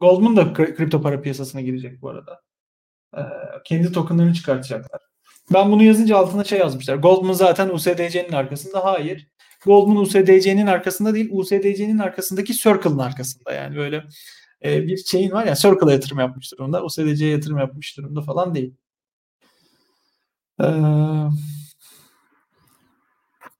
Goldman 0.00 0.36
da 0.36 0.52
kripto 0.52 1.02
para 1.02 1.20
piyasasına 1.20 1.60
girecek 1.60 2.02
bu 2.02 2.08
arada. 2.08 2.40
Ee, 3.16 3.20
kendi 3.64 3.92
tokenlarını 3.92 4.34
çıkartacaklar. 4.34 5.00
Ben 5.52 5.72
bunu 5.72 5.82
yazınca 5.82 6.16
altına 6.16 6.44
şey 6.44 6.58
yazmışlar. 6.58 6.96
Goldman 6.96 7.32
zaten 7.32 7.68
USDC'nin 7.68 8.32
arkasında. 8.32 8.84
Hayır. 8.84 9.26
Goldman 9.64 9.96
USDC'nin 9.96 10.66
arkasında 10.66 11.14
değil, 11.14 11.28
USDC'nin 11.32 11.98
arkasındaki 11.98 12.54
Circle'ın 12.54 12.98
arkasında. 12.98 13.52
Yani 13.52 13.76
böyle 13.76 14.04
e, 14.64 14.82
bir 14.86 14.96
şeyin 14.96 15.30
var 15.30 15.46
ya 15.46 15.54
Circle'a 15.54 15.92
yatırım 15.92 16.18
yapmış 16.18 16.52
durumda. 16.52 16.84
USDC'ye 16.84 17.30
yatırım 17.30 17.58
yapmış 17.58 17.96
durumda 17.96 18.20
falan 18.20 18.54
değil. 18.54 18.74
Ee, 20.60 20.66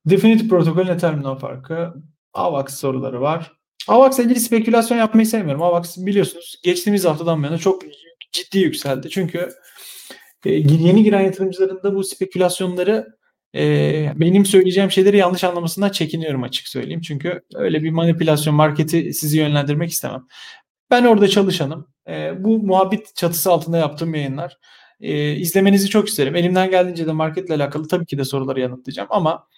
Definitive 0.07 0.49
Protocol 0.49 0.85
ne 0.85 0.99
terminal 0.99 1.39
farkı? 1.39 1.95
AVAX 2.35 2.79
soruları 2.79 3.21
var. 3.21 3.53
AVAX'la 3.89 4.23
ilgili 4.23 4.41
spekülasyon 4.41 4.99
yapmayı 4.99 5.27
sevmiyorum. 5.27 5.63
AVAX 5.63 5.97
biliyorsunuz 5.99 6.61
geçtiğimiz 6.65 7.05
haftadan 7.05 7.43
bu 7.43 7.59
çok 7.59 7.83
ciddi 8.33 8.59
yükseldi. 8.59 9.11
Çünkü 9.11 9.49
e, 10.47 10.53
yeni 10.55 11.05
giren 11.05 11.21
yatırımcıların 11.21 11.83
da 11.83 11.95
bu 11.95 12.05
spekülasyonları 12.05 13.17
e, 13.55 14.13
benim 14.17 14.47
söyleyeceğim 14.47 14.91
şeyleri 14.91 15.17
yanlış 15.17 15.45
anlamasından 15.45 15.91
çekiniyorum 15.91 16.43
açık 16.43 16.69
söyleyeyim. 16.69 17.01
Çünkü 17.01 17.41
öyle 17.55 17.83
bir 17.83 17.91
manipülasyon 17.91 18.55
marketi 18.55 19.15
sizi 19.15 19.39
yönlendirmek 19.39 19.91
istemem. 19.91 20.27
Ben 20.91 21.05
orada 21.05 21.29
çalışanım. 21.29 21.89
E, 22.09 22.45
bu 22.45 22.59
muhabbet 22.59 23.17
çatısı 23.17 23.53
altında 23.53 23.79
yaptığım 23.79 24.15
yayınlar. 24.15 24.59
E, 25.01 25.33
izlemenizi 25.33 25.89
çok 25.89 26.09
isterim. 26.09 26.37
Elimden 26.37 26.71
geldiğince 26.71 27.07
de 27.07 27.13
marketle 27.13 27.55
alakalı 27.55 27.89
tabii 27.89 28.07
ki 28.07 28.19
de 28.19 28.25
soruları 28.25 28.61
yanıtlayacağım 28.61 29.09
ama 29.11 29.49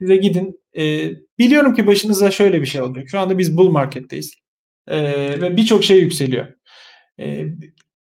size 0.00 0.16
gidin. 0.16 0.60
E, 0.76 1.10
biliyorum 1.38 1.74
ki 1.74 1.86
başınıza 1.86 2.30
şöyle 2.30 2.60
bir 2.60 2.66
şey 2.66 2.82
olacak. 2.82 3.08
Şu 3.08 3.18
anda 3.18 3.38
biz 3.38 3.56
bull 3.56 3.70
marketteyiz. 3.70 4.34
E, 4.86 5.00
ve 5.40 5.56
birçok 5.56 5.84
şey 5.84 6.00
yükseliyor. 6.00 6.46
E, 7.20 7.44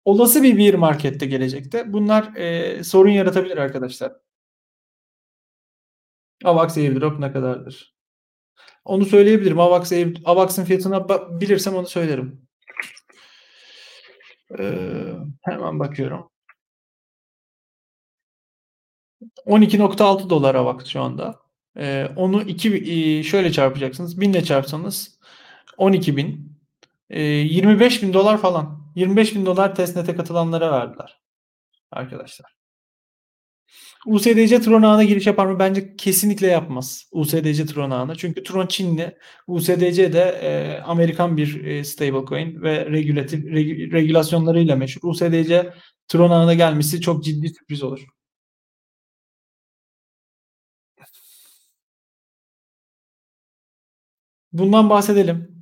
olası 0.06 0.44
bir 0.44 0.58
bir 0.58 0.74
markette 0.74 1.26
gelecekte 1.26 1.94
bunlar 1.94 2.36
e, 2.36 2.84
sorun 2.84 3.10
yaratabilir 3.10 3.58
arkadaşlar. 3.58 4.14
AVAX 6.44 6.78
airdrop 6.78 7.20
ne 7.20 7.32
kadardır? 7.34 7.96
Onu 8.86 9.06
söyleyebilirim. 9.06 9.60
AVAX 9.60 9.92
AVAX'ın 10.26 10.66
fiyatını 10.66 11.08
bilirsem 11.42 11.76
onu 11.76 11.88
söylerim. 11.88 12.48
Ee, 14.60 15.14
hemen 15.42 15.80
bakıyorum. 15.80 16.30
12.6 19.46 20.30
dolar 20.30 20.56
AVAX 20.56 20.86
şu 20.86 21.02
anda. 21.02 21.40
Ee, 21.78 22.08
onu 22.16 22.42
iki 22.42 23.24
şöyle 23.24 23.52
çarpacaksınız. 23.52 24.22
1000 24.22 24.32
ile 24.32 24.44
çarpsanız 24.44 25.20
12 25.78 26.18
bin. 26.18 26.58
Ee, 27.10 27.22
25 27.22 28.04
bin 28.04 28.14
dolar 28.14 28.38
falan. 28.38 28.85
25 28.96 29.36
bin 29.36 29.46
dolar 29.46 29.76
testnet'e 29.76 30.16
katılanlara 30.16 30.72
verdiler. 30.72 31.22
Arkadaşlar. 31.92 32.56
USDC 34.06 34.62
Tron 34.62 34.82
ağına 34.82 35.04
giriş 35.04 35.28
yapar 35.28 35.46
mı? 35.46 35.60
Bence 35.60 35.96
kesinlikle 35.96 36.48
yapmaz. 36.48 37.10
USDC 37.12 37.66
Tron 37.66 37.92
ağına. 37.92 38.16
Çünkü 38.16 38.44
Tron 38.44 38.68
Çinli. 38.68 39.18
USDC 39.48 40.14
de 40.14 40.22
e, 40.22 40.82
Amerikan 40.82 41.38
bir 41.38 41.66
e, 41.66 41.84
stablecoin 41.84 42.62
ve 42.62 42.86
regülatif 42.86 43.46
reg, 43.46 43.94
regülasyonlarıyla 43.94 44.76
meşhur. 44.76 45.10
USDC 45.10 45.74
Tron 46.08 46.30
ağına 46.32 46.54
gelmesi 46.54 47.02
çok 47.02 47.24
ciddi 47.24 47.50
sürpriz 47.50 47.84
olur. 47.84 48.06
Bundan 54.52 54.90
bahsedelim. 54.90 55.55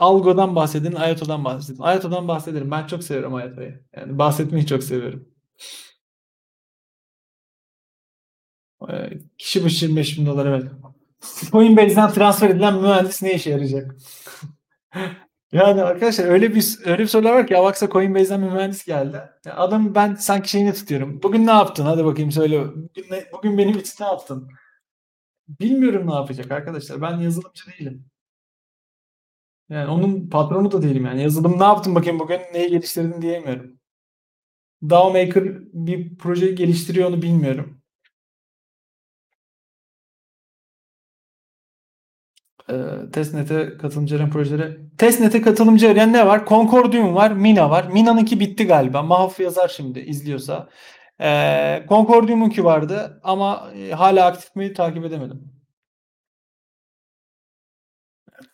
Algo'dan 0.00 0.56
bahsedin, 0.56 0.92
Ayato'dan 0.92 1.44
bahsedin. 1.44 1.82
Ayato'dan 1.82 2.28
bahsedelim. 2.28 2.70
Ben 2.70 2.86
çok 2.86 3.04
seviyorum 3.04 3.34
Ayato'yu. 3.34 3.72
Yani 3.96 4.18
bahsetmeyi 4.18 4.66
çok 4.66 4.84
seviyorum. 4.84 5.28
Ee, 8.88 9.10
kişi 9.38 9.64
başı 9.64 9.84
25 9.86 10.18
bin 10.18 10.26
dolar 10.26 10.46
evet. 10.46 10.70
Coinbase'den 11.52 12.10
transfer 12.10 12.50
edilen 12.50 12.74
mühendis 12.74 13.22
ne 13.22 13.34
işe 13.34 13.50
yarayacak? 13.50 13.96
yani 15.52 15.82
arkadaşlar 15.82 16.24
öyle 16.24 16.54
bir 16.54 16.78
öyle 16.84 16.98
bir 17.02 17.06
sorular 17.08 17.32
var 17.32 17.46
ki 17.46 17.56
Avax'a 17.56 17.88
Coinbase'den 17.88 18.42
bir 18.42 18.50
mühendis 18.52 18.84
geldi. 18.84 19.22
Adam 19.50 19.94
ben 19.94 20.14
sanki 20.14 20.50
şeyini 20.50 20.72
tutuyorum. 20.72 21.22
Bugün 21.22 21.46
ne 21.46 21.50
yaptın? 21.50 21.84
Hadi 21.84 22.04
bakayım 22.04 22.32
söyle. 22.32 22.64
Bugün, 22.68 23.10
ne, 23.10 23.24
bugün 23.32 23.58
benim 23.58 23.78
için 23.78 24.04
ne 24.04 24.06
yaptın? 24.06 24.48
Bilmiyorum 25.48 26.06
ne 26.10 26.14
yapacak 26.14 26.50
arkadaşlar. 26.52 27.02
Ben 27.02 27.18
yazılımcı 27.18 27.62
değilim. 27.66 28.09
Yani 29.70 29.90
onun 29.90 30.28
patronu 30.30 30.72
da 30.72 30.82
değilim 30.82 31.04
yani. 31.06 31.22
Yazılım 31.22 31.60
ne 31.60 31.64
yaptın 31.64 31.94
bakayım 31.94 32.18
bugün 32.18 32.40
neyi 32.54 32.70
geliştirdin 32.70 33.22
diyemiyorum. 33.22 33.80
DAO 34.82 35.10
Maker 35.12 35.44
bir 35.72 36.16
proje 36.18 36.52
geliştiriyor 36.52 37.08
onu 37.08 37.22
bilmiyorum. 37.22 37.80
Ee, 42.70 43.10
testnet'e 43.12 43.76
katılımcı 43.78 44.16
arayan 44.16 44.30
projeleri. 44.30 44.78
Testnet'e 44.98 45.42
katılımcı 45.42 45.88
arayan 45.90 46.12
ne 46.12 46.26
var? 46.26 46.46
Concordium 46.48 47.14
var, 47.14 47.32
Mina 47.32 47.70
var. 47.70 47.86
Mina'nınki 47.88 48.40
bitti 48.40 48.66
galiba. 48.66 49.02
Mahf 49.02 49.40
yazar 49.40 49.68
şimdi 49.68 50.00
izliyorsa. 50.00 50.68
Ee, 51.20 51.84
Concordium'unki 51.88 52.64
vardı 52.64 53.20
ama 53.24 53.70
e, 53.76 53.90
hala 53.92 54.26
aktif 54.26 54.56
mi 54.56 54.72
takip 54.72 55.04
edemedim. 55.04 55.59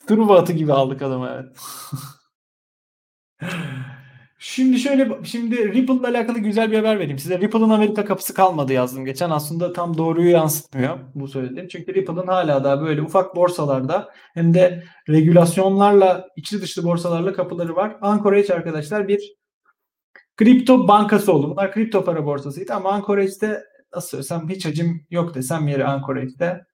Truva 0.08 0.38
atı 0.38 0.52
gibi 0.52 0.72
aldık 0.72 1.02
adamı 1.02 1.30
evet. 1.34 1.56
Şimdi 4.38 4.78
şöyle 4.78 5.24
şimdi 5.24 5.72
Ripple 5.72 5.94
ile 5.94 6.06
alakalı 6.06 6.38
güzel 6.38 6.70
bir 6.70 6.76
haber 6.76 6.98
vereyim 6.98 7.18
size. 7.18 7.40
Ripple'ın 7.40 7.70
Amerika 7.70 8.04
kapısı 8.04 8.34
kalmadı 8.34 8.72
yazdım 8.72 9.04
geçen. 9.04 9.30
Aslında 9.30 9.72
tam 9.72 9.98
doğruyu 9.98 10.30
yansıtmıyor 10.30 10.98
bu 11.14 11.28
söylediğim. 11.28 11.68
Çünkü 11.68 11.94
Ripple'ın 11.94 12.26
hala 12.26 12.64
da 12.64 12.80
böyle 12.80 13.02
ufak 13.02 13.36
borsalarda 13.36 14.08
hem 14.34 14.54
de 14.54 14.84
regülasyonlarla 15.08 16.28
içli 16.36 16.62
dışlı 16.62 16.84
borsalarla 16.84 17.32
kapıları 17.32 17.76
var. 17.76 17.96
Anchorage 18.00 18.54
arkadaşlar 18.54 19.08
bir 19.08 19.36
kripto 20.36 20.88
bankası 20.88 21.32
oldu. 21.32 21.50
Bunlar 21.50 21.72
kripto 21.72 22.04
para 22.04 22.24
borsasıydı 22.24 22.74
ama 22.74 22.90
Anchorage'de 22.90 23.64
nasıl 23.94 24.08
söylesem 24.08 24.48
hiç 24.48 24.66
hacim 24.66 25.06
yok 25.10 25.34
desem 25.34 25.68
yeri 25.68 25.84
Anchorage'de. 25.84 26.66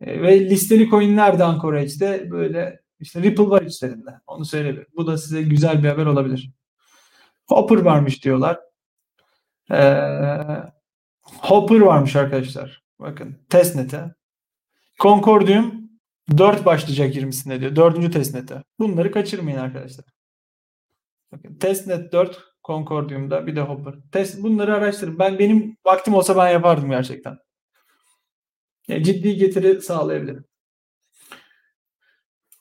E, 0.00 0.22
ve 0.22 0.50
listeli 0.50 0.90
coinler 0.90 1.38
de 1.38 1.44
Anchorage'de 1.44 2.30
böyle 2.30 2.80
işte 3.00 3.22
Ripple 3.22 3.48
var 3.48 3.62
içlerinde. 3.62 4.10
Onu 4.26 4.44
söyleyebilirim. 4.44 4.88
Bu 4.96 5.06
da 5.06 5.18
size 5.18 5.42
güzel 5.42 5.82
bir 5.82 5.88
haber 5.88 6.06
olabilir. 6.06 6.50
Hopper 7.48 7.76
varmış 7.76 8.24
diyorlar. 8.24 8.60
Ee, 9.70 9.98
Hopper 11.22 11.80
varmış 11.80 12.16
arkadaşlar. 12.16 12.82
Bakın 13.00 13.46
testnet'e. 13.50 14.14
Concordium 15.00 15.90
4 16.38 16.64
başlayacak 16.64 17.16
20'sinde 17.16 17.60
diyor. 17.60 17.76
4. 17.76 18.12
testnet'e. 18.12 18.62
Bunları 18.78 19.12
kaçırmayın 19.12 19.58
arkadaşlar. 19.58 20.04
Bakın 21.32 21.54
testnet 21.54 22.12
4 22.12 22.42
Concordium'da 22.64 23.46
bir 23.46 23.56
de 23.56 23.60
Hopper. 23.60 23.94
Test, 24.12 24.42
bunları 24.42 24.74
araştırın. 24.74 25.18
Ben 25.18 25.38
benim 25.38 25.76
vaktim 25.84 26.14
olsa 26.14 26.36
ben 26.36 26.48
yapardım 26.50 26.90
gerçekten. 26.90 27.38
Yani 28.88 29.04
ciddi 29.04 29.36
getiri 29.36 29.82
sağlayabilirim. 29.82 30.44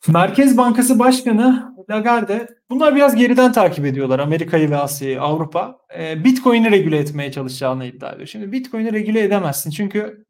Merkez 0.08 0.58
Bankası 0.58 1.00
Başkanı 1.00 1.74
Lagarde 1.90 2.48
bunlar 2.70 2.96
biraz 2.96 3.16
geriden 3.16 3.52
takip 3.52 3.86
ediyorlar 3.86 4.20
Amerika'yı 4.20 4.70
ve 4.70 4.78
Asya'yı, 4.78 5.22
Avrupa. 5.22 5.78
E, 5.98 6.24
Bitcoin'i 6.24 6.72
regüle 6.72 6.98
etmeye 6.98 7.32
çalışacağını 7.32 7.86
iddia 7.86 8.12
ediyor. 8.12 8.28
Şimdi 8.28 8.52
Bitcoin'i 8.52 8.94
regüle 8.94 9.24
edemezsin 9.24 9.72
çünkü 9.72 10.26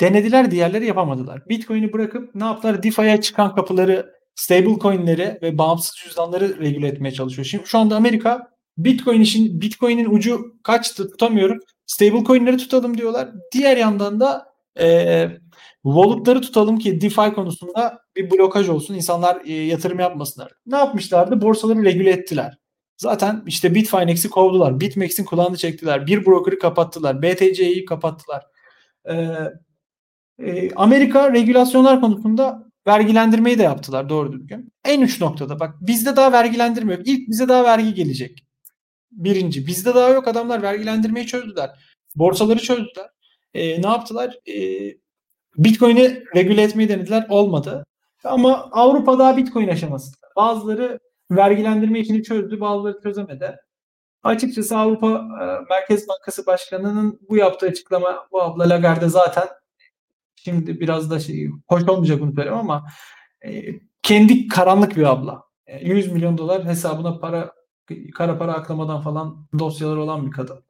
denediler 0.00 0.50
diğerleri 0.50 0.86
yapamadılar. 0.86 1.48
Bitcoin'i 1.48 1.92
bırakıp 1.92 2.34
ne 2.34 2.44
yaptılar? 2.44 2.82
DeFi'ye 2.82 3.20
çıkan 3.20 3.54
kapıları, 3.54 4.14
stable 4.34 4.78
coin'leri 4.78 5.38
ve 5.42 5.58
bağımsız 5.58 5.94
cüzdanları 6.04 6.58
regüle 6.60 6.88
etmeye 6.88 7.10
çalışıyor. 7.10 7.46
Şimdi 7.46 7.66
şu 7.66 7.78
anda 7.78 7.96
Amerika 7.96 8.50
Bitcoin 8.78 9.20
işin 9.20 9.60
Bitcoin'in 9.60 10.10
ucu 10.10 10.54
kaçtı 10.64 11.10
tutamıyorum. 11.10 11.58
Stable 11.86 12.24
coin'leri 12.24 12.56
tutalım 12.56 12.98
diyorlar. 12.98 13.28
Diğer 13.52 13.76
yandan 13.76 14.20
da 14.20 14.49
e, 14.78 15.28
Wallet'ları 15.82 16.40
tutalım 16.40 16.78
ki 16.78 17.00
DeFi 17.00 17.32
konusunda 17.34 17.98
bir 18.16 18.30
blokaj 18.30 18.68
olsun. 18.68 18.94
insanlar 18.94 19.42
e, 19.44 19.52
yatırım 19.52 19.98
yapmasınlar. 19.98 20.52
Ne 20.66 20.76
yapmışlardı? 20.76 21.40
Borsaları 21.40 21.84
regüle 21.84 22.10
ettiler. 22.10 22.58
Zaten 23.00 23.42
işte 23.46 23.74
Bitfinex'i 23.74 24.30
kovdular. 24.30 24.80
Bitmex'in 24.80 25.24
kulağını 25.24 25.56
çektiler. 25.56 26.06
Bir 26.06 26.26
broker'ı 26.26 26.58
kapattılar. 26.58 27.22
BTC'yi 27.22 27.84
kapattılar. 27.84 28.46
Ee, 29.10 29.14
e, 30.38 30.74
Amerika 30.74 31.32
regülasyonlar 31.32 32.00
konusunda 32.00 32.66
vergilendirmeyi 32.86 33.58
de 33.58 33.62
yaptılar 33.62 34.08
doğru 34.08 34.32
düzgün. 34.32 34.72
En 34.84 35.02
uç 35.02 35.20
noktada 35.20 35.60
bak 35.60 35.74
bizde 35.80 36.16
daha 36.16 36.32
vergilendirme 36.32 36.92
yok. 36.92 37.02
İlk 37.08 37.28
bize 37.28 37.48
daha 37.48 37.64
vergi 37.64 37.94
gelecek. 37.94 38.44
Birinci. 39.10 39.66
Bizde 39.66 39.94
daha 39.94 40.08
yok 40.08 40.28
adamlar 40.28 40.62
vergilendirmeyi 40.62 41.26
çözdüler. 41.26 41.70
Borsaları 42.14 42.58
çözdüler. 42.58 43.06
E, 43.54 43.82
ne 43.82 43.86
yaptılar? 43.86 44.38
E, 44.48 44.54
Bitcoin'i 45.56 46.22
regüle 46.36 46.62
etmeyi 46.62 46.88
denediler. 46.88 47.26
Olmadı. 47.28 47.86
Ama 48.24 48.68
Avrupa 48.72 49.18
daha 49.18 49.36
Bitcoin 49.36 49.68
aşamasında. 49.68 50.26
Bazıları 50.36 51.00
vergilendirme 51.30 52.00
işini 52.00 52.22
çözdü, 52.22 52.60
bazıları 52.60 53.00
çözemedi. 53.02 53.56
Açıkçası 54.22 54.78
Avrupa 54.78 55.08
e, 55.10 55.44
Merkez 55.70 56.08
Bankası 56.08 56.46
Başkanı'nın 56.46 57.20
bu 57.28 57.36
yaptığı 57.36 57.66
açıklama 57.66 58.26
bu 58.32 58.42
abla 58.42 58.68
Lagarde 58.68 59.08
zaten 59.08 59.48
şimdi 60.36 60.80
biraz 60.80 61.10
da 61.10 61.20
şey 61.20 61.48
hoş 61.68 61.88
olmayacak 61.88 62.20
bunu 62.20 62.34
söyleyeyim 62.34 62.58
ama 62.58 62.86
e, 63.46 63.62
kendi 64.02 64.48
karanlık 64.48 64.96
bir 64.96 65.02
abla. 65.02 65.42
E, 65.66 65.88
100 65.88 66.12
milyon 66.12 66.38
dolar 66.38 66.64
hesabına 66.64 67.18
para 67.18 67.52
kara 68.14 68.38
para 68.38 68.54
aklamadan 68.54 69.00
falan 69.00 69.46
dosyaları 69.58 70.00
olan 70.00 70.26
bir 70.26 70.30
kadın. 70.30 70.64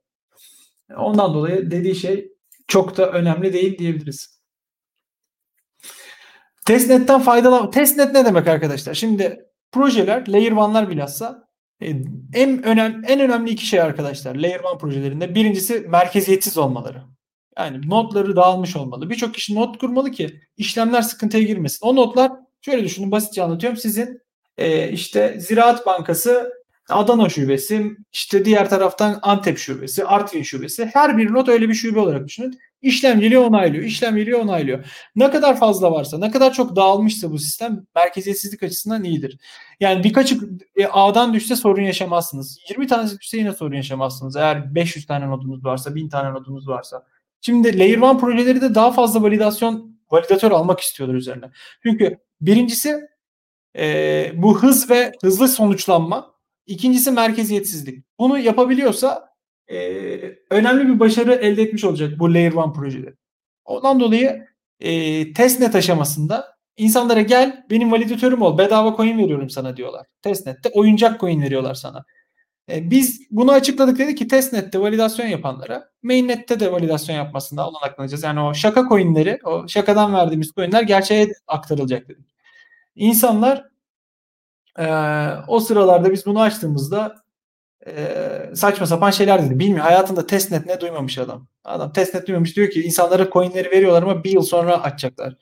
Ondan 0.96 1.34
dolayı 1.34 1.70
dediği 1.70 1.94
şey 1.94 2.32
çok 2.70 2.96
da 2.96 3.10
önemli 3.10 3.52
değil 3.52 3.78
diyebiliriz. 3.78 4.40
Testnet'ten 6.66 7.20
faydalan 7.20 7.70
Testnet 7.70 8.12
ne 8.12 8.24
demek 8.24 8.46
arkadaşlar? 8.46 8.94
Şimdi 8.94 9.46
projeler, 9.72 10.28
layer 10.28 10.52
1'lar 10.52 10.90
bilhassa 10.90 11.48
e, 11.82 11.88
en 12.34 12.62
önemli 12.62 13.06
en 13.06 13.20
önemli 13.20 13.50
iki 13.50 13.66
şey 13.66 13.80
arkadaşlar 13.80 14.34
layer 14.34 14.60
1 14.74 14.78
projelerinde. 14.78 15.34
Birincisi 15.34 15.80
merkeziyetsiz 15.80 16.58
olmaları. 16.58 17.02
Yani 17.58 17.88
notları 17.88 18.36
dağılmış 18.36 18.76
olmalı. 18.76 19.10
Birçok 19.10 19.34
kişi 19.34 19.54
not 19.54 19.78
kurmalı 19.78 20.10
ki 20.10 20.40
işlemler 20.56 21.02
sıkıntıya 21.02 21.42
girmesin. 21.42 21.86
O 21.86 21.96
notlar 21.96 22.32
şöyle 22.60 22.84
düşünün 22.84 23.10
basitçe 23.10 23.42
anlatıyorum. 23.42 23.78
Sizin 23.78 24.20
e, 24.58 24.92
işte 24.92 25.40
Ziraat 25.40 25.86
Bankası 25.86 26.52
Adana 26.90 27.28
şubesi, 27.28 27.96
işte 28.12 28.44
diğer 28.44 28.70
taraftan 28.70 29.18
Antep 29.22 29.58
şubesi, 29.58 30.04
Artvin 30.04 30.42
şubesi. 30.42 30.90
Her 30.92 31.18
bir 31.18 31.32
not 31.32 31.48
öyle 31.48 31.68
bir 31.68 31.74
şube 31.74 32.00
olarak 32.00 32.28
düşünün. 32.28 32.58
İşlemciliği 32.82 33.38
onaylıyor, 33.38 33.84
işlemciliği 33.84 34.36
onaylıyor. 34.36 34.84
Ne 35.16 35.30
kadar 35.30 35.58
fazla 35.58 35.92
varsa, 35.92 36.18
ne 36.18 36.30
kadar 36.30 36.52
çok 36.52 36.76
dağılmışsa 36.76 37.30
bu 37.30 37.38
sistem 37.38 37.86
merkeziyetsizlik 37.94 38.62
açısından 38.62 39.04
iyidir. 39.04 39.38
Yani 39.80 40.04
birkaç 40.04 40.32
e, 40.76 40.86
A'dan 40.92 41.34
düşse 41.34 41.56
sorun 41.56 41.82
yaşamazsınız. 41.82 42.58
20 42.70 42.86
tanesi 42.86 43.18
düşse 43.18 43.38
yine 43.38 43.52
sorun 43.52 43.74
yaşamazsınız. 43.74 44.36
Eğer 44.36 44.74
500 44.74 45.06
tane 45.06 45.28
nodunuz 45.28 45.64
varsa, 45.64 45.94
1000 45.94 46.08
tane 46.08 46.32
nodunuz 46.32 46.68
varsa. 46.68 47.06
Şimdi 47.40 47.78
Layer 47.78 48.14
1 48.14 48.18
projeleri 48.18 48.60
de 48.60 48.74
daha 48.74 48.92
fazla 48.92 49.22
validasyon, 49.22 49.96
validatör 50.10 50.50
almak 50.50 50.80
istiyorlar 50.80 51.14
üzerine. 51.14 51.50
Çünkü 51.82 52.18
birincisi 52.40 53.00
e, 53.76 54.32
bu 54.34 54.62
hız 54.62 54.90
ve 54.90 55.12
hızlı 55.22 55.48
sonuçlanma 55.48 56.34
İkincisi 56.66 57.10
merkeziyetsizlik. 57.10 58.04
Bunu 58.18 58.38
yapabiliyorsa 58.38 59.30
e, 59.68 59.78
önemli 60.50 60.88
bir 60.88 61.00
başarı 61.00 61.34
elde 61.34 61.62
etmiş 61.62 61.84
olacak 61.84 62.18
bu 62.18 62.34
Layer 62.34 62.52
1 62.52 62.72
projeleri. 62.74 63.14
Ondan 63.64 64.00
dolayı 64.00 64.46
e, 64.80 65.32
testnet 65.32 65.74
aşamasında 65.74 66.56
insanlara 66.76 67.20
gel 67.20 67.66
benim 67.70 67.92
validatörüm 67.92 68.42
ol 68.42 68.58
bedava 68.58 68.96
coin 68.96 69.18
veriyorum 69.18 69.50
sana 69.50 69.76
diyorlar. 69.76 70.06
Testnet'te 70.22 70.68
oyuncak 70.74 71.20
coin 71.20 71.42
veriyorlar 71.42 71.74
sana. 71.74 72.04
E, 72.70 72.90
biz 72.90 73.20
bunu 73.30 73.52
açıkladık 73.52 73.98
dedik 73.98 74.18
ki 74.18 74.28
testnet'te 74.28 74.80
validasyon 74.80 75.26
yapanlara 75.26 75.90
mainnet'te 76.02 76.60
de 76.60 76.72
validasyon 76.72 77.16
yapmasında 77.16 77.68
olanaklanacağız. 77.68 78.22
Yani 78.22 78.40
o 78.40 78.54
şaka 78.54 78.88
coinleri 78.88 79.38
o 79.44 79.68
şakadan 79.68 80.14
verdiğimiz 80.14 80.52
coinler 80.52 80.82
gerçeğe 80.82 81.32
aktarılacak 81.46 82.08
dedik. 82.08 82.26
İnsanlar 82.96 83.69
ee, 84.78 84.86
o 85.48 85.60
sıralarda 85.60 86.12
biz 86.12 86.26
bunu 86.26 86.40
açtığımızda 86.40 87.14
e, 87.86 88.50
saçma 88.54 88.86
sapan 88.86 89.10
şeyler 89.10 89.42
dedi. 89.42 89.58
Bilmiyor. 89.58 89.80
Hayatında 89.84 90.26
testnet 90.26 90.66
ne 90.66 90.80
duymamış 90.80 91.18
adam. 91.18 91.46
Adam 91.64 91.92
testnet 91.92 92.26
duymamış 92.26 92.56
diyor 92.56 92.70
ki 92.70 92.82
insanlara 92.82 93.30
coinleri 93.30 93.70
veriyorlar 93.70 94.02
ama 94.02 94.24
bir 94.24 94.30
yıl 94.30 94.42
sonra 94.42 94.82
açacaklar. 94.82 95.36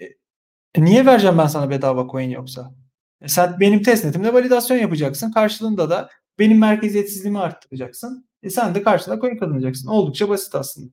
E, 0.00 0.84
niye 0.84 1.06
vereceğim 1.06 1.38
ben 1.38 1.46
sana 1.46 1.70
bedava 1.70 2.08
coin 2.12 2.30
yoksa? 2.30 2.74
E, 3.20 3.28
sen 3.28 3.60
benim 3.60 3.82
testnetimde 3.82 4.34
validasyon 4.34 4.78
yapacaksın. 4.78 5.32
Karşılığında 5.32 5.90
da 5.90 6.08
benim 6.38 6.58
merkeziyetsizliğimi 6.58 7.38
arttıracaksın. 7.38 8.28
E, 8.42 8.50
sen 8.50 8.74
de 8.74 8.82
karşılığında 8.82 9.20
coin 9.20 9.38
kazanacaksın. 9.38 9.88
Oldukça 9.88 10.28
basit 10.28 10.54
aslında. 10.54 10.92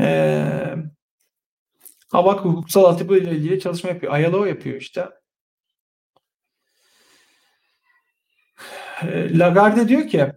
Ee, 0.00 0.74
Havak 2.12 2.44
hukuksal 2.44 2.84
altyapı 2.84 3.18
ile 3.18 3.30
ilgili 3.30 3.60
çalışma 3.60 3.90
yapıyor. 3.90 4.18
ILO 4.18 4.44
yapıyor 4.44 4.76
işte. 4.76 5.08
Ee, 9.02 9.38
Lagarde 9.38 9.88
diyor 9.88 10.08
ki 10.08 10.32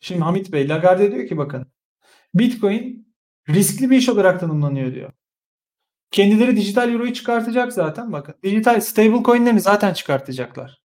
şimdi 0.00 0.20
Hamit 0.20 0.52
Bey 0.52 0.68
Lagarde 0.68 1.12
diyor 1.12 1.28
ki 1.28 1.36
bakın 1.36 1.66
Bitcoin 2.34 3.14
riskli 3.48 3.90
bir 3.90 3.98
iş 3.98 4.08
olarak 4.08 4.40
tanımlanıyor 4.40 4.94
diyor. 4.94 5.12
Kendileri 6.10 6.56
dijital 6.56 6.92
euroyu 6.92 7.12
çıkartacak 7.12 7.72
zaten 7.72 8.12
bakın. 8.12 8.34
Dijital 8.42 8.80
stable 8.80 9.22
coinlerini 9.22 9.60
zaten 9.60 9.94
çıkartacaklar. 9.94 10.78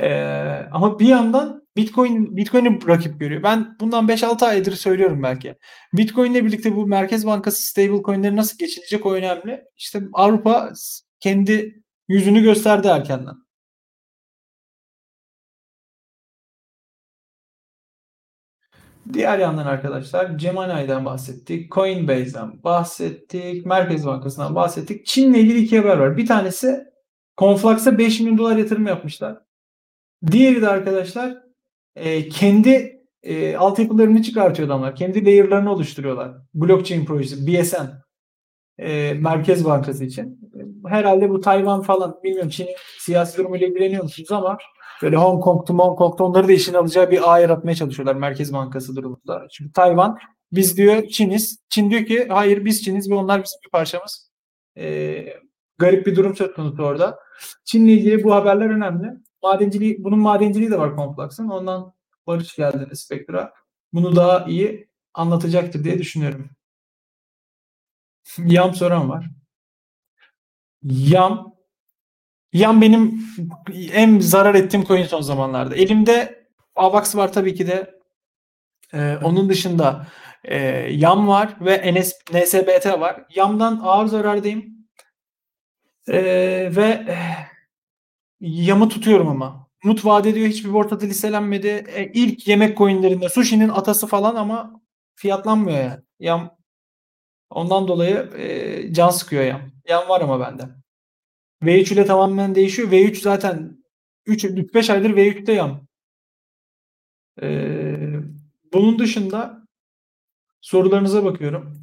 Ee, 0.00 0.68
ama 0.72 0.98
bir 0.98 1.06
yandan 1.06 1.66
Bitcoin 1.76 2.36
Bitcoin'i 2.36 2.88
rakip 2.88 3.20
görüyor. 3.20 3.42
Ben 3.42 3.76
bundan 3.80 4.08
5-6 4.08 4.46
aydır 4.46 4.72
söylüyorum 4.72 5.22
belki. 5.22 5.54
Bitcoin 5.92 6.32
ile 6.32 6.44
birlikte 6.44 6.76
bu 6.76 6.86
Merkez 6.86 7.26
Bankası 7.26 7.66
stable 7.66 8.02
coin'leri 8.02 8.36
nasıl 8.36 8.58
geçilecek 8.58 9.06
o 9.06 9.14
önemli. 9.14 9.64
İşte 9.76 10.02
Avrupa 10.12 10.72
kendi 11.20 11.82
yüzünü 12.08 12.42
gösterdi 12.42 12.88
erkenden. 12.88 13.45
Diğer 19.12 19.38
yandan 19.38 19.66
arkadaşlar 19.66 20.30
Gemini'den 20.30 21.04
bahsettik, 21.04 21.72
Coinbase'den 21.72 22.62
bahsettik, 22.64 23.66
Merkez 23.66 24.06
Bankası'ndan 24.06 24.54
bahsettik. 24.54 25.06
Çin'le 25.06 25.34
ilgili 25.34 25.58
iki 25.58 25.78
haber 25.78 25.98
var. 25.98 26.16
Bir 26.16 26.26
tanesi 26.26 26.84
Conflux'a 27.38 27.98
5 27.98 28.20
milyon 28.20 28.38
dolar 28.38 28.56
yatırım 28.56 28.86
yapmışlar. 28.86 29.38
Diğeri 30.30 30.62
de 30.62 30.68
arkadaşlar 30.68 31.42
e, 31.96 32.28
kendi 32.28 33.02
e, 33.22 33.56
altyapılarını 33.56 34.22
çıkartıyor 34.22 34.68
adamlar. 34.68 34.96
Kendi 34.96 35.24
layer'larını 35.24 35.72
oluşturuyorlar. 35.72 36.32
Blockchain 36.54 37.04
projesi, 37.04 37.46
BSN. 37.46 38.06
E, 38.78 39.14
Merkez 39.14 39.64
Bankası 39.64 40.04
için. 40.04 40.40
Herhalde 40.88 41.30
bu 41.30 41.40
Tayvan 41.40 41.82
falan 41.82 42.20
bilmiyorum 42.24 42.50
Çin'in 42.50 42.74
siyasi 42.98 43.38
durumuyla 43.38 43.66
ilgileniyor 43.66 44.02
musunuz 44.02 44.32
ama 44.32 44.58
böyle 45.02 45.16
Hong 45.16 45.44
Kong'tu 45.44 45.74
Hong 45.74 45.98
Kong'tu 45.98 46.24
onları 46.24 46.48
da 46.48 46.52
işine 46.52 46.78
alacağı 46.78 47.10
bir 47.10 47.32
ağ 47.32 47.38
yaratmaya 47.38 47.74
çalışıyorlar 47.74 48.14
Merkez 48.14 48.52
Bankası 48.52 48.96
durumunda. 48.96 49.46
Çünkü 49.50 49.72
Tayvan 49.72 50.18
biz 50.52 50.76
diyor 50.76 51.06
Çiniz. 51.06 51.58
Çin 51.68 51.90
diyor 51.90 52.06
ki 52.06 52.26
hayır 52.28 52.64
biz 52.64 52.84
Çiniz 52.84 53.10
ve 53.10 53.14
onlar 53.14 53.44
bizim 53.44 53.58
bir 53.64 53.70
parçamız. 53.70 54.30
E, 54.78 55.26
garip 55.78 56.06
bir 56.06 56.16
durum 56.16 56.36
söz 56.36 56.54
konusu 56.54 56.82
orada. 56.82 57.18
Çin'le 57.64 57.88
ilgili 57.88 58.24
bu 58.24 58.34
haberler 58.34 58.70
önemli. 58.70 59.10
Madenciliği, 59.42 60.04
bunun 60.04 60.18
madenciliği 60.18 60.70
de 60.70 60.78
var 60.78 60.96
Complex'ın. 60.96 61.48
Ondan 61.48 61.92
Barış 62.26 62.56
geldi 62.56 62.96
Spectra. 62.96 63.52
Bunu 63.92 64.16
daha 64.16 64.44
iyi 64.44 64.88
anlatacaktır 65.14 65.84
diye 65.84 65.98
düşünüyorum. 65.98 66.50
Yam 68.38 68.74
soran 68.74 69.08
var. 69.08 69.30
Yam 70.82 71.55
Yam 72.56 72.80
benim 72.82 73.20
en 73.92 74.20
zarar 74.20 74.54
ettiğim 74.54 74.84
coin 74.84 75.04
son 75.04 75.20
zamanlarda. 75.20 75.74
Elimde 75.74 76.46
AVAX 76.74 77.16
var 77.16 77.32
tabii 77.32 77.54
ki 77.54 77.66
de. 77.66 77.96
Ee, 78.94 79.16
onun 79.24 79.48
dışında 79.48 80.06
e, 80.44 80.58
Yam 80.92 81.28
var 81.28 81.56
ve 81.60 81.94
NS, 81.94 82.12
NSBT 82.32 83.00
var. 83.00 83.24
Yam'dan 83.34 83.80
ağır 83.84 84.06
zarardayım. 84.06 84.64
Ee, 86.08 86.70
ve 86.76 87.16
Yam'ı 88.40 88.88
tutuyorum 88.88 89.28
ama. 89.28 89.68
Umut 89.84 90.04
vaat 90.04 90.26
ediyor 90.26 90.48
hiçbir 90.48 90.70
ortada 90.70 91.04
listelenmedi. 91.04 91.84
E, 91.94 92.12
ilk 92.14 92.48
yemek 92.48 92.78
coinlerinde 92.78 93.28
sushi'nin 93.28 93.68
atası 93.68 94.06
falan 94.06 94.34
ama 94.34 94.80
fiyatlanmıyor 95.14 95.78
yani. 95.78 96.00
Yam 96.20 96.56
ondan 97.50 97.88
dolayı 97.88 98.16
e, 98.38 98.92
can 98.94 99.10
sıkıyor 99.10 99.44
yam. 99.44 99.60
Yam 99.88 100.08
var 100.08 100.20
ama 100.20 100.40
bende. 100.40 100.62
V3 101.62 101.94
ile 101.94 102.06
tamamen 102.06 102.54
değişiyor. 102.54 102.90
V3 102.90 103.20
zaten 103.20 103.84
3 104.26 104.44
5 104.44 104.90
aydır 104.90 105.10
V3'te 105.10 105.52
yam. 105.52 105.86
Ee, 107.42 107.96
bunun 108.72 108.98
dışında 108.98 109.66
sorularınıza 110.60 111.24
bakıyorum. 111.24 111.80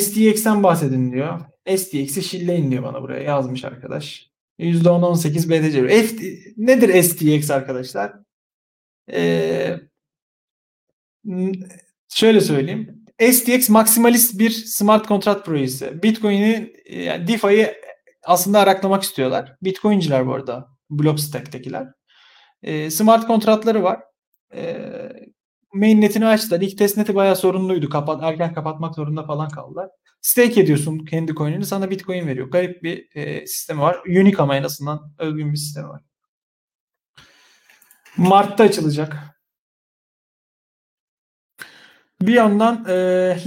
SDX'ten 0.00 0.62
bahsedin 0.62 1.12
diyor. 1.12 1.40
SDX'i 1.76 2.22
şilleyin 2.22 2.70
diyor 2.70 2.82
bana 2.82 3.02
buraya 3.02 3.22
yazmış 3.22 3.64
arkadaş. 3.64 4.30
%10-18 4.58 5.50
BTC. 5.50 5.88
F, 5.88 6.16
nedir 6.56 7.02
SDX 7.02 7.50
arkadaşlar? 7.50 8.12
Ee, 9.12 9.76
şöyle 12.08 12.40
söyleyeyim. 12.40 13.04
SDX 13.32 13.68
maksimalist 13.68 14.38
bir 14.38 14.50
smart 14.50 15.06
kontrat 15.06 15.46
projesi. 15.46 16.02
Bitcoin'i 16.02 16.72
yani 16.90 17.28
DeFi'yi 17.28 17.74
aslında 18.24 18.60
araklamak 18.60 19.02
istiyorlar. 19.02 19.56
Bitcoin'ciler 19.62 20.26
bu 20.26 20.34
arada. 20.34 20.68
Blockstack'tekiler. 20.90 21.86
E, 22.62 22.90
smart 22.90 23.26
kontratları 23.26 23.82
var. 23.82 24.00
E, 24.54 24.92
mainnetini 25.74 26.26
açtılar. 26.26 26.60
İlk 26.60 26.78
testneti 26.78 27.14
bayağı 27.14 27.36
sorunluydu. 27.36 27.88
Kapat, 27.88 28.22
erken 28.22 28.54
kapatmak 28.54 28.94
zorunda 28.94 29.26
falan 29.26 29.48
kaldılar. 29.48 29.88
Stake 30.20 30.60
ediyorsun 30.60 30.98
kendi 30.98 31.34
coin'ini 31.34 31.66
sana 31.66 31.90
bitcoin 31.90 32.26
veriyor. 32.26 32.50
Garip 32.50 32.82
bir 32.82 33.08
e, 33.14 33.46
sistemi 33.46 33.80
var. 33.80 33.96
Unique 34.06 34.38
ama 34.38 34.56
en 34.56 34.62
azından 34.62 35.12
özgün 35.18 35.52
bir 35.52 35.56
sistemi 35.58 35.88
var. 35.88 36.02
Mart'ta 38.16 38.64
açılacak. 38.64 39.31
Bir 42.26 42.34
yandan 42.34 42.84
e, 42.88 42.92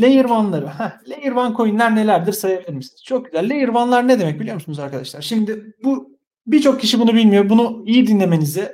Layer 0.02 0.26
1'ları. 0.26 0.70
Layer 1.08 1.52
1 1.52 1.56
coin'ler 1.56 1.96
nelerdir 1.96 2.34
sayabilir 2.34 2.74
misiniz? 2.74 3.04
Çok 3.04 3.26
güzel. 3.26 3.50
Layer 3.50 3.68
1'lar 3.68 4.08
ne 4.08 4.20
demek 4.20 4.40
biliyor 4.40 4.56
musunuz 4.56 4.80
arkadaşlar? 4.80 5.22
Şimdi 5.22 5.76
bu 5.84 6.18
birçok 6.48 6.82
kişi 6.82 7.00
bunu 7.00 7.14
bilmiyor. 7.14 7.50
Bunu 7.50 7.84
iyi 7.86 8.08
dinlemenizi 8.08 8.72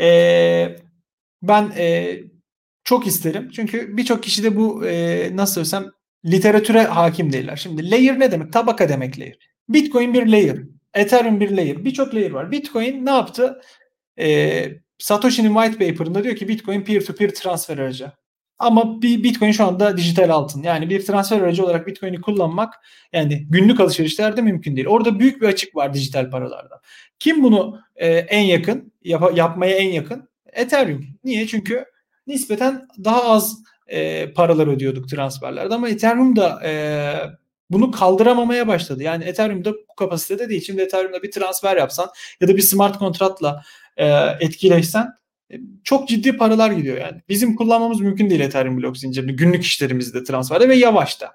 e, 0.00 0.76
ben 1.42 1.72
e, 1.76 2.18
çok 2.84 3.06
isterim. 3.06 3.50
Çünkü 3.50 3.96
birçok 3.96 4.22
kişi 4.22 4.42
de 4.42 4.56
bu 4.56 4.86
e, 4.86 5.30
nasıl 5.36 5.54
söylesem 5.54 5.86
literatüre 6.24 6.82
hakim 6.82 7.32
değiller. 7.32 7.56
Şimdi 7.56 7.90
layer 7.90 8.20
ne 8.20 8.32
demek? 8.32 8.52
Tabaka 8.52 8.88
demek 8.88 9.18
layer. 9.18 9.38
Bitcoin 9.68 10.14
bir 10.14 10.26
layer. 10.26 10.58
Ethereum 10.94 11.40
bir 11.40 11.50
layer. 11.56 11.84
Birçok 11.84 12.14
layer 12.14 12.30
var. 12.30 12.50
Bitcoin 12.50 13.06
ne 13.06 13.10
yaptı? 13.10 13.60
E, 14.18 14.66
Satoshi'nin 14.98 15.54
white 15.54 15.86
paper'ında 15.86 16.24
diyor 16.24 16.36
ki 16.36 16.48
Bitcoin 16.48 16.80
peer-to-peer 16.80 17.34
transfer 17.34 17.78
aracı. 17.78 18.12
Ama 18.58 19.02
bir 19.02 19.22
Bitcoin 19.22 19.52
şu 19.52 19.64
anda 19.64 19.96
dijital 19.96 20.30
altın. 20.30 20.62
Yani 20.62 20.90
bir 20.90 21.06
transfer 21.06 21.40
aracı 21.40 21.64
olarak 21.64 21.86
Bitcoin'i 21.86 22.20
kullanmak 22.20 22.74
yani 23.12 23.46
günlük 23.50 23.80
alışverişlerde 23.80 24.42
mümkün 24.42 24.76
değil. 24.76 24.86
Orada 24.86 25.20
büyük 25.20 25.42
bir 25.42 25.46
açık 25.46 25.76
var 25.76 25.94
dijital 25.94 26.30
paralarda. 26.30 26.80
Kim 27.18 27.42
bunu 27.42 27.80
e, 27.96 28.08
en 28.08 28.42
yakın 28.42 28.92
yap, 29.04 29.36
yapmaya 29.36 29.76
en 29.76 29.90
yakın? 29.90 30.28
Ethereum. 30.52 31.06
Niye? 31.24 31.46
Çünkü 31.46 31.84
nispeten 32.26 32.88
daha 33.04 33.24
az 33.24 33.58
e, 33.86 34.32
paralar 34.32 34.66
ödüyorduk 34.66 35.08
transferlerde 35.08 35.74
ama 35.74 35.88
Ethereum 35.88 36.36
da 36.36 36.60
e, 36.64 36.72
bunu 37.70 37.90
kaldıramamaya 37.90 38.68
başladı. 38.68 39.02
Yani 39.02 39.24
Ethereum'da 39.24 39.72
bu 39.72 39.94
kapasitede 39.96 40.48
değil. 40.48 40.62
Şimdi 40.66 40.82
Ethereum'da 40.82 41.22
bir 41.22 41.30
transfer 41.30 41.76
yapsan 41.76 42.08
ya 42.40 42.48
da 42.48 42.56
bir 42.56 42.62
smart 42.62 42.98
kontratla 42.98 43.62
e, 43.96 44.06
etkileşsen 44.40 45.08
çok 45.84 46.08
ciddi 46.08 46.36
paralar 46.36 46.70
gidiyor 46.70 46.98
yani. 46.98 47.22
Bizim 47.28 47.56
kullanmamız 47.56 48.00
mümkün 48.00 48.30
değil 48.30 48.40
Ethereum 48.40 48.76
blok 48.76 48.98
zincirini 48.98 49.36
günlük 49.36 49.64
işlerimizde 49.64 50.24
transferde 50.24 50.68
ve 50.68 50.76
yavaş 50.76 51.20
da. 51.20 51.32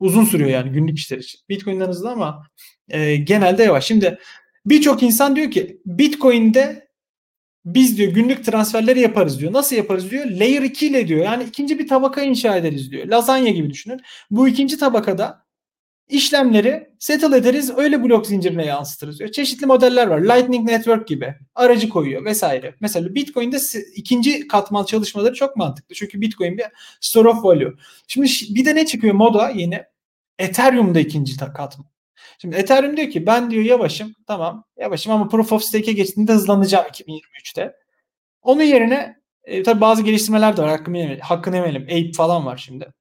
Uzun 0.00 0.24
sürüyor 0.24 0.50
yani 0.50 0.70
günlük 0.70 0.98
işler 0.98 1.18
için. 1.18 1.40
Bitcoin'den 1.48 1.88
hızlı 1.88 2.10
ama 2.10 2.46
e, 2.88 3.16
genelde 3.16 3.62
yavaş. 3.62 3.86
Şimdi 3.86 4.18
birçok 4.66 5.02
insan 5.02 5.36
diyor 5.36 5.50
ki 5.50 5.80
Bitcoin'de 5.86 6.88
biz 7.64 7.98
diyor 7.98 8.12
günlük 8.12 8.44
transferleri 8.44 9.00
yaparız 9.00 9.40
diyor. 9.40 9.52
Nasıl 9.52 9.76
yaparız 9.76 10.10
diyor? 10.10 10.26
Layer 10.26 10.62
2 10.62 10.86
ile 10.86 11.08
diyor. 11.08 11.24
Yani 11.24 11.44
ikinci 11.44 11.78
bir 11.78 11.88
tabaka 11.88 12.22
inşa 12.22 12.56
ederiz 12.56 12.90
diyor. 12.90 13.06
Lazanya 13.06 13.50
gibi 13.50 13.70
düşünün. 13.70 14.00
Bu 14.30 14.48
ikinci 14.48 14.78
tabakada 14.78 15.47
işlemleri 16.08 16.90
settle 16.98 17.36
ederiz 17.36 17.72
öyle 17.76 18.04
blok 18.04 18.26
zincirine 18.26 18.66
yansıtırız 18.66 19.18
diyor. 19.18 19.32
Çeşitli 19.32 19.66
modeller 19.66 20.06
var. 20.06 20.20
Lightning 20.20 20.70
Network 20.70 21.08
gibi 21.08 21.34
aracı 21.54 21.88
koyuyor 21.88 22.24
vesaire. 22.24 22.74
Mesela 22.80 23.14
Bitcoin'de 23.14 23.58
ikinci 23.94 24.48
katman 24.48 24.84
çalışmaları 24.84 25.34
çok 25.34 25.56
mantıklı. 25.56 25.94
Çünkü 25.94 26.20
Bitcoin 26.20 26.58
bir 26.58 26.66
store 27.00 27.28
of 27.28 27.44
value. 27.44 27.72
Şimdi 28.08 28.28
bir 28.50 28.64
de 28.64 28.74
ne 28.74 28.86
çıkıyor 28.86 29.14
moda 29.14 29.50
yeni? 29.50 29.82
Ethereum'da 30.38 31.00
ikinci 31.00 31.36
katman. 31.36 31.86
Şimdi 32.38 32.56
Ethereum 32.56 32.96
diyor 32.96 33.10
ki 33.10 33.26
ben 33.26 33.50
diyor 33.50 33.64
yavaşım 33.64 34.14
tamam 34.26 34.64
yavaşım 34.76 35.12
ama 35.12 35.28
Proof 35.28 35.52
of 35.52 35.62
Stake'e 35.62 35.92
geçtiğinde 35.92 36.32
hızlanacağım 36.32 36.86
2023'te. 36.86 37.76
Onun 38.42 38.62
yerine 38.62 39.16
e, 39.44 39.62
tabii 39.62 39.80
bazı 39.80 40.02
geliştirmeler 40.02 40.56
de 40.56 40.62
var 40.62 40.70
hakkını 40.70 40.96
yemeyelim. 40.98 41.24
Hakkını. 41.24 41.58
Ape 41.58 42.12
falan 42.12 42.46
var 42.46 42.56
şimdi. 42.56 42.92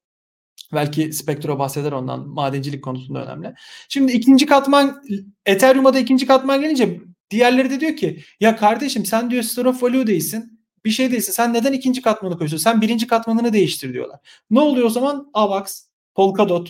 Belki 0.74 1.14
Spectro 1.14 1.60
bahseder 1.60 1.92
ondan. 1.92 2.28
Madencilik 2.28 2.84
konusunda 2.84 3.26
önemli. 3.26 3.54
Şimdi 3.90 4.12
ikinci 4.12 4.46
katman 4.46 5.04
Ethereum'a 5.46 5.94
da 5.94 6.00
ikinci 6.00 6.28
katman 6.28 6.62
gelince 6.62 7.02
diğerleri 7.30 7.70
de 7.70 7.80
diyor 7.80 7.96
ki 7.96 8.24
ya 8.40 8.56
kardeşim 8.56 9.06
sen 9.06 9.32
diyor 9.32 9.44
store 9.44 9.70
of 9.70 9.84
value 9.84 10.08
değilsin. 10.08 10.60
Bir 10.86 10.90
şey 10.90 11.12
değilsin. 11.12 11.32
Sen 11.32 11.54
neden 11.54 11.74
ikinci 11.74 12.02
katmanı 12.02 12.34
koyuyorsun? 12.34 12.58
Sen 12.58 12.82
birinci 12.82 13.08
katmanını 13.08 13.54
değiştir 13.54 13.94
diyorlar. 13.94 14.20
Ne 14.50 14.60
oluyor 14.60 14.86
o 14.86 14.90
zaman? 14.90 15.30
Avax, 15.34 15.88
Polkadot, 16.16 16.70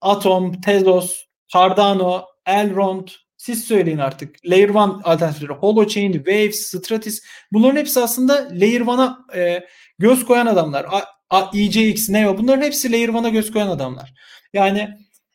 Atom, 0.00 0.60
Tezos, 0.60 1.24
Cardano, 1.48 2.24
Elrond, 2.46 3.08
siz 3.36 3.64
söyleyin 3.64 3.98
artık. 3.98 4.36
Layer 4.44 4.68
1 4.68 4.74
alternatifleri, 4.74 5.52
Holochain, 5.52 6.12
Waves, 6.12 6.60
Stratis 6.60 7.22
bunların 7.52 7.76
hepsi 7.76 8.00
aslında 8.00 8.48
Layer 8.52 8.80
1'a 8.80 9.18
e, 9.36 9.66
göz 9.98 10.24
koyan 10.24 10.46
adamlar. 10.46 10.86
A, 11.30 11.50
EJX, 11.54 12.08
Neo 12.08 12.38
bunların 12.38 12.62
hepsi 12.62 12.92
Layer 12.92 13.08
1'a 13.08 13.28
göz 13.28 13.52
koyan 13.52 13.68
adamlar. 13.68 14.14
Yani 14.52 14.88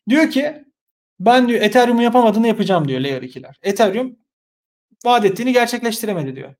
diyor 0.09 0.29
ki 0.31 0.63
ben 1.19 1.47
diyor 1.47 1.61
Ethereum'u 1.61 2.01
yapamadığını 2.01 2.47
yapacağım 2.47 2.87
diyor 2.87 2.99
Layer 2.99 3.21
2'ler. 3.21 3.53
Ethereum 3.63 4.15
vaat 5.05 5.25
ettiğini 5.25 5.53
gerçekleştiremedi 5.53 6.35
diyor. 6.35 6.55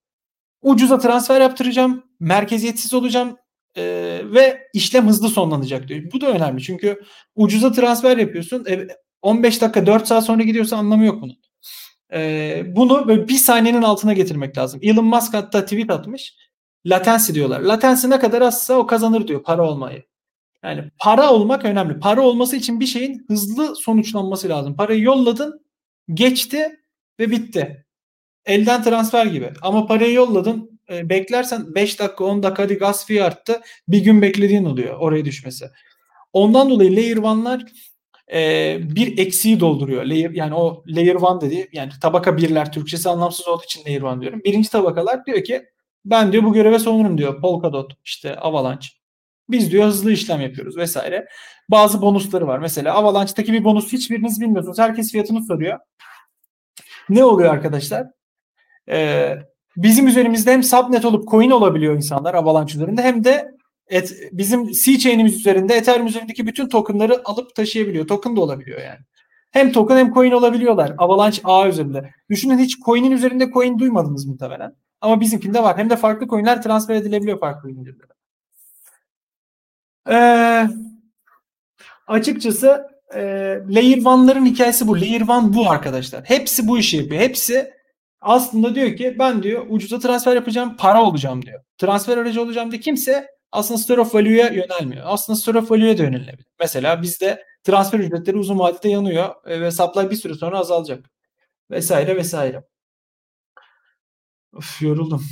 Ucuza 0.62 1.00
transfer 1.00 1.42
yaptıracağım. 1.42 2.04
Merkeziyetsiz 2.20 2.94
olacağım. 2.94 3.38
E, 3.78 3.84
ve 4.26 4.68
işlem 4.74 5.08
hızlı 5.08 5.30
sonlanacak 5.30 5.88
diyor. 5.88 6.12
Bu 6.14 6.22
da 6.22 6.28
önemli 6.28 6.64
çünkü 6.64 7.02
ucuza 7.36 7.72
transfer 7.72 8.18
yapıyorsun. 8.18 8.66
E, 8.70 8.88
15 9.22 9.62
dakika 9.62 9.86
4 9.86 10.08
saat 10.08 10.26
sonra 10.26 10.44
gidiyorsa 10.44 10.78
anlamı 10.78 11.06
yok 11.06 11.22
bunun. 11.22 11.38
E, 12.14 12.64
bunu 12.68 13.08
böyle 13.08 13.28
bir 13.28 13.34
saniyenin 13.34 13.82
altına 13.82 14.14
getirmek 14.14 14.58
lazım. 14.58 14.80
Elon 14.84 15.06
Musk 15.06 15.34
hatta 15.34 15.66
tweet 15.66 15.90
atmış. 15.90 16.34
Latency 16.86 17.34
diyorlar. 17.34 17.60
Latency 17.60 18.10
ne 18.10 18.20
kadar 18.20 18.42
azsa 18.42 18.74
o 18.74 18.88
kazanır 18.88 19.28
diyor 19.28 19.44
para 19.44 19.70
olmayı. 19.70 20.04
Yani 20.64 20.84
para 21.00 21.32
olmak 21.32 21.66
önemli. 21.66 22.00
Para 22.00 22.22
olması 22.22 22.56
için 22.56 22.80
bir 22.80 22.86
şeyin 22.86 23.26
hızlı 23.28 23.76
sonuçlanması 23.76 24.50
lazım. 24.50 24.76
Parayı 24.76 25.02
yolladın, 25.02 25.66
geçti 26.14 26.80
ve 27.20 27.32
bitti. 27.32 27.86
Elden 28.46 28.84
transfer 28.84 29.26
gibi. 29.26 29.52
Ama 29.62 29.88
parayı 29.88 30.14
yolladın, 30.14 30.80
e, 30.90 31.10
beklersen 31.10 31.76
5 31.76 32.00
dakika 32.00 32.24
10 32.24 32.44
dakika 32.44 32.64
hadi 32.64 32.76
gaz 32.76 33.06
fee 33.06 33.24
arttı. 33.24 33.62
Bir 33.88 34.00
gün 34.00 34.22
beklediğin 34.22 34.66
oluyor 34.66 34.96
oraya 35.00 35.26
düşmesi. 35.26 35.66
Ondan 36.34 36.70
dolayı 36.70 36.96
layer 36.96 37.18
1'lar 37.18 37.62
e, 38.34 38.80
bir 38.96 39.18
eksiği 39.18 39.60
dolduruyor. 39.60 40.04
Layer, 40.04 40.32
yani 40.32 40.56
o 40.56 40.84
layer 40.88 41.16
1 41.16 41.42
dedi 41.42 41.70
yani 41.74 41.92
tabaka 42.02 42.38
birler 42.38 42.72
Türkçesi 42.72 43.10
anlamsız 43.10 43.48
olduğu 43.48 43.64
için 43.64 43.86
layer 43.86 44.16
1 44.18 44.22
diyorum. 44.22 44.42
Birinci 44.46 44.70
tabakalar 44.70 45.26
diyor 45.26 45.44
ki 45.44 45.66
ben 46.06 46.32
diyor 46.32 46.44
bu 46.44 46.54
göreve 46.54 46.80
sonurum 46.80 47.18
diyor. 47.18 47.42
Polkadot, 47.42 47.94
işte 48.04 48.36
Avalanche. 48.36 48.88
Biz 49.50 49.72
diyor 49.72 49.86
hızlı 49.86 50.12
işlem 50.12 50.42
yapıyoruz 50.42 50.78
vesaire. 50.78 51.28
Bazı 51.70 52.02
bonusları 52.02 52.48
var. 52.48 52.60
Mesela 52.60 52.94
Avalanche'daki 52.94 53.54
bir 53.54 53.64
bonus 53.64 53.94
hiçbiriniz 53.94 54.42
bilmiyorsunuz. 54.42 54.80
Herkes 54.80 55.12
fiyatını 55.12 55.46
soruyor. 55.46 55.80
Ne 57.10 57.24
oluyor 57.24 57.54
arkadaşlar? 57.54 58.08
Ee, 58.90 59.36
bizim 59.78 60.08
üzerimizde 60.08 60.52
hem 60.52 60.64
subnet 60.64 61.06
olup 61.06 61.28
coin 61.28 61.52
olabiliyor 61.52 61.96
insanlar 61.96 62.34
Avalanche 62.34 62.76
üzerinde 62.76 63.02
hem 63.02 63.24
de 63.24 63.52
et, 63.88 64.14
bizim 64.32 64.72
C-chain'imiz 64.72 65.40
üzerinde 65.40 65.76
Ethereum 65.76 66.08
üzerindeki 66.08 66.48
bütün 66.48 66.70
tokenları 66.70 67.22
alıp 67.26 67.56
taşıyabiliyor. 67.56 68.08
Token 68.08 68.36
da 68.36 68.42
olabiliyor 68.42 68.82
yani. 68.82 69.00
Hem 69.52 69.72
token 69.72 69.98
hem 69.98 70.14
coin 70.14 70.32
olabiliyorlar. 70.32 70.94
Avalanche 70.98 71.42
A 71.44 71.68
üzerinde. 71.68 72.12
Düşünün 72.30 72.58
hiç 72.58 72.80
coin'in 72.80 73.12
üzerinde 73.12 73.52
coin 73.52 73.80
duymadınız 73.80 74.26
muhtemelen. 74.26 74.76
Ama 75.02 75.22
bizimkinde 75.22 75.64
var. 75.64 75.78
Hem 75.78 75.90
de 75.90 75.96
farklı 75.98 76.28
coin'ler 76.28 76.62
transfer 76.62 76.96
edilebiliyor 76.96 77.40
farklı 77.40 77.72
ürünlere. 77.72 77.96
Ee, 80.10 80.68
açıkçası 82.08 82.88
e, 83.14 83.22
Layer 83.70 83.98
1'ların 83.98 84.46
hikayesi 84.46 84.88
bu. 84.88 84.96
Layer 85.02 85.22
1 85.22 85.28
bu 85.28 85.70
arkadaşlar. 85.70 86.24
Hepsi 86.24 86.68
bu 86.68 86.78
işi 86.78 86.98
yapıyor. 86.98 87.22
Hepsi 87.22 87.74
aslında 88.22 88.76
diyor 88.76 88.96
ki 88.96 89.16
ben 89.20 89.44
diyor 89.44 89.66
ucuza 89.70 90.00
transfer 90.00 90.36
yapacağım, 90.36 90.78
para 90.78 91.04
olacağım 91.04 91.46
diyor. 91.46 91.62
Transfer 91.78 92.18
aracı 92.18 92.42
olacağım 92.42 92.72
diye 92.72 92.82
kimse 92.82 93.28
aslında 93.52 93.78
store 93.78 94.02
of 94.02 94.16
value'ya 94.16 94.48
yönelmiyor. 94.48 95.04
Aslında 95.06 95.38
store 95.38 95.58
of 95.58 95.72
value'ya 95.72 95.98
da 95.98 96.04
yönelilebilir. 96.04 96.48
Mesela 96.60 97.02
bizde 97.02 97.44
transfer 97.64 98.00
ücretleri 98.00 98.38
uzun 98.38 98.60
vadede 98.60 98.90
yanıyor 98.90 99.36
ve 99.46 99.72
supply 99.72 100.10
bir 100.10 100.16
süre 100.16 100.34
sonra 100.34 100.60
azalacak. 100.60 101.06
Vesaire 101.72 102.16
vesaire. 102.16 102.64
Of, 104.56 104.82
yoruldum. 104.82 105.24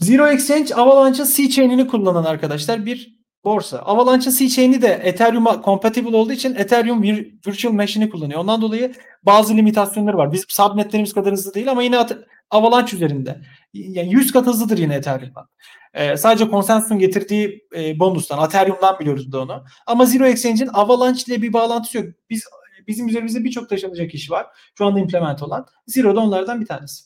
Zero 0.00 0.28
Exchange 0.28 0.74
Avalanche'ın 0.74 1.26
C-Chain'ini 1.26 1.86
kullanan 1.86 2.24
arkadaşlar 2.24 2.86
bir 2.86 3.18
borsa. 3.44 3.78
Avalanche'ın 3.78 4.34
C-Chain'i 4.36 4.82
de 4.82 5.00
Ethereum'a 5.04 5.62
compatible 5.64 6.16
olduğu 6.16 6.32
için 6.32 6.54
Ethereum 6.54 7.02
Virtual 7.46 7.72
Machine'i 7.72 8.10
kullanıyor. 8.10 8.40
Ondan 8.40 8.62
dolayı 8.62 8.94
bazı 9.22 9.56
limitasyonları 9.56 10.16
var. 10.16 10.32
Bizim 10.32 10.46
subnetlerimiz 10.48 11.12
kadar 11.12 11.32
hızlı 11.32 11.54
değil 11.54 11.70
ama 11.70 11.82
yine 11.82 12.06
Avalanche 12.50 12.96
üzerinde. 12.96 13.40
Yani 13.74 14.12
100 14.12 14.32
kat 14.32 14.46
hızlıdır 14.46 14.78
yine 14.78 14.94
Ethereum'dan. 14.94 15.48
Ee, 15.94 16.16
sadece 16.16 16.48
konsensusun 16.48 16.98
getirdiği 16.98 17.66
e, 17.76 17.98
bonustan, 17.98 18.44
Ethereum'dan 18.44 18.98
biliyoruz 18.98 19.32
da 19.32 19.40
onu. 19.40 19.64
Ama 19.86 20.06
Zero 20.06 20.26
Exchange'in 20.26 20.70
Avalanche 20.72 21.22
ile 21.26 21.42
bir 21.42 21.52
bağlantısı 21.52 21.98
yok. 21.98 22.06
Biz 22.30 22.44
bizim 22.88 23.08
üzerimizde 23.08 23.44
birçok 23.44 23.68
taşınacak 23.68 24.14
iş 24.14 24.30
var. 24.30 24.46
Şu 24.78 24.86
anda 24.86 25.00
implement 25.00 25.42
olan. 25.42 25.66
Zero 25.86 26.16
da 26.16 26.20
onlardan 26.20 26.60
bir 26.60 26.66
tanesi. 26.66 27.04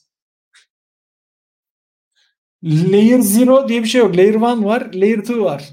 Layer 2.63 3.21
0 3.21 3.67
diye 3.67 3.83
bir 3.83 3.87
şey 3.87 4.01
yok. 4.01 4.17
Layer 4.17 4.35
1 4.35 4.39
var, 4.41 4.93
Layer 4.93 5.17
2 5.17 5.41
var. 5.41 5.69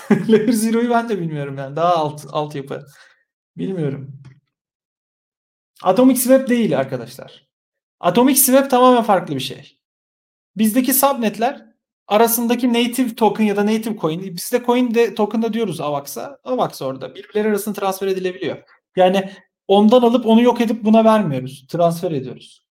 Layer 0.10 0.48
0'yu 0.48 0.90
ben 0.90 1.08
de 1.08 1.20
bilmiyorum 1.20 1.58
yani. 1.58 1.76
Daha 1.76 1.94
alt 1.96 2.26
altyapı. 2.30 2.86
Bilmiyorum. 3.56 4.22
Atomic 5.82 6.16
Swap 6.16 6.48
değil 6.48 6.78
arkadaşlar. 6.78 7.48
Atomic 8.00 8.36
Swap 8.36 8.70
tamamen 8.70 9.02
farklı 9.02 9.34
bir 9.34 9.40
şey. 9.40 9.78
Bizdeki 10.56 10.94
subnetler 10.94 11.66
arasındaki 12.06 12.72
native 12.72 13.14
token 13.14 13.44
ya 13.44 13.56
da 13.56 13.66
native 13.66 13.98
coin. 13.98 14.22
Biz 14.22 14.52
de 14.52 14.62
coin 14.66 14.94
de 14.94 15.14
token 15.14 15.42
da 15.42 15.52
diyoruz 15.52 15.80
AVAX'a. 15.80 16.38
AVAX 16.44 16.82
orada. 16.82 17.14
Birbirleri 17.14 17.48
arasında 17.48 17.80
transfer 17.80 18.06
edilebiliyor. 18.06 18.62
Yani 18.98 19.30
ondan 19.68 20.02
alıp 20.02 20.26
onu 20.26 20.42
yok 20.42 20.60
edip 20.60 20.84
buna 20.84 21.04
vermiyoruz. 21.04 21.66
Transfer 21.68 22.12
ediyoruz. 22.12 22.66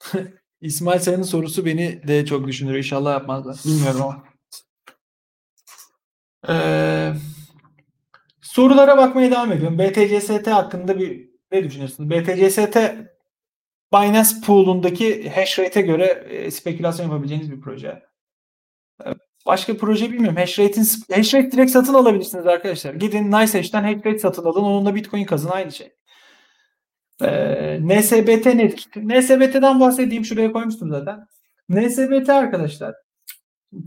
İsmail 0.60 1.00
Sayın'ın 1.00 1.22
sorusu 1.22 1.66
beni 1.66 2.08
de 2.08 2.26
çok 2.26 2.46
düşündürüyor. 2.46 2.84
İnşallah 2.84 3.12
yapmazlar. 3.12 3.56
Bilmiyorum 3.64 4.02
ama. 4.02 4.24
Ee, 6.48 7.12
sorulara 8.40 8.98
bakmaya 8.98 9.30
devam 9.30 9.52
ediyorum. 9.52 9.78
BTCST 9.78 10.46
hakkında 10.46 10.98
bir 10.98 11.30
ne 11.52 11.64
düşünüyorsunuz? 11.64 12.10
BTCST 12.10 12.76
Binance 13.92 14.30
Pool'undaki 14.46 15.30
hash 15.30 15.58
rate'e 15.58 15.82
göre 15.82 16.04
e, 16.04 16.50
spekülasyon 16.50 17.06
yapabileceğiniz 17.06 17.52
bir 17.52 17.60
proje. 17.60 18.02
Başka 19.46 19.76
proje 19.76 20.12
bilmiyorum. 20.12 20.36
Hash 20.36 20.58
rate'in 20.58 20.86
hash 21.16 21.34
rate 21.34 21.52
direkt 21.52 21.70
satın 21.70 21.94
alabilirsiniz 21.94 22.46
arkadaşlar. 22.46 22.94
Gidin 22.94 23.26
NiceHash'ten 23.26 23.82
hash 23.82 24.06
rate 24.06 24.18
satın 24.18 24.44
alın. 24.44 24.62
Onunla 24.62 24.94
Bitcoin 24.94 25.24
kazın 25.24 25.50
aynı 25.50 25.72
şey. 25.72 25.92
Ee, 27.22 27.78
NSBT 27.82 28.46
nedir? 28.46 28.88
NSBT'den 28.96 29.80
bahsedeyim. 29.80 30.24
Şuraya 30.24 30.52
koymuştum 30.52 30.90
zaten. 30.90 31.26
NSBT 31.68 32.28
arkadaşlar. 32.28 32.94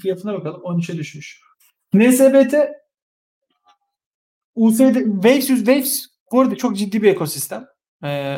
Fiyatına 0.01 0.33
bakalım. 0.33 0.61
13'e 0.61 0.97
düşmüş. 0.97 1.41
NSBT 1.93 2.53
USD 4.55 4.93
Waves 4.93 5.47
Waves 5.47 6.05
bu 6.31 6.41
arada 6.41 6.55
çok 6.55 6.77
ciddi 6.77 7.01
bir 7.01 7.07
ekosistem. 7.07 7.65
Ee, 8.03 8.37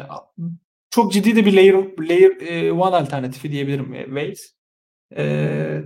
çok 0.90 1.14
ciddi 1.14 1.36
de 1.36 1.46
bir 1.46 1.54
layer 1.54 1.76
layer 2.00 2.42
e, 2.42 2.72
one 2.72 2.96
alternatifi 2.96 3.52
diyebilirim 3.52 3.94
e, 3.94 4.06
Waves. 4.06 4.56
Ee, 5.18 5.82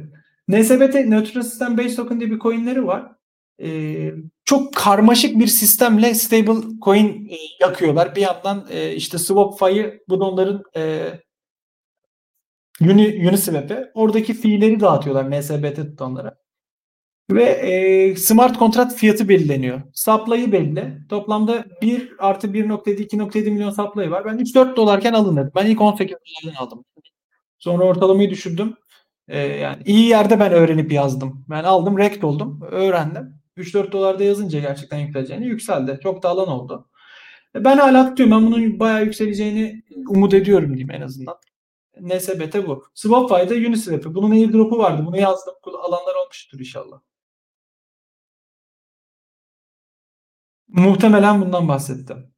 NSBT 0.47 0.95
Neutral 0.95 1.41
System 1.41 1.77
Based 1.77 1.95
Token 1.95 2.19
diye 2.19 2.31
bir 2.31 2.39
coinleri 2.39 2.87
var 2.87 3.15
e, 3.61 4.11
çok 4.45 4.75
karmaşık 4.75 5.39
bir 5.39 5.47
sistemle 5.47 6.13
stable 6.13 6.67
coin 6.85 7.29
e, 7.29 7.37
yakıyorlar. 7.61 8.15
Bir 8.15 8.21
yandan 8.21 8.67
e, 8.69 8.93
işte 8.93 9.17
SwapFi'yi 9.17 9.99
bu 10.09 10.19
da 10.19 10.25
onların 10.25 10.63
e, 10.75 11.11
Uni, 12.81 13.27
Uniswap'e 13.29 13.91
oradaki 13.93 14.33
fiilleri 14.33 14.79
dağıtıyorlar 14.79 15.39
NSBT 15.39 15.75
tutanlara. 15.75 16.37
Ve 17.31 17.43
e, 17.43 18.15
smart 18.15 18.57
kontrat 18.57 18.95
fiyatı 18.95 19.29
belirleniyor. 19.29 19.81
Supply'ı 19.93 20.51
belli. 20.51 20.97
Toplamda 21.09 21.65
1 21.81 22.11
artı 22.19 22.47
1.7 22.47 23.07
2.7 23.07 23.51
milyon 23.51 23.71
supply 23.71 24.11
var. 24.11 24.25
Ben 24.25 24.37
3-4 24.37 24.75
dolarken 24.75 25.13
alınır. 25.13 25.49
Ben 25.55 25.65
ilk 25.65 25.81
18 25.81 26.15
dolardan 26.15 26.65
aldım. 26.65 26.85
Sonra 27.59 27.83
ortalamayı 27.83 28.29
düşürdüm. 28.29 28.75
E, 29.27 29.39
yani 29.39 29.83
iyi 29.85 30.05
yerde 30.07 30.39
ben 30.39 30.51
öğrenip 30.53 30.91
yazdım. 30.91 31.45
Ben 31.49 31.63
aldım, 31.63 31.97
rekt 31.97 32.23
oldum, 32.23 32.61
öğrendim. 32.71 33.41
3-4 33.57 33.91
dolarda 33.91 34.23
yazınca 34.23 34.59
gerçekten 34.59 34.99
yükseleceğini 34.99 35.45
yükseldi. 35.45 35.99
Çok 36.03 36.23
da 36.23 36.29
alan 36.29 36.47
oldu. 36.47 36.89
E, 37.55 37.63
ben 37.65 37.77
hala 37.77 38.09
tutuyorum. 38.09 38.37
Ben 38.37 38.47
bunun 38.51 38.79
bayağı 38.79 39.05
yükseleceğini 39.05 39.83
umut 40.09 40.33
ediyorum 40.33 40.69
diyeyim 40.69 40.91
en 40.91 41.01
azından. 41.01 41.35
NSBT 42.01 42.67
bu. 42.67 42.83
SwapFi'de 42.93 43.67
Uniswap'ı. 43.67 44.15
Bunun 44.15 44.31
airdrop'u 44.31 44.77
vardı. 44.77 45.03
Bunu 45.05 45.17
yazdım. 45.17 45.53
Alanlar 45.83 46.15
olmuştur 46.15 46.59
inşallah. 46.59 46.99
Muhtemelen 50.67 51.41
bundan 51.41 51.67
bahsettim. 51.67 52.34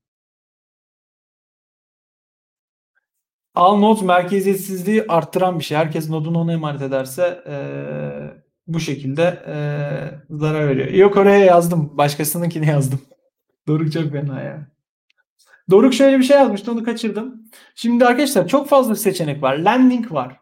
Al 3.58 3.78
not 3.78 4.02
merkeziyetsizliği 4.02 5.06
arttıran 5.08 5.60
bir 5.60 5.64
şey. 5.64 5.78
Herkes 5.78 6.10
nodunu 6.10 6.40
ona 6.40 6.54
emanet 6.54 6.82
ederse 6.82 7.44
ee, 7.48 7.58
bu 8.68 8.80
şekilde 8.80 9.24
e, 9.48 9.56
zarar 10.30 10.68
veriyor. 10.68 10.88
Yok 10.88 11.18
oraya 11.18 11.46
yazdım. 11.46 11.98
Başkasınınkini 11.98 12.68
yazdım. 12.68 13.02
Doruk 13.68 13.92
çok 13.92 14.12
fena 14.12 14.42
ya. 14.42 14.68
Doruk 15.72 15.94
şöyle 15.94 16.20
bir 16.20 16.24
şey 16.24 16.38
yazmıştı 16.38 16.72
onu 16.72 16.84
kaçırdım. 16.84 17.42
Şimdi 17.76 18.06
arkadaşlar 18.06 18.48
çok 18.48 18.70
fazla 18.70 18.96
seçenek 18.96 19.44
var. 19.44 19.58
Landing 19.58 20.12
var. 20.12 20.40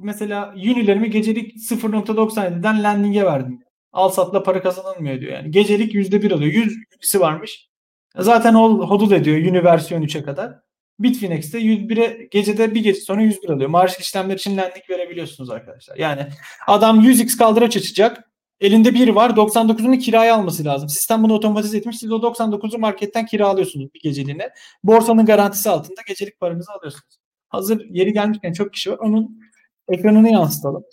Mesela 0.00 0.52
Uni'lerimi 0.56 1.10
gecelik 1.10 1.56
0.97'den 1.56 2.82
landing'e 2.82 3.24
verdim. 3.24 3.62
Al 3.92 4.08
satla 4.08 4.42
para 4.42 4.62
kazanılmıyor 4.62 5.20
diyor 5.20 5.32
yani. 5.32 5.50
Gecelik 5.50 5.94
%1 5.94 6.34
alıyor. 6.34 6.52
100 6.52 6.66
Uni'si 6.66 7.20
varmış. 7.20 7.68
Zaten 8.16 8.54
o 8.54 8.88
hodul 8.90 9.12
ediyor 9.12 9.36
Uni 9.36 9.64
versiyon 9.64 10.02
3'e 10.02 10.22
kadar. 10.22 10.69
Bitfinex'te 11.00 11.58
101'e 11.58 12.28
gecede 12.30 12.74
bir 12.74 12.82
gece 12.82 13.00
sonra 13.00 13.22
101 13.22 13.48
alıyor. 13.48 13.70
Marjik 13.70 14.00
işlemler 14.00 14.34
için 14.34 14.56
lending 14.56 14.90
verebiliyorsunuz 14.90 15.50
arkadaşlar. 15.50 15.96
Yani 15.96 16.26
adam 16.66 17.00
100x 17.00 17.38
kaldıraç 17.38 17.76
açacak. 17.76 18.30
Elinde 18.60 18.94
biri 18.94 19.14
var 19.14 19.30
99'unu 19.30 19.98
kiraya 19.98 20.34
alması 20.34 20.64
lazım. 20.64 20.88
Sistem 20.88 21.22
bunu 21.22 21.34
otomatize 21.34 21.78
etmiş. 21.78 21.98
Siz 21.98 22.12
o 22.12 22.16
99'u 22.16 22.78
marketten 22.78 23.26
kiralıyorsunuz 23.26 23.94
bir 23.94 24.00
geceliğine. 24.00 24.50
Borsanın 24.84 25.26
garantisi 25.26 25.70
altında 25.70 26.00
gecelik 26.08 26.40
paranızı 26.40 26.72
alıyorsunuz. 26.72 27.18
Hazır 27.48 27.84
yeri 27.90 28.12
gelmişken 28.12 28.52
çok 28.52 28.72
kişi 28.72 28.90
var. 28.90 28.98
Onun 28.98 29.40
ekranını 29.88 30.30
yansıtalım. 30.30 30.84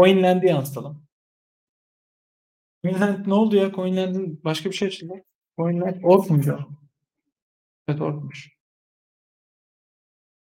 Coinland'i 0.00 0.46
yansıtalım. 0.46 1.02
Coinland 2.84 3.26
ne 3.26 3.34
oldu 3.34 3.56
ya? 3.56 3.72
Coinland'in 3.72 4.40
başka 4.44 4.70
bir 4.70 4.74
şey 4.74 4.88
açıldı. 4.88 5.14
Coinland 5.58 5.96
ork 6.02 6.30
muydu? 6.30 6.68
Evet 7.88 8.00
orkmuş. 8.00 8.61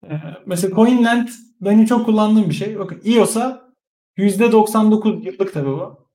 Ee, 0.10 0.22
mesela 0.46 0.76
Coinland 0.76 1.28
benim 1.62 1.86
çok 1.86 2.06
kullandığım 2.06 2.50
bir 2.50 2.56
şey. 2.56 2.80
Bakın 2.80 3.02
EOS'a 3.06 3.74
%99 4.18 5.26
yıllık 5.26 5.54
tabii 5.54 5.70
bu. 5.70 6.10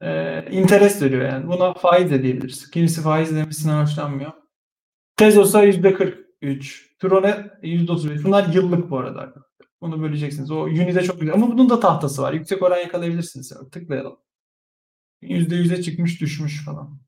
Ee, 0.00 0.50
interest 0.50 1.02
veriyor 1.02 1.28
yani. 1.28 1.48
Buna 1.48 1.74
faiz 1.74 2.10
de 2.10 2.22
diyebiliriz. 2.22 2.70
Kimisi 2.70 3.02
faiz 3.02 3.36
demesinden 3.36 3.82
hoşlanmıyor. 3.82 4.32
Tezos'a 5.16 5.64
%43. 5.64 6.98
Tron'a 6.98 7.30
%35. 7.62 8.24
Bunlar 8.24 8.54
yıllık 8.54 8.90
bu 8.90 8.98
arada. 8.98 9.34
Bunu 9.80 10.02
böleceksiniz. 10.02 10.50
O 10.50 10.60
Uni'de 10.62 11.02
çok 11.02 11.20
güzel. 11.20 11.34
Ama 11.34 11.52
bunun 11.52 11.70
da 11.70 11.80
tahtası 11.80 12.22
var. 12.22 12.32
Yüksek 12.32 12.62
oran 12.62 12.78
yakalayabilirsiniz. 12.78 13.52
Tıklayalım. 13.72 14.16
%100'e 15.22 15.82
çıkmış 15.82 16.20
düşmüş 16.20 16.64
falan. 16.64 17.00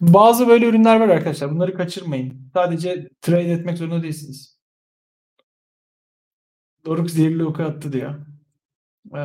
Bazı 0.00 0.48
böyle 0.48 0.66
ürünler 0.66 1.00
var 1.00 1.08
arkadaşlar. 1.08 1.50
Bunları 1.50 1.74
kaçırmayın. 1.74 2.50
Sadece 2.54 3.08
trade 3.20 3.52
etmek 3.52 3.78
zorunda 3.78 4.02
değilsiniz. 4.02 4.53
Doruk 6.84 7.10
zehirli 7.10 7.44
oku 7.44 7.62
attı 7.62 7.92
diyor. 7.92 8.14
Ee, 9.14 9.18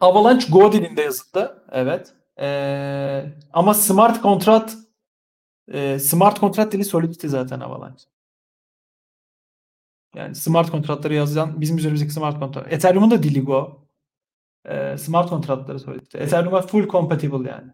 Avalanche 0.00 0.46
Go 0.52 0.72
dilinde 0.72 1.02
yazıldı. 1.02 1.64
Evet. 1.72 2.14
Ee, 2.40 3.38
ama 3.52 3.74
smart 3.74 4.22
kontrat 4.22 4.76
e, 5.68 5.98
smart 5.98 6.40
kontrat 6.40 6.72
dili 6.72 6.84
Solidity 6.84 7.26
zaten 7.26 7.60
Avalanche. 7.60 8.04
Yani 10.14 10.34
smart 10.34 10.70
kontratları 10.70 11.14
yazan 11.14 11.60
bizim 11.60 11.78
üzerimizdeki 11.78 12.12
smart 12.12 12.38
kontrat. 12.38 12.72
Ethereum'un 12.72 13.10
da 13.10 13.22
dili 13.22 13.44
Go. 13.44 13.86
Ee, 14.64 14.98
smart 14.98 15.28
kontratları 15.28 15.80
Solidity. 15.80 16.18
Ethereum'a 16.18 16.62
full 16.62 16.88
compatible 16.88 17.50
yani. 17.50 17.72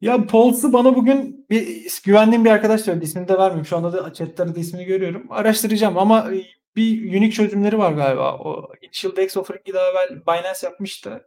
Ya 0.00 0.26
Pulse'u 0.26 0.72
bana 0.72 0.96
bugün 0.96 1.46
bir 1.50 1.90
güvendiğim 2.04 2.44
bir 2.44 2.50
arkadaş 2.50 2.80
söyledi. 2.80 3.04
İsmini 3.04 3.28
de 3.28 3.38
vermeyeyim. 3.38 3.66
Şu 3.66 3.76
anda 3.76 3.92
da 3.92 4.12
chatlerde 4.14 4.60
ismini 4.60 4.84
görüyorum. 4.84 5.26
Araştıracağım 5.30 5.98
ama 5.98 6.30
bir 6.76 7.08
unique 7.10 7.30
çözümleri 7.30 7.78
var 7.78 7.92
galiba. 7.92 8.38
O 8.38 8.72
Initial 8.82 9.16
Dex 9.16 9.36
Offering'i 9.36 9.74
daha 9.74 9.90
evvel 9.90 10.22
Binance 10.26 10.58
yapmıştı. 10.62 11.24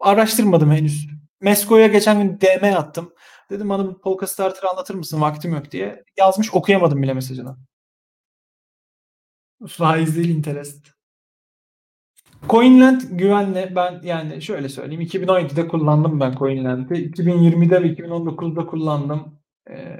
Araştırmadım 0.00 0.70
henüz. 0.70 1.08
Mesko'ya 1.40 1.86
geçen 1.86 2.22
gün 2.22 2.40
DM 2.40 2.64
attım. 2.76 3.12
Dedim 3.50 3.68
bana 3.68 3.90
bir 3.90 3.94
Polka 3.98 4.26
Starter 4.26 4.68
anlatır 4.68 4.94
mısın? 4.94 5.20
Vaktim 5.20 5.54
yok 5.54 5.70
diye. 5.70 6.04
Yazmış 6.18 6.54
okuyamadım 6.54 7.02
bile 7.02 7.14
mesajını. 7.14 7.56
Faiz 9.68 10.16
değil 10.16 10.28
interest. 10.36 10.95
Coinland 12.48 13.00
güvenli. 13.10 13.72
Ben 13.76 14.00
yani 14.02 14.42
şöyle 14.42 14.68
söyleyeyim. 14.68 15.02
2017'de 15.02 15.68
kullandım 15.68 16.20
ben 16.20 16.32
Coinland'i. 16.32 16.94
2020'de 16.94 17.82
ve 17.82 17.86
2019'da 17.86 18.66
kullandım. 18.66 19.38
Ee, 19.70 19.96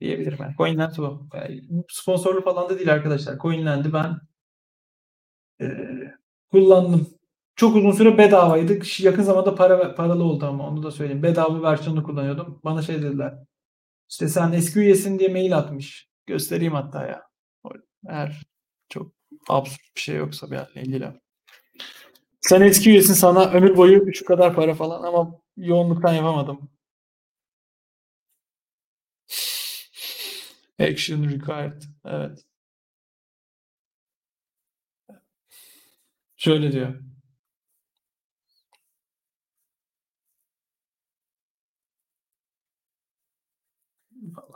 diyebilirim 0.00 0.38
ben. 0.40 0.54
Coinland 0.58 0.92
bu. 0.98 1.28
Yani 1.34 1.62
sponsorlu 1.88 2.42
falan 2.42 2.68
da 2.68 2.78
değil 2.78 2.92
arkadaşlar. 2.92 3.38
Coinland'i 3.38 3.92
ben 3.92 4.16
e, 5.60 5.66
kullandım. 6.52 7.08
Çok 7.56 7.76
uzun 7.76 7.92
süre 7.92 8.18
bedavaydı. 8.18 8.78
Yakın 8.98 9.22
zamanda 9.22 9.54
para 9.54 9.94
paralı 9.94 10.24
oldu 10.24 10.46
ama 10.46 10.68
onu 10.68 10.82
da 10.82 10.90
söyleyeyim. 10.90 11.22
Bedava 11.22 11.62
versiyonunu 11.62 12.04
kullanıyordum. 12.04 12.60
Bana 12.64 12.82
şey 12.82 13.02
dediler. 13.02 13.34
İşte 14.10 14.28
sen 14.28 14.52
eski 14.52 14.78
üyesin 14.78 15.18
diye 15.18 15.28
mail 15.28 15.56
atmış. 15.56 16.08
Göstereyim 16.26 16.72
hatta 16.72 17.06
ya. 17.06 17.22
Eğer 18.08 18.51
absürt 19.48 19.96
bir 19.96 20.00
şey 20.00 20.16
yoksa 20.16 20.50
benimle 20.50 20.82
ilgili. 20.82 21.12
Sen 22.40 22.60
eski 22.60 22.90
üyesin 22.90 23.14
sana 23.14 23.50
ömür 23.50 23.76
boyu 23.76 24.14
şu 24.14 24.24
kadar 24.24 24.54
para 24.54 24.74
falan 24.74 25.02
ama 25.02 25.40
yoğunluktan 25.56 26.14
yapamadım. 26.14 26.70
Action 30.78 31.24
required. 31.30 31.82
Evet. 32.04 32.44
Şöyle 36.36 36.72
diyor. 36.72 36.94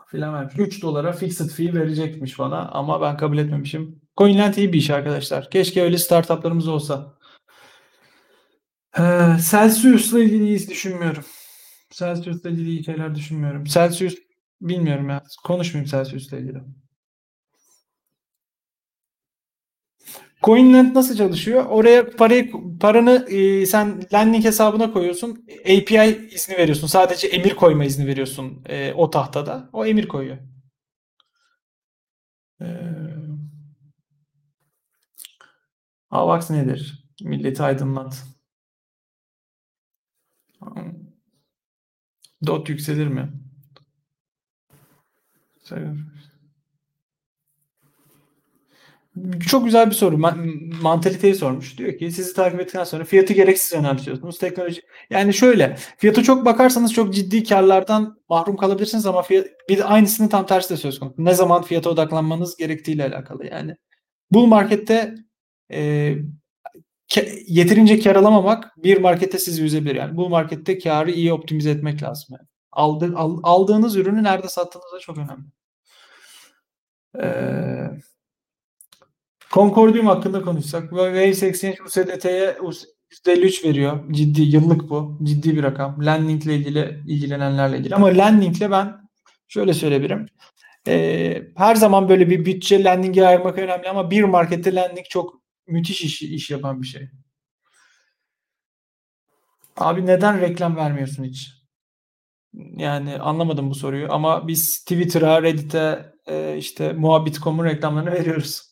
filan 0.07 0.35
vermiş. 0.35 0.55
3 0.59 0.83
dolara 0.83 1.13
fixed 1.13 1.49
fee 1.51 1.75
verecekmiş 1.75 2.39
bana 2.39 2.69
ama 2.69 3.01
ben 3.01 3.17
kabul 3.17 3.39
etmemişim. 3.39 4.06
Coinland 4.17 4.55
iyi 4.55 4.73
bir 4.73 4.79
iş 4.79 4.91
arkadaşlar. 4.91 5.51
Keşke 5.51 5.83
öyle 5.83 5.99
startuplarımız 5.99 6.69
olsa. 6.69 7.17
Ee, 8.99 9.03
Celsius'la 9.51 10.21
ilgili 10.21 10.55
hiç 10.55 10.71
düşünmüyorum. 10.71 11.25
Celsius'la 11.91 12.51
ilgili 12.51 12.69
iyi 12.69 12.85
şeyler 12.85 13.15
düşünmüyorum. 13.15 13.65
Celsius 13.65 14.15
bilmiyorum 14.61 15.09
ya. 15.09 15.23
Konuşmayayım 15.45 15.91
Celsius'la 15.91 16.39
ilgili. 16.39 16.59
Coinland 20.43 20.95
nasıl 20.95 21.17
çalışıyor? 21.17 21.65
Oraya 21.67 22.11
parayı 22.11 22.53
paranı 22.81 23.27
e, 23.31 23.67
sen 23.67 24.03
lending 24.13 24.45
hesabına 24.45 24.93
koyuyorsun. 24.93 25.47
API 25.65 26.29
izni 26.33 26.57
veriyorsun. 26.59 26.87
Sadece 26.87 27.27
emir 27.29 27.57
koyma 27.57 27.85
izni 27.85 28.07
veriyorsun 28.07 28.63
e, 28.69 28.93
o 28.93 29.11
tahtada. 29.11 29.71
O 29.73 29.87
emir 29.87 30.09
koyuyor. 30.09 30.39
E, 32.61 32.67
Avax 36.11 36.51
nedir? 36.51 37.05
Milleti 37.23 37.63
aydınlat. 37.63 38.25
Dot 42.47 42.69
yükselir 42.69 43.07
mi? 43.07 43.33
Çok 49.49 49.65
güzel 49.65 49.87
bir 49.91 49.95
soru. 49.95 50.19
mantaliteyi 50.83 51.35
sormuş. 51.35 51.79
Diyor 51.79 51.99
ki 51.99 52.13
sizi 52.13 52.35
takip 52.35 52.61
ettikten 52.61 52.85
sonra 52.85 53.05
fiyatı 53.05 53.33
gereksiz 53.33 53.79
önemsiyorsunuz. 53.79 54.39
Teknoloji 54.39 54.83
yani 55.11 55.35
şöyle 55.35 55.77
fiyatı 55.99 56.23
çok 56.23 56.45
bakarsanız 56.45 56.93
çok 56.93 57.15
ciddi 57.15 57.45
karlardan 57.45 58.21
mahrum 58.29 58.57
kalabilirsiniz 58.57 59.07
ama 59.07 59.23
fiyat, 59.23 59.47
bir 59.69 59.79
de 59.79 59.85
aynısının 59.85 60.29
tam 60.29 60.47
tersi 60.47 60.71
de 60.71 60.77
söz 60.77 60.99
konusu. 60.99 61.25
Ne 61.25 61.35
zaman 61.35 61.63
fiyata 61.63 61.91
odaklanmanız 61.91 62.57
gerektiğiyle 62.57 63.05
alakalı 63.05 63.47
yani. 63.47 63.77
Bull 64.31 64.47
markette 64.47 65.15
e, 65.73 66.15
yeterince 67.47 68.01
kar 68.01 68.17
alamamak 68.17 68.73
bir 68.77 69.01
markette 69.01 69.39
sizi 69.39 69.65
üzebilir. 69.65 69.95
Yani 69.95 70.17
bu 70.17 70.29
markette 70.29 70.79
karı 70.79 71.11
iyi 71.11 71.33
optimize 71.33 71.71
etmek 71.71 72.03
lazım. 72.03 72.37
Yani. 72.39 72.49
Aldı, 72.73 73.13
al, 73.17 73.41
aldığınız 73.43 73.97
ürünü 73.97 74.23
nerede 74.23 74.49
sattığınız 74.49 74.93
da 74.95 74.99
çok 75.01 75.19
önemli. 75.19 75.45
Eee 77.19 78.01
Concordium 79.53 80.07
hakkında 80.07 80.43
konuşsak. 80.43 80.83
Waves 80.83 81.43
Exchange 81.43 81.83
USDT'ye 81.87 82.57
%53 83.11 83.65
veriyor. 83.65 84.13
Ciddi 84.13 84.43
yıllık 84.43 84.91
bu. 84.91 85.19
Ciddi 85.23 85.57
bir 85.57 85.63
rakam. 85.63 86.07
Lending 86.07 86.45
ile 86.45 86.55
ilgili 86.55 87.01
ilgilenenlerle 87.07 87.79
ilgili. 87.79 87.95
Ama 87.95 88.07
lending 88.07 88.57
ile 88.57 88.71
ben 88.71 88.97
şöyle 89.49 89.75
söyleyebilirim. 89.75 90.27
Ee, 90.89 91.43
her 91.57 91.75
zaman 91.75 92.09
böyle 92.09 92.31
bir 92.31 92.45
bütçe 92.45 92.85
lending'e 92.85 93.27
ayırmak 93.27 93.59
önemli 93.59 93.89
ama 93.89 94.11
bir 94.11 94.25
markette 94.25 94.75
lending 94.75 95.07
çok 95.11 95.46
müthiş 95.67 96.03
iş, 96.03 96.23
iş 96.23 96.51
yapan 96.51 96.83
bir 96.83 96.87
şey. 96.87 97.09
Abi 99.77 100.07
neden 100.07 100.41
reklam 100.41 100.77
vermiyorsun 100.77 101.25
hiç? 101.25 101.57
Yani 102.77 103.19
anlamadım 103.19 103.71
bu 103.71 103.75
soruyu 103.75 104.13
ama 104.13 104.49
biz 104.49 104.79
Twitter'a, 104.79 105.43
Reddit'e, 105.43 106.13
e, 106.27 106.57
işte 106.59 106.93
Muhabbit.com'un 106.93 107.65
reklamlarını 107.65 108.13
veriyoruz. 108.13 108.63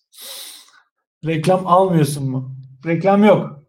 Reklam 1.26 1.66
almıyorsun 1.66 2.30
mu? 2.30 2.56
Reklam 2.86 3.24
yok. 3.24 3.63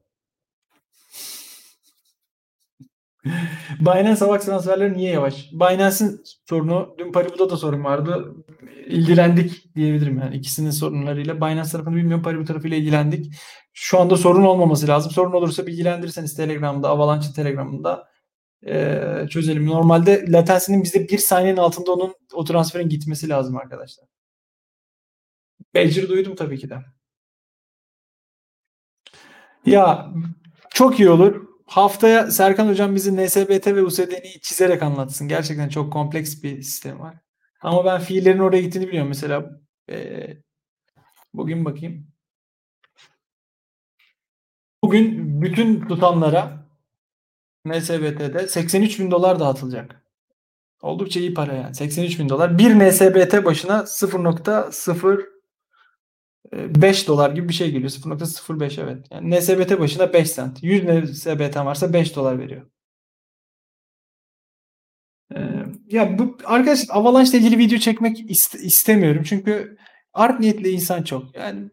Binance 3.79 4.25
Avax 4.25 4.45
transferleri 4.45 4.93
niye 4.93 5.11
yavaş? 5.11 5.51
Binance'in 5.51 6.21
sorunu, 6.49 6.95
dün 6.97 7.11
Paribu'da 7.11 7.49
da 7.49 7.57
sorun 7.57 7.83
vardı. 7.83 8.35
İlgilendik 8.87 9.75
diyebilirim 9.75 10.17
yani 10.19 10.35
ikisinin 10.35 10.69
sorunlarıyla. 10.69 11.37
Binance 11.37 11.69
tarafını 11.71 11.95
bilmiyorum, 11.95 12.23
Paribu 12.23 12.45
tarafıyla 12.45 12.77
ilgilendik. 12.77 13.35
Şu 13.73 13.99
anda 13.99 14.17
sorun 14.17 14.43
olmaması 14.43 14.87
lazım. 14.87 15.11
Sorun 15.11 15.31
olursa 15.31 15.67
bilgilendirirseniz 15.67 16.35
Telegram'da, 16.35 16.89
Avalanche 16.89 17.27
Telegram'ında 17.35 18.07
e, 18.67 19.27
çözelim. 19.29 19.67
Normalde 19.67 20.25
latensinin 20.31 20.83
bizde 20.83 21.09
bir 21.09 21.17
saniyenin 21.17 21.57
altında 21.57 21.91
onun 21.91 22.15
o 22.33 22.43
transferin 22.43 22.89
gitmesi 22.89 23.29
lazım 23.29 23.57
arkadaşlar. 23.57 24.07
Badger'ı 25.75 26.09
duydum 26.09 26.35
tabii 26.35 26.57
ki 26.59 26.69
de. 26.69 26.77
Ya 29.65 30.13
çok 30.69 30.99
iyi 30.99 31.09
olur. 31.09 31.54
Haftaya 31.65 32.31
Serkan 32.31 32.67
Hocam 32.67 32.95
bizi 32.95 33.25
NSBT 33.25 33.67
ve 33.67 33.83
USD'ni 33.83 34.41
çizerek 34.41 34.83
anlatsın. 34.83 35.27
Gerçekten 35.27 35.69
çok 35.69 35.93
kompleks 35.93 36.43
bir 36.43 36.61
sistem 36.61 36.99
var. 36.99 37.15
Ama 37.61 37.85
ben 37.85 38.01
fiillerin 38.01 38.39
oraya 38.39 38.61
gittiğini 38.61 38.87
biliyorum. 38.87 39.09
Mesela 39.09 39.61
e, 39.89 40.27
bugün 41.33 41.65
bakayım. 41.65 42.07
Bugün 44.83 45.41
bütün 45.41 45.87
tutanlara 45.87 46.67
NSBT'de 47.65 48.47
83 48.47 48.99
bin 48.99 49.11
dolar 49.11 49.39
dağıtılacak. 49.39 50.03
Oldukça 50.81 51.19
iyi 51.19 51.33
para 51.33 51.53
yani. 51.53 51.75
83 51.75 52.19
bin 52.19 52.29
dolar. 52.29 52.57
Bir 52.57 52.79
NSBT 52.79 53.45
başına 53.45 53.85
0.05 56.51 57.07
dolar 57.07 57.31
gibi 57.31 57.49
bir 57.49 57.53
şey 57.53 57.71
geliyor. 57.71 57.89
0.05 57.89 58.81
evet. 58.81 59.05
Yani 59.11 59.35
NSBT 59.35 59.79
başına 59.79 60.13
5 60.13 60.31
sent. 60.31 60.63
100 60.63 60.83
NSBT 60.83 61.57
varsa 61.57 61.93
5 61.93 62.15
dolar 62.15 62.39
veriyor. 62.39 62.61
Ee, 65.35 65.39
ya 65.91 66.19
bu 66.19 66.37
arkadaş 66.45 66.79
Avalanche 66.89 67.31
ile 67.31 67.37
ilgili 67.37 67.57
video 67.57 67.77
çekmek 67.77 68.19
ist- 68.19 68.57
istemiyorum. 68.57 69.23
Çünkü 69.25 69.77
art 70.13 70.39
niyetli 70.39 70.69
insan 70.69 71.03
çok. 71.03 71.35
Yani 71.35 71.69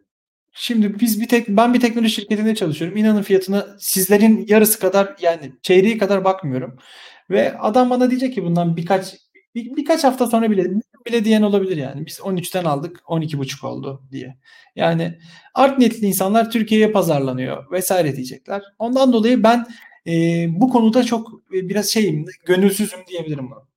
Şimdi 0.54 1.00
biz 1.00 1.20
bir 1.20 1.28
tek 1.28 1.48
ben 1.48 1.74
bir 1.74 1.80
teknoloji 1.80 2.14
şirketinde 2.14 2.54
çalışıyorum. 2.54 2.96
İnanın 2.96 3.22
fiyatına 3.22 3.66
sizlerin 3.78 4.44
yarısı 4.48 4.78
kadar 4.80 5.16
yani 5.20 5.52
çeyreği 5.62 5.98
kadar 5.98 6.24
bakmıyorum. 6.24 6.78
Ve 7.30 7.58
adam 7.58 7.90
bana 7.90 8.10
diyecek 8.10 8.34
ki 8.34 8.44
bundan 8.44 8.76
birkaç 8.76 9.14
bir, 9.54 9.76
birkaç 9.76 10.04
hafta 10.04 10.26
sonra 10.26 10.50
bile 10.50 10.70
bile 11.06 11.24
diyen 11.24 11.42
olabilir 11.42 11.76
yani. 11.76 12.06
Biz 12.06 12.20
13'ten 12.20 12.64
aldık 12.64 13.00
12,5 13.08 13.66
oldu 13.66 14.02
diye. 14.12 14.38
Yani 14.76 15.18
art 15.54 15.78
niyetli 15.78 16.06
insanlar 16.06 16.50
Türkiye'ye 16.50 16.92
pazarlanıyor 16.92 17.70
vesaire 17.72 18.16
diyecekler. 18.16 18.62
Ondan 18.78 19.12
dolayı 19.12 19.42
ben 19.42 19.66
e, 20.06 20.12
bu 20.60 20.70
konuda 20.70 21.04
çok 21.04 21.30
e, 21.54 21.68
biraz 21.68 21.88
şeyim 21.88 22.26
gönülsüzüm 22.46 23.00
diyebilirim 23.08 23.50
buna. 23.50 23.72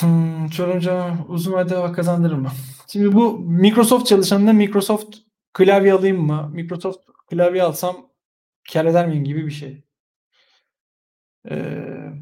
Hmm, 0.00 0.48
Çorumca 0.48 1.18
uzun 1.28 1.52
vadede 1.52 1.92
kazandırır 1.92 2.34
mı? 2.34 2.50
Şimdi 2.88 3.12
bu 3.12 3.38
Microsoft 3.38 4.06
çalışanına 4.06 4.52
Microsoft 4.52 5.16
klavye 5.52 5.92
alayım 5.92 6.26
mı? 6.26 6.50
Microsoft 6.54 6.98
klavye 7.30 7.62
alsam 7.62 8.10
kar 8.72 8.84
eder 8.86 9.08
miyim 9.08 9.24
gibi 9.24 9.46
bir 9.46 9.50
şey. 9.50 9.84
Ee, 11.50 12.12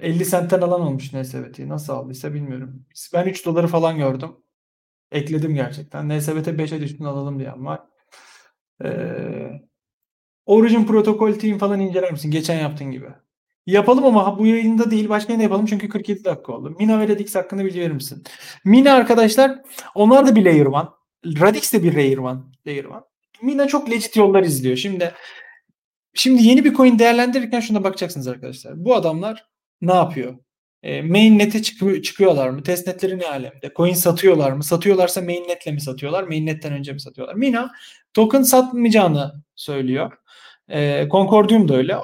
50 0.00 0.24
sentten 0.24 0.60
alan 0.60 0.80
olmuş 0.80 1.12
NSBT'yi. 1.12 1.68
Nasıl 1.68 1.92
aldıysa 1.92 2.34
bilmiyorum. 2.34 2.86
Ben 3.14 3.26
3 3.26 3.46
doları 3.46 3.66
falan 3.66 3.98
gördüm. 3.98 4.30
Ekledim 5.10 5.54
gerçekten. 5.54 6.08
NSBT 6.08 6.48
5'e 6.48 6.80
düştüğünü 6.80 7.08
alalım 7.08 7.38
diyen 7.38 7.66
var. 7.66 7.80
Ee, 8.84 9.60
Origin 10.46 10.84
Protocol 10.86 11.32
Team 11.32 11.58
falan 11.58 11.80
inceler 11.80 12.12
misin? 12.12 12.30
Geçen 12.30 12.60
yaptığın 12.60 12.90
gibi. 12.90 13.06
Yapalım 13.66 14.04
ama 14.04 14.38
bu 14.38 14.46
yayında 14.46 14.90
değil 14.90 15.08
başka 15.08 15.32
yayında 15.32 15.42
yapalım 15.42 15.66
çünkü 15.66 15.88
47 15.88 16.24
dakika 16.24 16.52
oldu. 16.52 16.76
Mina 16.78 17.00
ve 17.00 17.08
Radix 17.08 17.34
hakkında 17.34 17.64
bilgi 17.64 17.80
verir 17.80 17.92
misin? 17.92 18.24
Mina 18.64 18.92
arkadaşlar 18.92 19.62
onlar 19.94 20.26
da 20.26 20.36
bir 20.36 20.44
layer 20.44 20.66
one. 20.66 20.88
Radix 21.26 21.72
de 21.72 21.82
bir 21.82 21.94
layer 21.94 22.18
one. 22.18 22.40
Layer 22.66 22.84
one. 22.84 23.02
Mina 23.42 23.66
çok 23.66 23.90
legit 23.90 24.16
yollar 24.16 24.42
izliyor. 24.42 24.76
Şimdi 24.76 25.12
şimdi 26.16 26.42
yeni 26.42 26.64
bir 26.64 26.74
coin 26.74 26.98
değerlendirirken 26.98 27.60
şuna 27.60 27.84
bakacaksınız 27.84 28.28
arkadaşlar. 28.28 28.84
Bu 28.84 28.94
adamlar 28.94 29.46
ne 29.80 29.94
yapıyor? 29.94 30.38
E, 30.82 31.02
mainnet'e 31.02 31.62
çıkıyor, 31.62 32.02
çıkıyorlar 32.02 32.48
mı? 32.50 32.62
Testnetleri 32.62 33.18
ne 33.18 33.26
alemde? 33.26 33.72
Coin 33.76 33.94
satıyorlar 33.94 34.52
mı? 34.52 34.64
Satıyorlarsa 34.64 35.20
mainnetle 35.20 35.72
mi 35.72 35.80
satıyorlar? 35.80 36.24
Mainnet'ten 36.24 36.72
önce 36.72 36.92
mi 36.92 37.00
satıyorlar? 37.00 37.34
Mina 37.34 37.70
token 38.14 38.42
satmayacağını 38.42 39.34
söylüyor. 39.56 40.12
E, 40.68 41.08
Concordium 41.10 41.68
da 41.68 41.76
öyle 41.76 41.96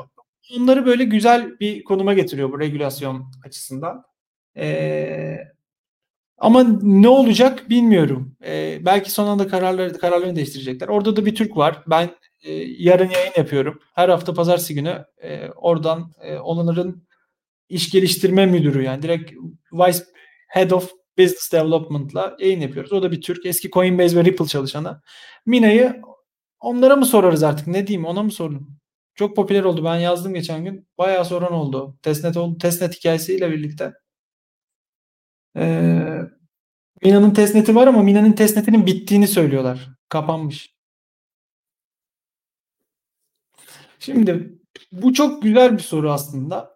onları 0.56 0.86
böyle 0.86 1.04
güzel 1.04 1.60
bir 1.60 1.84
konuma 1.84 2.14
getiriyor 2.14 2.52
bu 2.52 2.60
regülasyon 2.60 3.32
açısından. 3.46 4.04
Ee, 4.56 5.36
ama 6.38 6.62
ne 6.82 7.08
olacak 7.08 7.70
bilmiyorum. 7.70 8.36
Ee, 8.44 8.78
belki 8.84 9.10
son 9.10 9.26
anda 9.26 9.48
kararları 9.48 9.98
kararlarını 9.98 10.36
değiştirecekler. 10.36 10.88
Orada 10.88 11.16
da 11.16 11.26
bir 11.26 11.34
Türk 11.34 11.56
var. 11.56 11.82
Ben 11.86 12.10
e, 12.42 12.52
yarın 12.78 13.10
yayın 13.10 13.32
yapıyorum. 13.36 13.78
Her 13.94 14.08
hafta 14.08 14.34
pazartesi 14.34 14.74
günü 14.74 15.04
e, 15.22 15.48
oradan 15.48 16.12
e, 16.22 16.36
onların 16.36 17.02
iş 17.68 17.90
geliştirme 17.90 18.46
müdürü 18.46 18.82
yani 18.82 19.02
direkt 19.02 19.32
Vice 19.72 19.98
Head 20.48 20.70
of 20.70 20.92
Business 21.18 21.52
Development'la 21.52 22.36
yayın 22.40 22.60
yapıyoruz. 22.60 22.92
O 22.92 23.02
da 23.02 23.12
bir 23.12 23.20
Türk. 23.20 23.46
Eski 23.46 23.70
Coinbase 23.70 24.16
ve 24.16 24.24
Ripple 24.24 24.46
çalışanı. 24.46 25.00
Mina'yı 25.46 26.02
onlara 26.60 26.96
mı 26.96 27.06
sorarız 27.06 27.42
artık? 27.42 27.66
Ne 27.66 27.86
diyeyim? 27.86 28.06
Ona 28.06 28.22
mı 28.22 28.30
sorun? 28.30 28.78
Çok 29.14 29.36
popüler 29.36 29.64
oldu. 29.64 29.84
Ben 29.84 29.96
yazdım 29.96 30.34
geçen 30.34 30.64
gün. 30.64 30.88
Bayağı 30.98 31.24
soran 31.24 31.52
oldu. 31.52 31.98
Testnet 32.02 32.36
oldu. 32.36 32.58
Testnet 32.58 32.94
hikayesiyle 32.96 33.50
birlikte. 33.50 33.92
Ee, 35.56 36.18
Mina'nın 37.02 37.30
testneti 37.30 37.74
var 37.74 37.86
ama 37.86 38.02
Mina'nın 38.02 38.32
testnetinin 38.32 38.86
bittiğini 38.86 39.28
söylüyorlar. 39.28 39.88
Kapanmış. 40.08 40.71
Şimdi 44.02 44.58
bu 44.92 45.12
çok 45.12 45.42
güzel 45.42 45.72
bir 45.72 45.82
soru 45.82 46.12
aslında. 46.12 46.74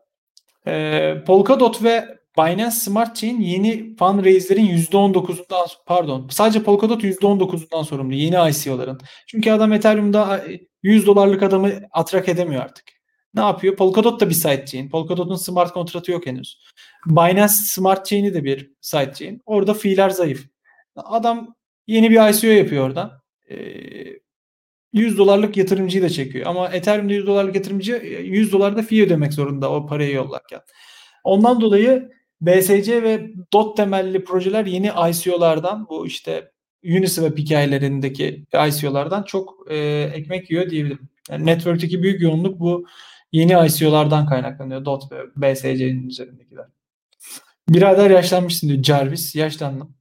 Ee, 0.66 1.14
Polkadot 1.26 1.82
ve 1.82 2.18
Binance 2.38 2.70
Smart 2.70 3.16
Chain 3.16 3.40
yeni 3.40 3.96
fundraiser'in 3.96 4.66
%19'undan 4.66 5.68
pardon 5.86 6.28
sadece 6.30 6.62
Polkadot 6.62 7.04
%19'undan 7.04 7.84
sorumlu 7.84 8.14
yeni 8.14 8.50
ICO'ların. 8.50 9.00
Çünkü 9.26 9.50
adam 9.50 9.72
Ethereum'da 9.72 10.44
100 10.82 11.06
dolarlık 11.06 11.42
adamı 11.42 11.72
atrak 11.90 12.28
edemiyor 12.28 12.62
artık. 12.62 12.84
Ne 13.34 13.40
yapıyor? 13.40 13.76
Polkadot 13.76 14.20
da 14.20 14.28
bir 14.28 14.34
sidechain. 14.34 14.90
Polkadot'un 14.90 15.36
smart 15.36 15.72
kontratı 15.72 16.12
yok 16.12 16.26
henüz. 16.26 16.62
Binance 17.06 17.52
Smart 17.52 18.06
Chain'i 18.06 18.34
de 18.34 18.44
bir 18.44 18.70
sidechain. 18.80 19.42
Orada 19.46 19.74
fiiller 19.74 20.10
zayıf. 20.10 20.46
Adam 20.96 21.54
yeni 21.86 22.10
bir 22.10 22.30
ICO 22.30 22.46
yapıyor 22.46 22.86
oradan. 22.86 23.12
Ee, 23.50 24.25
100 24.96 25.18
dolarlık 25.18 25.56
yatırımcıyı 25.56 26.04
da 26.04 26.08
çekiyor. 26.08 26.46
Ama 26.46 26.68
Ethereum'da 26.68 27.12
100 27.12 27.26
dolarlık 27.26 27.54
yatırımcı 27.54 27.92
100 28.24 28.52
dolar 28.52 28.76
da 28.76 28.82
fee 28.82 29.02
ödemek 29.02 29.32
zorunda 29.32 29.70
o 29.70 29.86
parayı 29.86 30.14
yollarken. 30.14 30.60
Ondan 31.24 31.60
dolayı 31.60 32.10
BSC 32.40 33.02
ve 33.02 33.30
DOT 33.52 33.76
temelli 33.76 34.24
projeler 34.24 34.66
yeni 34.66 34.90
ICO'lardan 35.10 35.86
bu 35.88 36.06
işte 36.06 36.50
Uniswap 36.84 37.38
hikayelerindeki 37.38 38.46
ICO'lardan 38.68 39.22
çok 39.22 39.66
e, 39.70 39.76
ekmek 40.14 40.50
yiyor 40.50 40.70
diyebilirim. 40.70 41.08
Yani 41.30 41.46
network'teki 41.46 42.02
büyük 42.02 42.22
yoğunluk 42.22 42.60
bu 42.60 42.86
yeni 43.32 43.66
ICO'lardan 43.66 44.26
kaynaklanıyor. 44.26 44.84
DOT 44.84 45.12
ve 45.12 45.18
BSC'nin 45.36 46.08
üzerindekiler. 46.08 46.66
Birader 47.68 48.10
yaşlanmışsın 48.10 48.68
diyor 48.68 48.82
Jarvis. 48.82 49.34
Yaşlandım. 49.34 49.94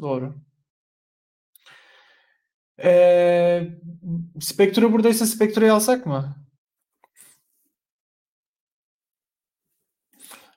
Doğru. 0.00 0.34
Ee, 2.84 3.68
Spectre 4.40 4.92
buradaysa 4.92 5.26
Spectre'yi 5.26 5.72
alsak 5.72 6.06
mı? 6.06 6.36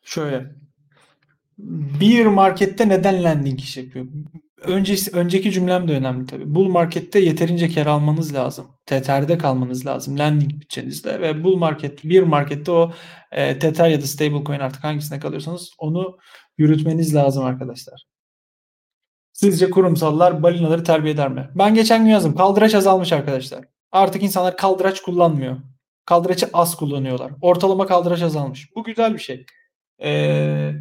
Şöyle. 0.04 0.56
Bir 2.02 2.26
markette 2.26 2.90
neden 2.90 3.24
landing 3.24 3.60
iş 3.60 3.78
yapıyor? 3.78 4.06
Öncesi, 4.62 5.12
önceki 5.18 5.52
cümlem 5.52 5.88
de 5.88 5.94
önemli 5.94 6.26
tabii. 6.26 6.56
Bull 6.56 6.68
markette 6.70 7.20
yeterince 7.20 7.70
kar 7.70 7.86
almanız 7.88 8.34
lazım. 8.34 8.68
Tether'de 8.86 9.38
kalmanız 9.38 9.86
lazım. 9.86 10.20
Landing 10.20 10.62
bütçenizde 10.62 11.22
ve 11.22 11.44
bull 11.44 11.58
market, 11.58 12.04
bir 12.04 12.24
markette 12.24 12.72
o 12.72 12.92
e, 13.32 13.60
Tether 13.60 13.90
ya 13.90 14.02
da 14.02 14.06
stablecoin 14.08 14.60
artık 14.60 14.84
hangisine 14.84 15.20
kalıyorsanız 15.20 15.72
onu 15.78 16.18
yürütmeniz 16.58 17.16
lazım 17.16 17.44
arkadaşlar. 17.46 18.11
Sizce 19.42 19.70
kurumsallar 19.70 20.44
balinaları 20.44 20.84
terbiye 20.84 21.14
eder 21.14 21.30
mi? 21.30 21.50
Ben 21.56 21.74
geçen 21.74 22.04
gün 22.04 22.12
yazdım. 22.12 22.36
Kaldıraç 22.36 22.76
azalmış 22.76 23.14
arkadaşlar. 23.14 23.66
Artık 23.92 24.24
insanlar 24.24 24.58
kaldıraç 24.58 25.02
kullanmıyor. 25.02 25.58
Kaldıraçı 26.06 26.50
az 26.54 26.76
kullanıyorlar. 26.76 27.32
Ortalama 27.42 27.88
kaldıraç 27.88 28.22
azalmış. 28.22 28.76
Bu 28.76 28.84
güzel 28.84 29.14
bir 29.14 29.20
şey. 29.20 29.46
Ee, 30.04 30.72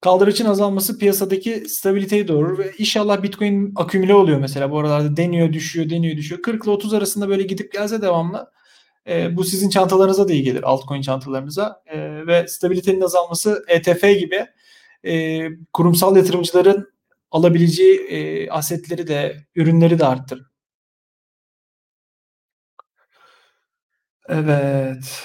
kaldıraçın 0.00 0.44
azalması 0.44 0.98
piyasadaki 0.98 1.68
stabiliteyi 1.68 2.28
doğurur 2.28 2.58
ve 2.58 2.72
inşallah 2.78 3.22
Bitcoin 3.22 3.72
akümüle 3.76 4.14
oluyor 4.14 4.38
mesela 4.38 4.70
bu 4.70 4.78
aralarda 4.78 5.16
deniyor 5.16 5.52
düşüyor 5.52 5.90
deniyor 5.90 6.16
düşüyor 6.16 6.42
40 6.42 6.64
ile 6.64 6.70
30 6.70 6.94
arasında 6.94 7.28
böyle 7.28 7.42
gidip 7.42 7.72
gelse 7.72 8.02
devamlı 8.02 8.50
e, 9.08 9.36
bu 9.36 9.44
sizin 9.44 9.68
çantalarınıza 9.68 10.28
da 10.28 10.32
iyi 10.32 10.42
gelir 10.42 10.62
altcoin 10.62 11.02
çantalarınıza 11.02 11.82
e, 11.86 12.26
ve 12.26 12.48
stabilitenin 12.48 13.00
azalması 13.00 13.64
ETF 13.68 14.02
gibi 14.02 14.46
e, 15.04 15.42
kurumsal 15.72 16.16
yatırımcıların 16.16 16.95
alabileceği 17.30 17.98
e, 17.98 18.50
asetleri 18.50 19.06
de 19.06 19.46
ürünleri 19.54 19.98
de 19.98 20.06
arttırır. 20.06 20.46
Evet. 24.28 25.22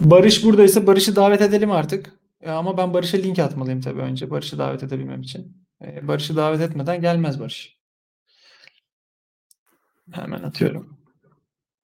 Barış 0.00 0.44
buradaysa 0.44 0.86
Barış'ı 0.86 1.16
davet 1.16 1.40
edelim 1.40 1.70
artık. 1.70 2.12
Ya 2.40 2.56
ama 2.56 2.76
ben 2.78 2.94
Barış'a 2.94 3.18
link 3.18 3.38
atmalıyım 3.38 3.80
tabii 3.80 4.00
önce 4.00 4.30
Barış'ı 4.30 4.58
davet 4.58 4.82
edebilmem 4.82 5.20
için. 5.22 5.66
Ee, 5.84 6.08
Barış'ı 6.08 6.36
davet 6.36 6.60
etmeden 6.60 7.00
gelmez 7.00 7.40
Barış. 7.40 7.78
Hemen 10.12 10.42
atıyorum. 10.42 10.98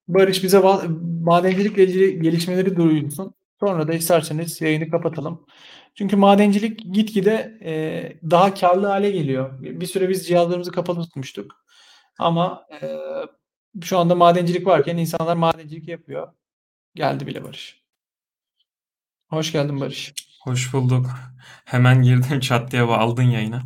Barış 0.08 0.44
bize 0.44 0.62
madencilikle 1.22 1.84
ilgili 1.84 2.22
gelişmeleri 2.22 2.76
duyursun. 2.76 3.34
Sonra 3.60 3.88
da 3.88 3.94
isterseniz 3.94 4.60
yayını 4.60 4.90
kapatalım. 4.90 5.46
Çünkü 5.94 6.16
madencilik 6.16 6.94
gitgide 6.94 7.58
e, 7.64 8.30
daha 8.30 8.54
karlı 8.54 8.86
hale 8.86 9.10
geliyor. 9.10 9.62
Bir 9.62 9.86
süre 9.86 10.08
biz 10.08 10.26
cihazlarımızı 10.26 10.72
kapalı 10.72 11.02
tutmuştuk. 11.02 11.64
Ama 12.18 12.66
e, 12.82 12.98
şu 13.82 13.98
anda 13.98 14.14
madencilik 14.14 14.66
varken 14.66 14.96
insanlar 14.96 15.36
madencilik 15.36 15.88
yapıyor. 15.88 16.32
Geldi 16.94 17.26
bile 17.26 17.44
Barış. 17.44 17.82
Hoş 19.28 19.52
geldin 19.52 19.80
Barış. 19.80 20.14
Hoş 20.42 20.72
bulduk. 20.72 21.06
Hemen 21.64 22.02
girdim 22.02 22.40
çat 22.40 22.72
diye 22.72 22.82
aldın 22.82 23.22
yayına. 23.22 23.62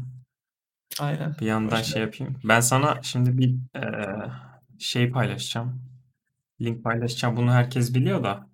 Aynen. 1.00 1.36
Bir 1.40 1.46
yandan 1.46 1.76
Hoş 1.76 1.86
şey 1.86 2.02
yapayım. 2.02 2.36
Ben 2.44 2.60
sana 2.60 3.02
şimdi 3.02 3.38
bir 3.38 3.78
e, 3.78 3.82
şey 4.78 5.10
paylaşacağım. 5.10 5.82
Link 6.60 6.84
paylaşacağım. 6.84 7.36
Bunu 7.36 7.52
herkes 7.52 7.94
biliyor 7.94 8.24
da. 8.24 8.53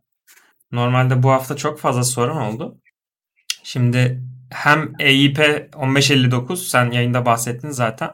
Normalde 0.72 1.22
bu 1.22 1.30
hafta 1.30 1.56
çok 1.56 1.80
fazla 1.80 2.04
sorun 2.04 2.36
oldu. 2.36 2.78
Şimdi 3.62 4.22
hem 4.50 4.92
EIP 4.98 5.38
1559 5.38 6.68
sen 6.68 6.90
yayında 6.90 7.26
bahsettin 7.26 7.70
zaten. 7.70 8.10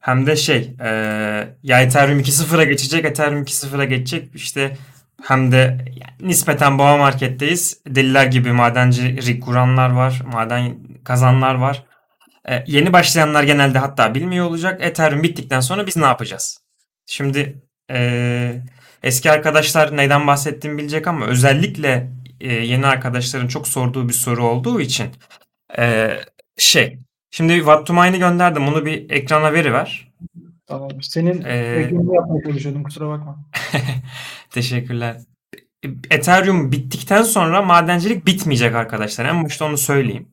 Hem 0.00 0.26
de 0.26 0.36
şey 0.36 0.74
e, 0.80 0.88
ya 1.62 1.80
Ethereum 1.80 2.20
2.0'a 2.20 2.64
geçecek, 2.64 3.04
Ethereum 3.04 3.42
2.0'a 3.42 3.84
geçecek. 3.84 4.34
İşte 4.34 4.76
hem 5.22 5.52
de 5.52 5.84
nispeten 6.20 6.78
boğa 6.78 6.96
marketteyiz. 6.96 7.80
Deliler 7.86 8.26
gibi 8.26 8.52
madencilik 8.52 9.42
kuranlar 9.42 9.90
var, 9.90 10.22
maden 10.32 10.78
kazanlar 11.04 11.54
var. 11.54 11.84
Ee, 12.48 12.64
yeni 12.66 12.92
başlayanlar 12.92 13.42
genelde 13.42 13.78
hatta 13.78 14.14
bilmiyor 14.14 14.46
olacak. 14.46 14.80
Ethereum 14.84 15.22
bittikten 15.22 15.60
sonra 15.60 15.86
biz 15.86 15.96
ne 15.96 16.04
yapacağız? 16.04 16.58
Şimdi 17.06 17.62
e, 17.90 18.62
eski 19.02 19.30
arkadaşlar 19.30 19.96
neyden 19.96 20.26
bahsettiğimi 20.26 20.78
bilecek 20.78 21.06
ama 21.06 21.26
özellikle 21.26 22.10
e, 22.40 22.52
yeni 22.52 22.86
arkadaşların 22.86 23.48
çok 23.48 23.68
sorduğu 23.68 24.08
bir 24.08 24.14
soru 24.14 24.46
olduğu 24.46 24.80
için 24.80 25.06
e, 25.78 26.10
şey 26.56 26.98
şimdi 27.30 27.56
What 27.56 27.86
to 27.86 27.92
Mine'i 27.92 28.18
gönderdim. 28.18 28.68
Onu 28.68 28.86
bir 28.86 29.10
ekrana 29.10 29.52
veriver. 29.52 30.08
Tamam. 30.66 31.02
Senin 31.02 31.42
ee, 31.44 31.54
yapmaya 32.14 32.42
çalışıyordum 32.44 32.82
kusura 32.82 33.08
bakma. 33.08 33.38
Teşekkürler. 34.50 35.16
Ethereum 36.10 36.72
bittikten 36.72 37.22
sonra 37.22 37.62
madencilik 37.62 38.26
bitmeyecek 38.26 38.74
arkadaşlar. 38.74 39.24
En 39.24 39.44
başta 39.44 39.64
onu 39.64 39.78
söyleyeyim. 39.78 40.28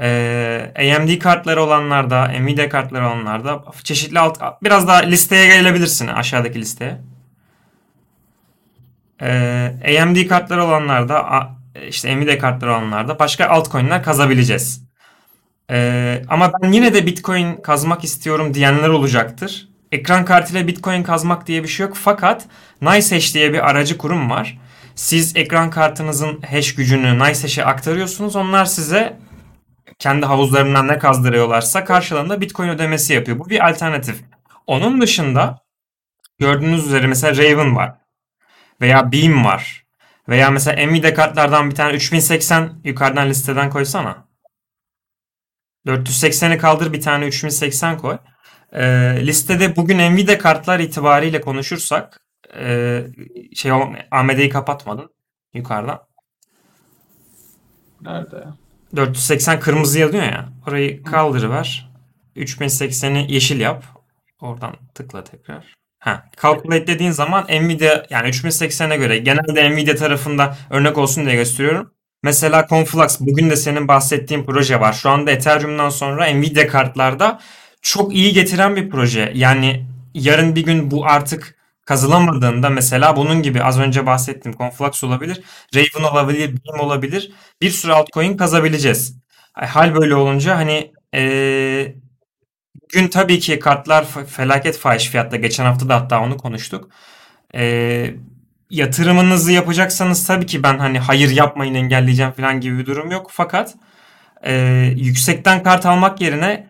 Ee, 0.00 0.72
AMD 0.98 1.18
kartları 1.18 1.62
olanlarda, 1.62 2.28
Nvidia 2.28 2.68
kartları 2.68 3.06
olanlarda 3.06 3.64
çeşitli 3.84 4.18
alt 4.18 4.40
biraz 4.62 4.88
daha 4.88 4.98
listeye 4.98 5.56
gelebilirsin 5.56 6.06
aşağıdaki 6.06 6.60
listeye. 6.60 7.00
Ee, 9.22 9.98
AMD 10.02 10.26
kartları 10.28 10.64
olanlarda 10.64 11.48
işte 11.88 12.16
Nvidia 12.16 12.38
kartları 12.38 12.70
olanlarda 12.70 13.18
başka 13.18 13.46
altcoin'ler 13.46 14.02
kazabileceğiz. 14.02 14.84
Ee, 15.70 16.22
ama 16.28 16.52
ben 16.52 16.72
yine 16.72 16.94
de 16.94 17.06
Bitcoin 17.06 17.56
kazmak 17.56 18.04
istiyorum 18.04 18.54
diyenler 18.54 18.88
olacaktır. 18.88 19.68
Ekran 19.92 20.24
kartıyla 20.24 20.66
Bitcoin 20.66 21.02
kazmak 21.02 21.46
diye 21.46 21.62
bir 21.62 21.68
şey 21.68 21.86
yok. 21.86 21.96
Fakat 21.96 22.46
NiceHash 22.82 23.34
diye 23.34 23.52
bir 23.52 23.70
aracı 23.70 23.98
kurum 23.98 24.30
var. 24.30 24.58
Siz 24.94 25.36
ekran 25.36 25.70
kartınızın 25.70 26.42
hash 26.42 26.74
gücünü 26.74 27.14
NiceHash'e 27.14 27.64
aktarıyorsunuz. 27.64 28.36
Onlar 28.36 28.64
size 28.64 29.18
kendi 29.98 30.26
havuzlarından 30.26 30.88
ne 30.88 30.98
kazdırıyorlarsa 30.98 31.84
karşılığında 31.84 32.40
Bitcoin 32.40 32.68
ödemesi 32.68 33.12
yapıyor. 33.12 33.38
Bu 33.38 33.50
bir 33.50 33.68
alternatif. 33.68 34.16
Onun 34.66 35.00
dışında 35.00 35.58
gördüğünüz 36.38 36.86
üzere 36.86 37.06
mesela 37.06 37.36
Raven 37.36 37.76
var. 37.76 37.99
Veya 38.80 39.12
Beam 39.12 39.44
var. 39.44 39.86
Veya 40.28 40.50
mesela 40.50 40.86
Nvidia 40.86 41.14
kartlardan 41.14 41.70
bir 41.70 41.74
tane 41.74 41.96
3080 41.96 42.80
yukarıdan 42.84 43.28
listeden 43.28 43.70
koysana. 43.70 44.28
480'i 45.86 46.58
kaldır 46.58 46.92
bir 46.92 47.00
tane 47.00 47.26
3080 47.26 47.98
koy. 47.98 48.18
E, 48.72 48.82
listede 49.26 49.76
bugün 49.76 49.98
Nvidia 49.98 50.38
kartlar 50.38 50.80
itibariyle 50.80 51.40
konuşursak 51.40 52.20
e, 52.56 53.06
şey 53.54 53.72
AMD'yi 54.10 54.48
kapatmadın 54.48 55.10
yukarıdan. 55.54 56.00
Nerede? 58.00 58.44
480 58.96 59.60
kırmızı 59.60 59.98
yazıyor 59.98 60.22
ya. 60.22 60.48
Orayı 60.68 61.02
kaldırıver. 61.02 61.90
3080'i 62.36 63.32
yeşil 63.32 63.60
yap. 63.60 63.84
Oradan 64.40 64.76
tıkla 64.94 65.24
tekrar. 65.24 65.79
Ha, 66.00 66.30
calculate 66.42 66.86
dediğin 66.86 67.10
zaman 67.10 67.44
Nvidia 67.44 68.02
yani 68.10 68.28
3080'e 68.28 68.96
göre 68.96 69.18
genelde 69.18 69.70
Nvidia 69.70 69.94
tarafında 69.94 70.56
örnek 70.70 70.98
olsun 70.98 71.26
diye 71.26 71.34
gösteriyorum. 71.36 71.90
Mesela 72.22 72.66
Conflux 72.68 73.20
bugün 73.20 73.50
de 73.50 73.56
senin 73.56 73.88
bahsettiğin 73.88 74.44
proje 74.44 74.80
var. 74.80 74.92
Şu 74.92 75.10
anda 75.10 75.30
Ethereum'dan 75.30 75.88
sonra 75.88 76.26
Nvidia 76.34 76.66
kartlarda 76.66 77.40
çok 77.82 78.14
iyi 78.14 78.32
getiren 78.32 78.76
bir 78.76 78.90
proje. 78.90 79.32
Yani 79.34 79.86
yarın 80.14 80.54
bir 80.56 80.64
gün 80.64 80.90
bu 80.90 81.06
artık 81.06 81.56
kazılamadığında 81.86 82.70
mesela 82.70 83.16
bunun 83.16 83.42
gibi 83.42 83.62
az 83.62 83.78
önce 83.80 84.06
bahsettiğim 84.06 84.58
Conflux 84.58 85.04
olabilir, 85.04 85.40
Raven 85.74 86.12
olabilir, 86.12 86.54
Beam 86.66 86.80
olabilir. 86.80 87.32
Bir 87.62 87.70
sürü 87.70 87.92
altcoin 87.92 88.36
kazabileceğiz. 88.36 89.16
Hal 89.52 89.94
böyle 89.94 90.14
olunca 90.14 90.56
hani 90.56 90.92
ee, 91.14 91.94
bugün 92.94 93.08
tabii 93.08 93.38
ki 93.38 93.58
kartlar 93.58 94.06
felaket 94.26 94.78
fahiş 94.78 95.08
fiyatta. 95.08 95.36
Geçen 95.36 95.64
hafta 95.64 95.88
da 95.88 95.94
hatta 95.94 96.20
onu 96.20 96.36
konuştuk. 96.36 96.88
Ee, 97.54 98.14
yatırımınızı 98.70 99.52
yapacaksanız 99.52 100.26
tabii 100.26 100.46
ki 100.46 100.62
ben 100.62 100.78
hani 100.78 100.98
hayır 100.98 101.30
yapmayın 101.30 101.74
engelleyeceğim 101.74 102.32
falan 102.32 102.60
gibi 102.60 102.78
bir 102.78 102.86
durum 102.86 103.10
yok. 103.10 103.30
Fakat 103.32 103.74
e, 104.42 104.54
yüksekten 104.96 105.62
kart 105.62 105.86
almak 105.86 106.20
yerine 106.20 106.66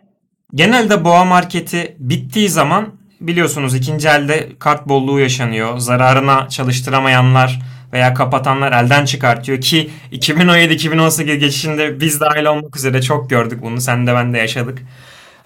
genelde 0.55 1.05
boğa 1.05 1.25
marketi 1.25 1.97
bittiği 1.99 2.49
zaman 2.49 2.95
biliyorsunuz 3.21 3.75
ikinci 3.75 4.09
elde 4.09 4.49
kart 4.59 4.89
bolluğu 4.89 5.21
yaşanıyor. 5.21 5.79
Zararına 5.79 6.49
çalıştıramayanlar 6.49 7.61
veya 7.93 8.15
kapatanlar 8.15 8.73
elden 8.73 9.05
çıkartıyor 9.05 9.61
ki 9.61 9.91
2017-2018 10.13 11.35
geçişinde 11.35 12.01
biz 12.01 12.21
dahil 12.21 12.45
olmak 12.45 12.77
üzere 12.77 13.03
çok 13.03 13.31
gördük 13.31 13.63
bunu. 13.63 13.81
Sen 13.81 14.07
de 14.07 14.15
ben 14.15 14.35
de 14.35 14.39
yaşadık. 14.39 14.79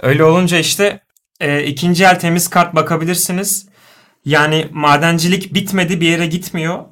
Öyle 0.03 0.25
olunca 0.25 0.59
işte 0.59 1.01
e, 1.41 1.65
ikinci 1.65 2.05
el 2.05 2.19
temiz 2.19 2.49
kart 2.49 2.75
bakabilirsiniz. 2.75 3.69
Yani 4.25 4.67
madencilik 4.73 5.55
bitmedi 5.55 6.01
bir 6.01 6.09
yere 6.09 6.27
gitmiyor. 6.27 6.85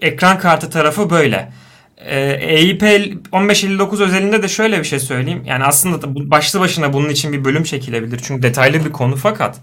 Ekran 0.00 0.38
kartı 0.38 0.70
tarafı 0.70 1.10
böyle. 1.10 1.52
Ee, 1.98 2.20
EIP 2.40 2.82
1559 2.82 4.00
özelinde 4.00 4.42
de 4.42 4.48
şöyle 4.48 4.78
bir 4.78 4.84
şey 4.84 5.00
söyleyeyim. 5.00 5.42
Yani 5.46 5.64
aslında 5.64 6.30
başlı 6.30 6.60
başına 6.60 6.92
bunun 6.92 7.08
için 7.08 7.32
bir 7.32 7.44
bölüm 7.44 7.62
çekilebilir. 7.62 8.20
Çünkü 8.24 8.42
detaylı 8.42 8.84
bir 8.84 8.92
konu 8.92 9.16
fakat 9.16 9.60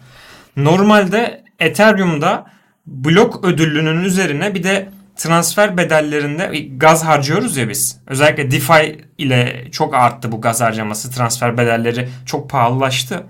normalde 0.55 1.43
Ethereum'da 1.59 2.45
blok 2.85 3.45
ödüllünün 3.45 4.03
üzerine 4.03 4.55
bir 4.55 4.63
de 4.63 4.89
transfer 5.23 5.77
bedellerinde 5.77 6.67
gaz 6.77 7.03
harcıyoruz 7.03 7.57
ya 7.57 7.69
biz. 7.69 7.99
Özellikle 8.07 8.51
DeFi 8.51 9.05
ile 9.17 9.67
çok 9.71 9.95
arttı 9.95 10.31
bu 10.31 10.41
gaz 10.41 10.61
harcaması. 10.61 11.11
Transfer 11.11 11.57
bedelleri 11.57 12.09
çok 12.25 12.49
pahalılaştı. 12.49 13.23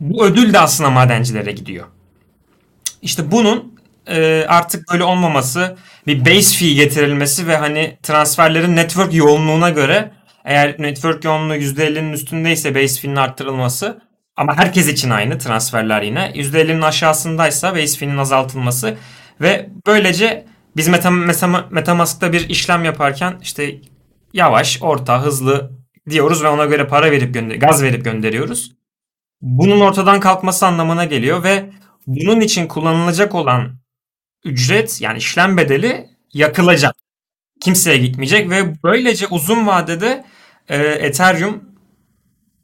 Bu 0.00 0.26
ödül 0.26 0.52
de 0.52 0.58
aslında 0.58 0.90
madencilere 0.90 1.52
gidiyor. 1.52 1.86
İşte 3.02 3.30
bunun 3.30 3.80
e, 4.06 4.44
artık 4.48 4.92
böyle 4.92 5.04
olmaması, 5.04 5.76
bir 6.06 6.24
base 6.24 6.56
fee 6.56 6.72
getirilmesi 6.72 7.46
ve 7.46 7.56
hani 7.56 7.98
transferlerin 8.02 8.76
network 8.76 9.14
yoğunluğuna 9.14 9.70
göre 9.70 10.10
eğer 10.44 10.82
network 10.82 11.24
yoğunluğu 11.24 11.56
%50'nin 11.56 12.12
üstündeyse 12.12 12.74
base 12.74 13.00
fee'nin 13.00 13.16
arttırılması 13.16 14.02
ama 14.36 14.56
herkes 14.56 14.88
için 14.88 15.10
aynı 15.10 15.38
transferler 15.38 16.02
yine. 16.02 16.32
%50'nin 16.34 16.82
aşağısındaysa 16.82 17.74
base 17.74 17.98
fee'nin 17.98 18.18
azaltılması 18.18 18.96
ve 19.40 19.70
böylece 19.86 20.46
biz 20.76 20.88
Metamask'ta 21.70 22.32
bir 22.32 22.48
işlem 22.48 22.84
yaparken 22.84 23.38
işte 23.42 23.80
yavaş, 24.32 24.78
orta, 24.82 25.22
hızlı 25.22 25.70
diyoruz 26.10 26.44
ve 26.44 26.48
ona 26.48 26.64
göre 26.64 26.86
para 26.86 27.10
verip 27.10 27.34
gönder 27.34 27.56
gaz 27.56 27.82
verip 27.82 28.04
gönderiyoruz. 28.04 28.72
Bunun 29.40 29.80
ortadan 29.80 30.20
kalkması 30.20 30.66
anlamına 30.66 31.04
geliyor 31.04 31.44
ve 31.44 31.70
bunun 32.06 32.40
için 32.40 32.66
kullanılacak 32.66 33.34
olan 33.34 33.78
ücret 34.44 35.00
yani 35.00 35.18
işlem 35.18 35.56
bedeli 35.56 36.08
yakılacak. 36.32 36.94
Kimseye 37.60 37.96
gitmeyecek 37.98 38.50
ve 38.50 38.82
böylece 38.82 39.26
uzun 39.26 39.66
vadede 39.66 40.24
e, 40.68 40.76
Ethereum 40.76 41.64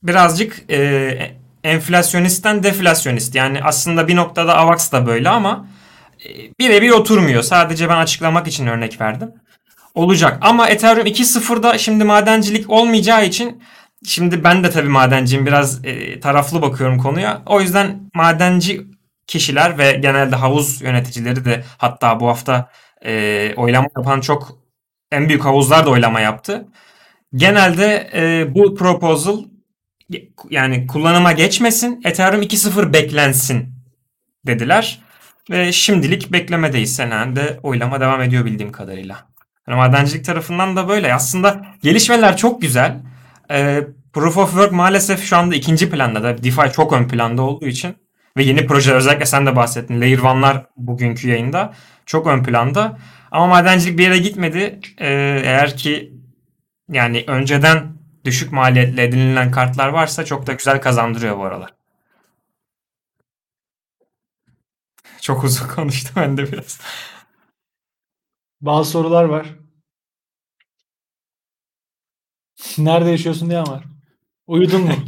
birazcık 0.03 0.71
e, 0.71 1.37
enflasyonistten 1.65 2.63
deflasyonist. 2.63 3.35
Yani 3.35 3.61
aslında 3.63 4.09
bir 4.09 4.17
noktada 4.17 4.57
AVAX 4.57 4.93
da 4.93 5.07
böyle 5.07 5.29
ama 5.29 5.67
birebir 6.61 6.91
oturmuyor. 6.91 7.43
Sadece 7.43 7.89
ben 7.89 7.97
açıklamak 7.97 8.47
için 8.47 8.67
örnek 8.67 9.01
verdim. 9.01 9.31
Olacak. 9.95 10.39
Ama 10.41 10.69
Ethereum 10.69 11.07
2.0'da 11.07 11.79
şimdi 11.79 12.05
madencilik 12.05 12.71
olmayacağı 12.71 13.27
için 13.27 13.63
şimdi 14.07 14.45
ben 14.45 14.65
de 14.65 14.71
tabii 14.71 14.89
madenciyim. 14.89 15.47
Biraz 15.47 15.85
e, 15.85 16.21
taraflı 16.21 16.63
bakıyorum 16.63 16.99
konuya. 16.99 17.43
O 17.47 17.61
yüzden 17.61 18.11
madenci 18.15 18.87
kişiler 19.27 19.79
ve 19.79 19.93
genelde 19.93 20.37
havuz 20.37 20.83
yöneticileri 20.83 21.45
de 21.45 21.65
hatta 21.79 22.21
bu 22.21 22.29
hafta 22.29 22.71
e, 23.05 23.55
oylama 23.57 23.89
yapan 23.97 24.21
çok 24.21 24.59
en 25.13 25.29
büyük 25.29 25.45
havuzlar 25.45 25.87
da 25.87 25.91
oylama 25.91 26.21
yaptı. 26.21 26.67
Genelde 27.35 28.11
e, 28.15 28.55
bu 28.55 28.75
proposal 28.75 29.45
yani 30.51 30.87
kullanıma 30.87 31.33
geçmesin, 31.33 32.01
Ethereum 32.05 32.43
2.0 32.43 32.93
beklensin 32.93 33.75
dediler. 34.47 35.01
Ve 35.51 35.73
şimdilik 35.73 36.33
beklemedeyiz. 36.33 36.97
Senende 36.97 37.61
oylama 37.63 38.01
devam 38.01 38.23
ediyor 38.23 38.45
bildiğim 38.45 38.73
kadarıyla. 38.73 39.27
Yani 39.69 39.77
madencilik 39.77 40.25
tarafından 40.25 40.77
da 40.77 40.89
böyle. 40.89 41.15
Aslında 41.15 41.67
gelişmeler 41.83 42.37
çok 42.37 42.63
güzel. 42.63 43.01
E, 43.51 43.81
Proof 44.13 44.39
of 44.39 44.51
Work 44.51 44.73
maalesef 44.73 45.25
şu 45.25 45.37
anda 45.37 45.55
ikinci 45.55 45.91
planda 45.91 46.23
da 46.23 46.43
DeFi 46.43 46.73
çok 46.73 46.93
ön 46.93 47.09
planda 47.09 47.43
olduğu 47.43 47.67
için 47.67 47.97
ve 48.37 48.43
yeni 48.43 48.67
projeler 48.67 48.97
özellikle 48.97 49.27
sen 49.27 49.47
de 49.47 49.57
bahsettin. 49.57 50.01
Layer 50.01 50.19
1'lar 50.19 50.65
bugünkü 50.77 51.29
yayında 51.29 51.75
çok 52.07 52.27
ön 52.27 52.43
planda. 52.45 52.99
Ama 53.31 53.47
madencilik 53.47 53.99
bir 53.99 54.03
yere 54.03 54.19
gitmedi. 54.19 54.81
Ee, 55.01 55.41
eğer 55.45 55.77
ki 55.77 56.13
yani 56.89 57.25
önceden 57.27 57.93
düşük 58.25 58.53
maliyetle 58.53 59.05
edinilen 59.05 59.51
kartlar 59.51 59.89
varsa 59.89 60.25
çok 60.25 60.47
da 60.47 60.53
güzel 60.53 60.81
kazandırıyor 60.81 61.39
bu 61.39 61.45
aralar. 61.45 61.71
Çok 65.23 65.45
uzun 65.45 65.69
konuştum 65.75 66.13
ben 66.17 66.37
de 66.37 66.53
biraz. 66.53 66.81
Bazı 68.61 68.91
sorular 68.91 69.25
var. 69.25 69.47
Nerede 72.79 73.11
yaşıyorsun 73.11 73.51
diye 73.51 73.61
var. 73.61 73.85
Uyudun 74.47 74.81
mu? 74.81 74.93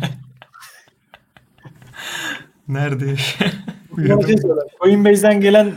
Nerede 2.68 3.06
yaşıyor? 3.06 3.50
Şey 4.26 4.36
Coinbase'den 4.80 5.40
gelen 5.40 5.74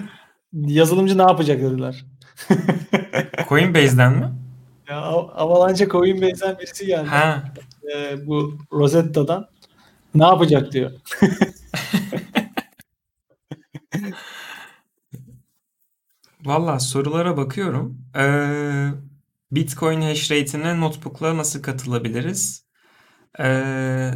yazılımcı 0.54 1.18
ne 1.18 1.22
yapacak 1.22 1.62
dediler. 1.62 2.06
Coinbase'den 3.50 4.14
mi? 4.14 4.32
Ya 4.90 5.02
Avalanche 5.02 5.88
Coinbase'den 5.88 6.60
birisi 6.60 6.86
geldi. 6.86 7.08
Ha. 7.08 7.54
Ee, 7.96 8.28
bu 8.28 8.58
Rosetta'dan. 8.72 9.50
Ne 10.16 10.26
yapacak 10.26 10.72
diyor. 10.72 10.92
Valla 16.48 16.80
sorulara 16.80 17.38
bakıyorum. 17.38 17.98
Ee, 18.18 18.88
Bitcoin 19.52 20.02
hash 20.02 20.32
rate'ine 20.32 20.80
notebook'la 20.80 21.38
nasıl 21.38 21.62
katılabiliriz? 21.62 22.66
Ee, 23.40 24.12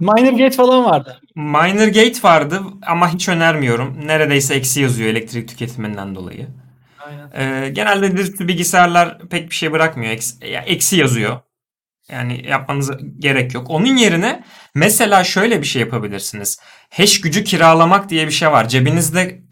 Miner 0.00 0.32
Gate 0.32 0.50
falan 0.50 0.84
vardı. 0.84 1.20
Miner 1.34 1.88
Gate 1.88 2.22
vardı 2.22 2.62
ama 2.86 3.14
hiç 3.14 3.28
önermiyorum. 3.28 4.06
Neredeyse 4.06 4.54
eksi 4.54 4.80
yazıyor 4.80 5.10
elektrik 5.10 5.48
tüketiminden 5.48 6.14
dolayı. 6.14 6.48
Aynen. 7.06 7.30
Ee, 7.34 7.70
genelde 7.70 8.16
dizüstü 8.16 8.48
bilgisayarlar 8.48 9.18
pek 9.18 9.50
bir 9.50 9.54
şey 9.54 9.72
bırakmıyor. 9.72 10.12
Eksi, 10.12 10.44
eksi 10.44 10.96
yazıyor. 10.96 11.40
Yani 12.08 12.46
yapmanıza 12.48 12.98
gerek 13.18 13.54
yok. 13.54 13.70
Onun 13.70 13.96
yerine 13.96 14.44
mesela 14.74 15.24
şöyle 15.24 15.60
bir 15.60 15.66
şey 15.66 15.80
yapabilirsiniz. 15.80 16.58
Hash 16.90 17.20
gücü 17.20 17.44
kiralamak 17.44 18.08
diye 18.08 18.26
bir 18.26 18.32
şey 18.32 18.50
var. 18.50 18.68
Cebinizde 18.68 19.44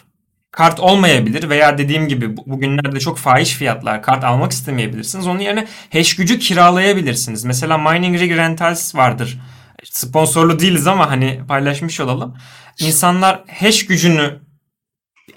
kart 0.53 0.81
olmayabilir 0.81 1.49
veya 1.49 1.79
dediğim 1.79 2.09
gibi 2.09 2.37
bugünlerde 2.37 3.01
çok 3.01 3.19
fahiş 3.19 3.55
fiyatlar 3.55 4.03
kart 4.03 4.25
almak 4.25 4.53
istemeyebilirsiniz. 4.53 5.27
Onun 5.27 5.39
yerine 5.39 5.67
hash 5.93 6.17
gücü 6.17 6.39
kiralayabilirsiniz. 6.39 7.45
Mesela 7.45 7.79
Mining 7.79 8.21
Rig 8.21 8.37
Rentals 8.37 8.95
vardır. 8.95 9.41
Sponsorlu 9.85 10.61
değiliz 10.61 10.87
ama 10.87 11.11
hani 11.11 11.41
paylaşmış 11.49 12.01
olalım. 12.01 12.37
İnsanlar 12.81 13.45
hash 13.61 13.87
gücünü 13.87 14.41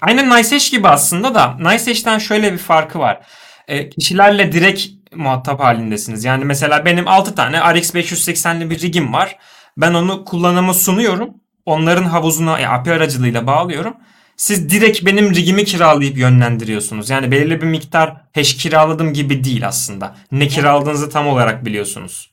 aynen 0.00 0.30
NiceHash 0.30 0.70
gibi 0.70 0.88
aslında 0.88 1.34
da 1.34 1.56
NiceHash'ten 1.58 2.18
şöyle 2.18 2.52
bir 2.52 2.58
farkı 2.58 2.98
var. 2.98 3.20
E, 3.68 3.88
kişilerle 3.88 4.52
direkt 4.52 4.86
muhatap 5.14 5.60
halindesiniz. 5.60 6.24
Yani 6.24 6.44
mesela 6.44 6.84
benim 6.84 7.08
6 7.08 7.34
tane 7.34 7.74
RX 7.74 7.94
580'li 7.94 8.70
bir 8.70 8.82
rigim 8.82 9.12
var. 9.12 9.36
Ben 9.76 9.94
onu 9.94 10.24
kullanıma 10.24 10.74
sunuyorum. 10.74 11.30
Onların 11.66 12.04
havuzuna 12.04 12.60
e, 12.60 12.66
API 12.66 12.92
aracılığıyla 12.92 13.46
bağlıyorum 13.46 13.94
siz 14.36 14.70
direkt 14.70 15.04
benim 15.04 15.34
rigimi 15.34 15.64
kiralayıp 15.64 16.18
yönlendiriyorsunuz. 16.18 17.10
Yani 17.10 17.30
belirli 17.30 17.60
bir 17.60 17.66
miktar 17.66 18.16
hash 18.34 18.56
kiraladım 18.56 19.12
gibi 19.12 19.44
değil 19.44 19.68
aslında. 19.68 20.16
Ne 20.32 20.48
kiraladığınızı 20.48 21.10
tam 21.10 21.28
olarak 21.28 21.64
biliyorsunuz. 21.64 22.30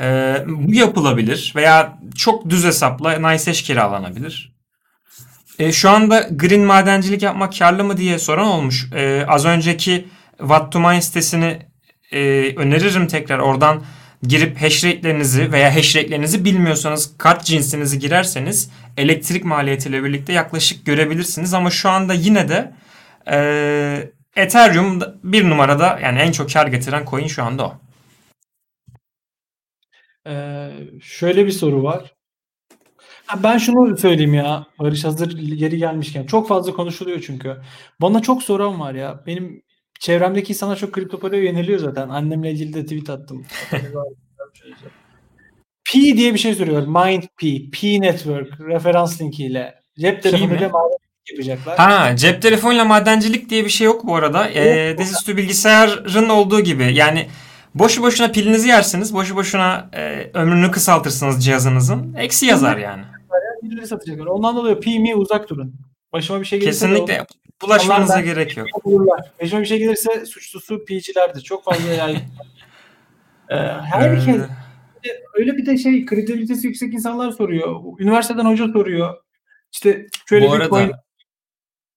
Ee, 0.00 0.44
bu 0.46 0.74
yapılabilir 0.74 1.52
veya 1.56 1.98
çok 2.16 2.50
düz 2.50 2.64
hesapla 2.64 3.30
nice 3.30 3.44
hash 3.50 3.62
kiralanabilir. 3.62 4.52
Ee, 5.58 5.72
şu 5.72 5.90
anda 5.90 6.28
green 6.30 6.60
madencilik 6.60 7.22
yapmak 7.22 7.58
karlı 7.58 7.84
mı 7.84 7.96
diye 7.96 8.18
soran 8.18 8.46
olmuş. 8.46 8.88
Ee, 8.94 9.24
az 9.28 9.44
önceki 9.44 10.08
Watt 10.38 10.72
to 10.72 10.80
Mine 10.80 11.02
sitesini 11.02 11.58
e, 12.12 12.20
öneririm 12.56 13.06
tekrar. 13.06 13.38
Oradan 13.38 13.82
girip 14.22 14.62
hash 14.62 14.84
rate'lerinizi 14.84 15.52
veya 15.52 15.76
hash 15.76 15.96
rate'lerinizi 15.96 16.44
bilmiyorsanız 16.44 17.12
kart 17.18 17.44
cinsinizi 17.44 17.98
girerseniz 17.98 18.70
elektrik 18.96 19.44
maliyetiyle 19.44 20.04
birlikte 20.04 20.32
yaklaşık 20.32 20.86
görebilirsiniz. 20.86 21.54
Ama 21.54 21.70
şu 21.70 21.88
anda 21.90 22.14
yine 22.14 22.48
de 22.48 22.72
e, 23.30 24.12
Ethereum 24.36 25.00
bir 25.24 25.50
numarada 25.50 25.98
yani 26.02 26.18
en 26.18 26.32
çok 26.32 26.52
kar 26.52 26.66
getiren 26.66 27.04
coin 27.10 27.26
şu 27.26 27.42
anda 27.42 27.66
o. 27.66 27.74
Ee, 30.26 30.70
şöyle 31.02 31.46
bir 31.46 31.50
soru 31.50 31.82
var. 31.82 32.14
Ha, 33.26 33.42
ben 33.42 33.58
şunu 33.58 33.96
söyleyeyim 33.96 34.34
ya 34.34 34.66
Barış 34.78 35.04
hazır 35.04 35.38
geri 35.38 35.76
gelmişken. 35.78 36.26
Çok 36.26 36.48
fazla 36.48 36.72
konuşuluyor 36.72 37.20
çünkü. 37.26 37.56
Bana 38.00 38.22
çok 38.22 38.42
soran 38.42 38.80
var 38.80 38.94
ya. 38.94 39.22
Benim 39.26 39.62
çevremdeki 40.00 40.52
insanlar 40.52 40.76
çok 40.76 40.92
kripto 40.92 41.20
paraya 41.20 41.42
yeniliyor 41.42 41.78
zaten. 41.78 42.08
Annemle 42.08 42.50
ilgili 42.50 42.74
de 42.74 42.82
tweet 42.84 43.10
attım. 43.10 43.46
P 45.92 46.16
diye 46.16 46.34
bir 46.34 46.38
şey 46.38 46.54
soruyor. 46.54 46.86
Mind 46.86 47.22
P, 47.22 47.70
P 47.70 48.00
Network 48.00 48.60
referans 48.60 49.20
linkiyle. 49.20 49.74
Cep 49.98 50.22
telefonuyla 50.22 50.70
yapacaklar. 51.30 51.76
Ha, 51.76 52.16
cep 52.16 52.42
telefonuyla 52.42 52.84
madencilik 52.84 53.50
diye 53.50 53.64
bir 53.64 53.70
şey 53.70 53.84
yok 53.84 54.06
bu 54.06 54.16
arada. 54.16 54.48
Ee, 54.48 54.98
dizüstü 54.98 55.36
bilgisayarın 55.36 56.28
olduğu 56.28 56.60
gibi. 56.60 56.94
Yani 56.94 57.28
boşu 57.74 58.02
boşuna 58.02 58.30
pilinizi 58.30 58.68
yersiniz. 58.68 59.14
Boşu 59.14 59.36
boşuna 59.36 59.90
e, 59.92 60.30
ömrünü 60.34 60.70
kısaltırsınız 60.70 61.44
cihazınızın. 61.44 62.14
Eksi 62.14 62.46
yazar 62.46 62.76
yani. 62.76 63.02
Birileri 63.62 63.86
satacaklar. 63.86 64.26
Ondan 64.26 64.56
dolayı 64.56 64.80
P 64.80 64.98
mi 64.98 65.14
uzak 65.16 65.50
durun. 65.50 65.74
Başıma 66.12 66.40
bir 66.40 66.44
şey 66.44 66.60
gelirse 66.60 66.86
Kesinlikle. 66.86 67.14
De 67.14 67.26
bulaşmanıza 67.62 68.20
gerek 68.20 68.56
yok. 68.56 68.66
Bulurlar. 68.84 69.20
Başıma 69.42 69.60
bir 69.60 69.66
şey 69.66 69.78
gelirse 69.78 70.26
suçlusu 70.26 70.84
P'cilerdir. 70.84 71.40
Çok 71.40 71.64
fazla 71.64 71.92
yaygın. 71.92 72.22
ee, 73.50 73.56
herkes 73.56 74.28
ee 74.28 74.48
öyle 75.34 75.56
bir 75.56 75.66
de 75.66 75.78
şey 75.78 76.06
kredibilitesi 76.06 76.66
yüksek 76.66 76.94
insanlar 76.94 77.30
soruyor. 77.30 77.80
Üniversiteden 77.98 78.44
hoca 78.44 78.68
soruyor. 78.68 79.14
İşte 79.72 80.06
şöyle 80.28 80.48
Bu 80.48 80.52
bir 80.52 80.56
arada, 80.56 80.68
coin... 80.68 80.92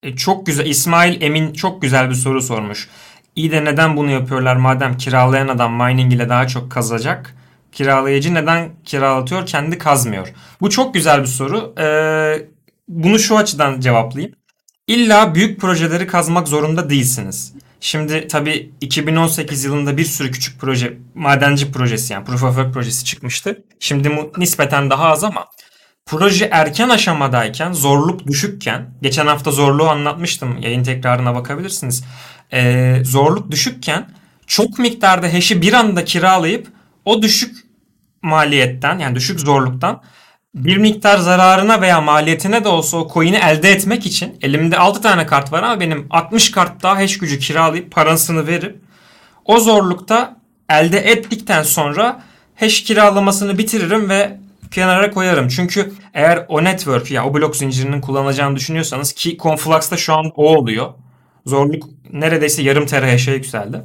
E, 0.03 0.15
çok 0.15 0.45
güzel. 0.45 0.65
İsmail 0.65 1.21
Emin 1.21 1.53
çok 1.53 1.81
güzel 1.81 2.09
bir 2.09 2.15
soru 2.15 2.41
sormuş. 2.41 2.89
İyi 3.35 3.51
de 3.51 3.65
neden 3.65 3.97
bunu 3.97 4.11
yapıyorlar 4.11 4.55
madem 4.55 4.97
kiralayan 4.97 5.47
adam 5.47 5.73
mining 5.73 6.13
ile 6.13 6.29
daha 6.29 6.47
çok 6.47 6.71
kazacak? 6.71 7.35
Kiralayıcı 7.71 8.33
neden 8.33 8.69
kiralatıyor 8.83 9.45
kendi 9.45 9.77
kazmıyor? 9.77 10.33
Bu 10.61 10.69
çok 10.69 10.93
güzel 10.93 11.21
bir 11.21 11.27
soru. 11.27 11.73
Ee, 11.79 12.47
bunu 12.87 13.19
şu 13.19 13.37
açıdan 13.37 13.79
cevaplayayım. 13.79 14.35
İlla 14.87 15.35
büyük 15.35 15.61
projeleri 15.61 16.07
kazmak 16.07 16.47
zorunda 16.47 16.89
değilsiniz. 16.89 17.54
Şimdi 17.85 18.27
tabii 18.27 18.71
2018 18.81 19.63
yılında 19.63 19.97
bir 19.97 20.05
sürü 20.05 20.31
küçük 20.31 20.61
proje, 20.61 20.97
madenci 21.15 21.71
projesi 21.71 22.13
yani 22.13 22.25
Proof 22.25 22.43
of 22.43 22.55
Work 22.55 22.73
projesi 22.73 23.05
çıkmıştı. 23.05 23.63
Şimdi 23.79 24.17
bu 24.17 24.31
nispeten 24.37 24.89
daha 24.89 25.05
az 25.05 25.23
ama 25.23 25.45
proje 26.05 26.49
erken 26.51 26.89
aşamadayken, 26.89 27.73
zorluk 27.73 28.27
düşükken, 28.27 28.89
geçen 29.01 29.27
hafta 29.27 29.51
zorluğu 29.51 29.89
anlatmıştım, 29.89 30.57
yayın 30.57 30.83
tekrarına 30.83 31.35
bakabilirsiniz. 31.35 32.03
Ee, 32.53 33.01
zorluk 33.03 33.51
düşükken 33.51 34.09
çok 34.47 34.79
miktarda 34.79 35.33
hash'i 35.33 35.61
bir 35.61 35.73
anda 35.73 36.05
kiralayıp 36.05 36.67
o 37.05 37.21
düşük 37.21 37.55
maliyetten 38.21 38.99
yani 38.99 39.15
düşük 39.15 39.39
zorluktan 39.39 40.01
bir 40.55 40.77
miktar 40.77 41.17
zararına 41.17 41.81
veya 41.81 42.01
maliyetine 42.01 42.63
de 42.63 42.67
olsa 42.67 42.97
o 42.97 43.09
coin'i 43.13 43.37
elde 43.37 43.71
etmek 43.71 44.05
için 44.05 44.37
elimde 44.41 44.77
6 44.77 45.01
tane 45.01 45.25
kart 45.25 45.51
var 45.51 45.63
ama 45.63 45.79
benim 45.79 46.07
60 46.09 46.51
kart 46.51 46.83
daha 46.83 46.97
hash 46.97 47.17
gücü 47.17 47.39
kiralayıp 47.39 47.91
parasını 47.91 48.47
verip 48.47 48.79
o 49.45 49.59
zorlukta 49.59 50.35
elde 50.69 50.99
ettikten 50.99 51.63
sonra 51.63 52.23
hash 52.55 52.83
kiralamasını 52.83 53.57
bitiririm 53.57 54.09
ve 54.09 54.37
kenara 54.71 55.11
koyarım. 55.11 55.47
Çünkü 55.47 55.93
eğer 56.13 56.45
o 56.47 56.63
network 56.63 57.11
ya 57.11 57.25
o 57.25 57.33
blok 57.33 57.55
zincirinin 57.55 58.01
kullanacağını 58.01 58.55
düşünüyorsanız 58.55 59.13
ki 59.13 59.37
Conflux'ta 59.41 59.97
şu 59.97 60.13
an 60.13 60.31
o 60.35 60.55
oluyor. 60.55 60.93
Zorluk 61.45 61.89
neredeyse 62.13 62.61
yarım 62.61 62.85
terahash'e 62.85 63.31
yükseldi. 63.31 63.81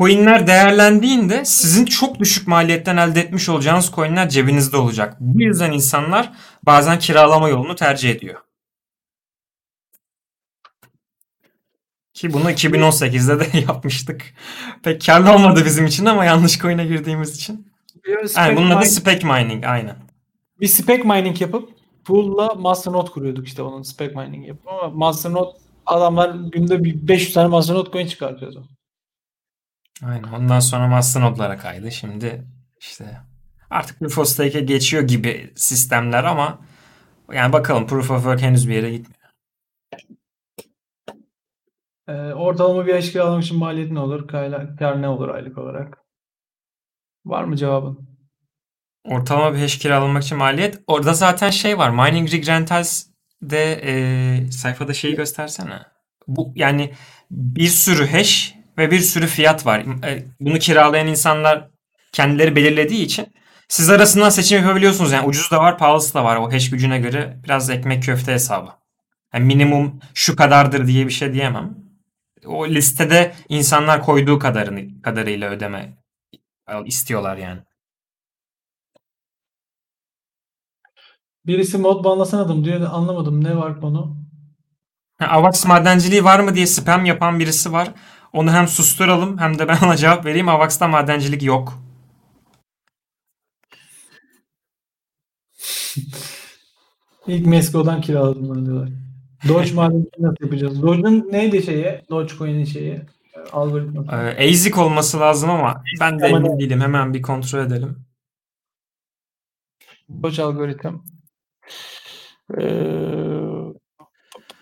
Coinler 0.00 0.46
değerlendiğinde 0.46 1.44
sizin 1.44 1.84
çok 1.84 2.18
düşük 2.18 2.48
maliyetten 2.48 2.96
elde 2.96 3.20
etmiş 3.20 3.48
olacağınız 3.48 3.92
coinler 3.94 4.28
cebinizde 4.28 4.76
olacak. 4.76 5.16
Bu 5.20 5.40
yüzden 5.40 5.72
insanlar 5.72 6.32
bazen 6.62 6.98
kiralama 6.98 7.48
yolunu 7.48 7.74
tercih 7.74 8.10
ediyor. 8.10 8.40
Ki 12.14 12.32
bunu 12.32 12.50
2018'de 12.50 13.40
de 13.40 13.58
yapmıştık. 13.68 14.34
Pek 14.82 15.06
karlı 15.06 15.32
olmadı 15.32 15.62
bizim 15.64 15.86
için 15.86 16.06
ama 16.06 16.24
yanlış 16.24 16.58
coin'e 16.58 16.86
girdiğimiz 16.86 17.36
için. 17.36 17.66
Yani 18.36 18.56
bunun 18.56 18.70
adı 18.70 18.84
spec 18.84 19.26
mining 19.26 19.64
aynen. 19.64 19.96
Bir 20.60 20.68
spec 20.68 21.04
mining 21.04 21.40
yapıp 21.40 21.70
pool'la 22.04 22.54
masternode 22.54 23.10
kuruyorduk 23.10 23.46
işte 23.46 23.62
onun 23.62 23.82
spec 23.82 24.14
mining 24.14 24.48
yapıp 24.48 24.68
ama 24.68 24.88
masternode 24.88 25.50
adamlar 25.86 26.34
günde 26.52 26.84
bir 26.84 27.08
500 27.08 27.32
tane 27.34 27.48
masternode 27.48 27.90
coin 27.90 28.06
çıkartıyordu. 28.06 28.79
Aynen. 30.04 30.32
Ondan 30.32 30.60
sonra 30.60 30.88
masternodlara 30.88 31.56
kaydı. 31.56 31.92
Şimdi 31.92 32.44
işte 32.80 33.20
artık 33.70 33.98
proof 33.98 34.18
of 34.18 34.28
stake'e 34.28 34.60
geçiyor 34.60 35.02
gibi 35.02 35.52
sistemler 35.56 36.24
ama 36.24 36.58
yani 37.32 37.52
bakalım 37.52 37.86
proof 37.86 38.10
of 38.10 38.22
work 38.22 38.42
henüz 38.42 38.68
bir 38.68 38.74
yere 38.74 38.90
gitmiyor. 38.90 39.20
Ee, 42.08 42.12
ortalama 42.34 42.86
bir 42.86 42.94
eşkil 42.94 43.22
almak 43.22 43.44
için 43.44 43.58
maliyet 43.58 43.92
ne 43.92 44.00
olur? 44.00 44.28
Kar, 44.28 45.02
ne 45.02 45.08
olur 45.08 45.28
aylık 45.28 45.58
olarak? 45.58 45.98
Var 47.24 47.44
mı 47.44 47.56
cevabın? 47.56 48.10
Ortalama 49.04 49.54
bir 49.54 49.58
hash 49.58 49.78
kiralanmak 49.78 50.22
için 50.22 50.38
maliyet. 50.38 50.82
Orada 50.86 51.14
zaten 51.14 51.50
şey 51.50 51.78
var. 51.78 51.90
Mining 51.90 52.32
Rig 52.32 52.48
Rentals 52.48 53.06
de 53.42 53.72
e, 53.84 54.50
sayfada 54.50 54.94
şeyi 54.94 55.14
göstersene. 55.14 55.78
Bu 56.26 56.52
yani 56.54 56.94
bir 57.30 57.68
sürü 57.68 58.06
hash 58.06 58.59
ve 58.80 58.90
bir 58.90 59.00
sürü 59.00 59.26
fiyat 59.26 59.66
var. 59.66 59.84
E, 60.04 60.24
bunu 60.40 60.58
kiralayan 60.58 61.06
insanlar 61.06 61.68
kendileri 62.12 62.56
belirlediği 62.56 63.04
için 63.04 63.26
siz 63.68 63.90
arasından 63.90 64.30
seçim 64.30 64.62
yapabiliyorsunuz. 64.62 65.12
Yani 65.12 65.26
ucuz 65.26 65.50
da 65.50 65.58
var, 65.58 65.78
pahalısı 65.78 66.14
da 66.14 66.24
var. 66.24 66.36
O 66.36 66.52
hash 66.52 66.70
gücüne 66.70 66.98
göre 66.98 67.40
biraz 67.44 67.70
ekmek 67.70 68.02
köfte 68.02 68.32
hesabı. 68.32 68.70
Yani 69.34 69.44
minimum 69.44 70.00
şu 70.14 70.36
kadardır 70.36 70.86
diye 70.86 71.06
bir 71.06 71.12
şey 71.12 71.32
diyemem. 71.32 71.74
O 72.46 72.68
listede 72.68 73.34
insanlar 73.48 74.02
koyduğu 74.02 74.38
kadarını 74.38 75.02
kadarıyla 75.02 75.50
ödeme 75.50 75.98
istiyorlar 76.86 77.36
yani. 77.36 77.60
Birisi 81.46 81.78
mod 81.78 82.04
banlasanadım 82.04 82.64
diyor. 82.64 82.80
Anlamadım. 82.92 83.44
Ne 83.44 83.56
var 83.56 83.80
konu? 83.80 84.16
Ha, 85.18 85.26
Avax 85.26 85.66
madenciliği 85.66 86.24
var 86.24 86.40
mı 86.40 86.54
diye 86.54 86.66
spam 86.66 87.04
yapan 87.04 87.38
birisi 87.38 87.72
var. 87.72 87.88
Onu 88.32 88.52
hem 88.52 88.68
susturalım 88.68 89.38
hem 89.38 89.58
de 89.58 89.68
ben 89.68 89.78
ona 89.84 89.96
cevap 89.96 90.24
vereyim. 90.26 90.48
Avax'ta 90.48 90.88
madencilik 90.88 91.42
yok. 91.42 91.82
İlk 97.26 97.46
Mesko'dan 97.46 98.00
kiraladım 98.00 98.54
ben 98.56 98.66
diyorlar. 98.66 98.88
Doge 99.48 99.72
madenciliği 99.72 100.10
nasıl 100.18 100.36
yapacağız? 100.44 100.82
Doge'un 100.82 101.28
neydi 101.32 101.62
şeyi? 101.62 102.00
Dogecoin'in 102.10 102.64
şeyi? 102.64 103.00
Algoritması. 103.52 104.12
Ee, 104.12 104.50
ASIC 104.50 104.80
olması 104.80 105.20
lazım 105.20 105.50
ama 105.50 105.82
ben 106.00 106.20
de 106.20 106.26
emin 106.26 106.44
ne? 106.44 106.58
değilim. 106.58 106.80
Hemen 106.80 107.14
bir 107.14 107.22
kontrol 107.22 107.58
edelim. 107.58 108.04
Doge 110.22 110.42
algoritm. 110.42 110.94
Ee, 112.60 113.00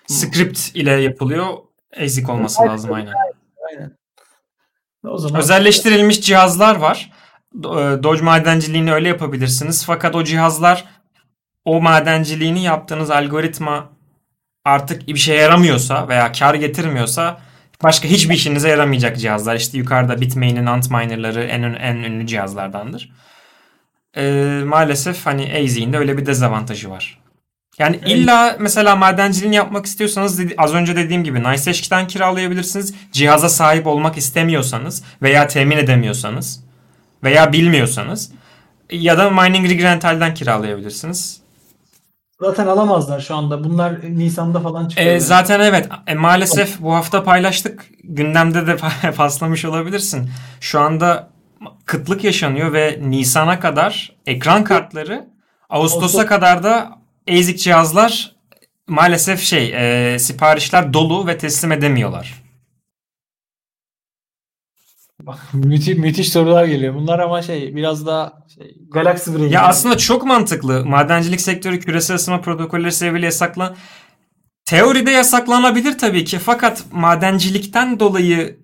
Script 0.06 0.76
ile 0.76 0.90
yapılıyor. 0.90 1.46
ASIC 2.02 2.32
olması 2.32 2.62
lazım 2.62 2.92
aynen. 2.92 3.14
Aynen. 3.70 3.96
O 5.04 5.18
zaman 5.18 5.40
Özelleştirilmiş 5.40 6.20
cihazlar 6.20 6.76
var. 6.76 7.10
E, 7.56 8.02
Doge 8.02 8.22
madenciliğini 8.22 8.92
öyle 8.92 9.08
yapabilirsiniz. 9.08 9.84
Fakat 9.86 10.14
o 10.14 10.24
cihazlar 10.24 10.84
o 11.64 11.80
madenciliğini 11.80 12.62
yaptığınız 12.62 13.10
algoritma 13.10 13.90
artık 14.64 15.08
bir 15.08 15.16
şey 15.16 15.36
yaramıyorsa 15.36 16.08
veya 16.08 16.32
kar 16.32 16.54
getirmiyorsa 16.54 17.40
başka 17.82 18.08
hiçbir 18.08 18.34
işinize 18.34 18.68
yaramayacak 18.68 19.18
cihazlar. 19.18 19.56
İşte 19.56 19.78
yukarıda 19.78 20.20
Bitmain'in 20.20 20.66
Antminer'ları 20.66 21.42
en, 21.44 21.62
en 21.62 21.96
ünlü 21.96 22.26
cihazlardandır. 22.26 23.12
Ee, 24.16 24.62
maalesef 24.64 25.26
hani 25.26 25.62
AZ'in 25.64 25.92
de 25.92 25.98
öyle 25.98 26.18
bir 26.18 26.26
dezavantajı 26.26 26.90
var. 26.90 27.20
Yani 27.78 27.96
Evet. 28.02 28.10
illa 28.16 28.56
mesela 28.60 28.96
madenciliğini 28.96 29.56
yapmak 29.56 29.86
istiyorsanız 29.86 30.40
az 30.58 30.74
önce 30.74 30.96
dediğim 30.96 31.24
gibi 31.24 31.38
NiceHashKey'den 31.40 32.06
kiralayabilirsiniz. 32.06 32.94
Cihaza 33.12 33.48
sahip 33.48 33.86
olmak 33.86 34.16
istemiyorsanız 34.16 35.02
veya 35.22 35.46
temin 35.46 35.76
edemiyorsanız 35.76 36.64
veya 37.24 37.52
bilmiyorsanız 37.52 38.32
ya 38.90 39.18
da 39.18 39.30
Mining 39.30 39.68
Rig 39.68 39.82
Rental'den 39.82 40.34
kiralayabilirsiniz. 40.34 41.40
zaten 42.40 42.66
alamazlar 42.66 43.20
şu 43.20 43.34
anda. 43.36 43.64
Bunlar 43.64 43.92
Nisan'da 44.02 44.60
falan 44.60 44.88
çıkıyor. 44.88 45.06
E, 45.08 45.10
yani. 45.10 45.20
zaten 45.20 45.60
evet 45.60 45.88
E, 46.06 46.14
maalesef 46.14 46.80
bu 46.80 46.94
hafta 46.94 47.22
paylaştık. 47.24 47.86
Gündemde 48.04 48.66
de 48.66 48.76
paslamış 49.16 49.64
olabilirsin. 49.64 50.30
Şu 50.60 50.80
anda 50.80 51.30
kıtlık 51.86 52.24
yaşanıyor 52.24 52.72
ve 52.72 52.98
Nisan'a 53.02 53.60
kadar 53.60 54.16
ekran 54.26 54.64
kartları 54.64 55.26
Ağustos'a 55.70 56.18
Ağustos- 56.18 56.26
kadar 56.26 56.62
da 56.62 56.97
ASIC 57.28 57.56
cihazlar 57.56 58.36
maalesef 58.86 59.40
şey 59.40 59.74
e, 60.14 60.18
siparişler 60.18 60.92
dolu 60.92 61.26
ve 61.26 61.38
teslim 61.38 61.72
edemiyorlar. 61.72 62.42
müthiş, 65.52 65.96
müthiş 65.98 66.32
sorular 66.32 66.64
geliyor. 66.64 66.94
Bunlar 66.94 67.18
ama 67.18 67.42
şey 67.42 67.76
biraz 67.76 68.06
daha 68.06 68.32
şey, 68.54 68.76
Galaxy 68.90 69.30
Brain. 69.30 69.48
Ya 69.48 69.62
aslında 69.62 69.98
çok 69.98 70.24
mantıklı. 70.24 70.86
Madencilik 70.86 71.40
sektörü 71.40 71.80
küresel 71.80 72.16
ısınma 72.16 72.40
protokolleri 72.40 72.92
sebebiyle 72.92 73.26
yasaklan 73.26 73.76
Teoride 74.68 75.10
yasaklanabilir 75.10 75.98
tabii 75.98 76.24
ki. 76.24 76.38
Fakat 76.38 76.84
madencilikten 76.92 78.00
dolayı 78.00 78.58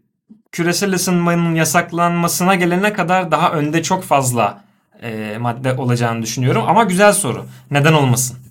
küresel 0.52 0.94
ısınmanın 0.94 1.54
yasaklanmasına 1.54 2.54
gelene 2.54 2.92
kadar 2.92 3.30
daha 3.30 3.52
önde 3.52 3.82
çok 3.82 4.04
fazla 4.04 4.64
e, 5.02 5.38
madde 5.40 5.72
olacağını 5.72 6.22
düşünüyorum. 6.22 6.64
Ama 6.66 6.84
güzel 6.84 7.12
soru. 7.12 7.46
Neden 7.70 7.92
olmasın? 7.92 8.43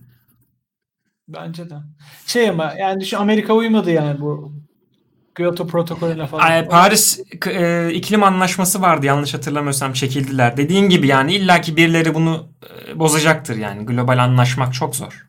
Bence 1.28 1.70
de. 1.70 1.76
Şey 2.26 2.50
ama 2.50 2.74
yani 2.80 3.02
düşün 3.02 3.18
Amerika 3.18 3.54
uymadı 3.54 3.92
yani 3.92 4.22
bu 4.22 4.54
Kyoto 5.38 5.68
protokolüne 5.68 6.28
falan. 6.28 6.44
Ay, 6.44 6.68
Paris 6.68 7.20
e, 7.48 7.90
iklim 7.94 8.24
anlaşması 8.24 8.82
vardı 8.82 9.06
yanlış 9.06 9.34
hatırlamıyorsam 9.34 9.94
çekildiler. 9.94 10.58
Dediğin 10.58 10.90
gibi 10.90 11.08
yani 11.08 11.34
illaki 11.36 11.78
birileri 11.78 12.14
bunu 12.14 12.48
e, 12.88 13.00
bozacaktır 13.00 13.56
yani. 13.56 13.86
Global 13.86 14.18
anlaşmak 14.18 14.74
çok 14.74 14.96
zor. 14.96 15.28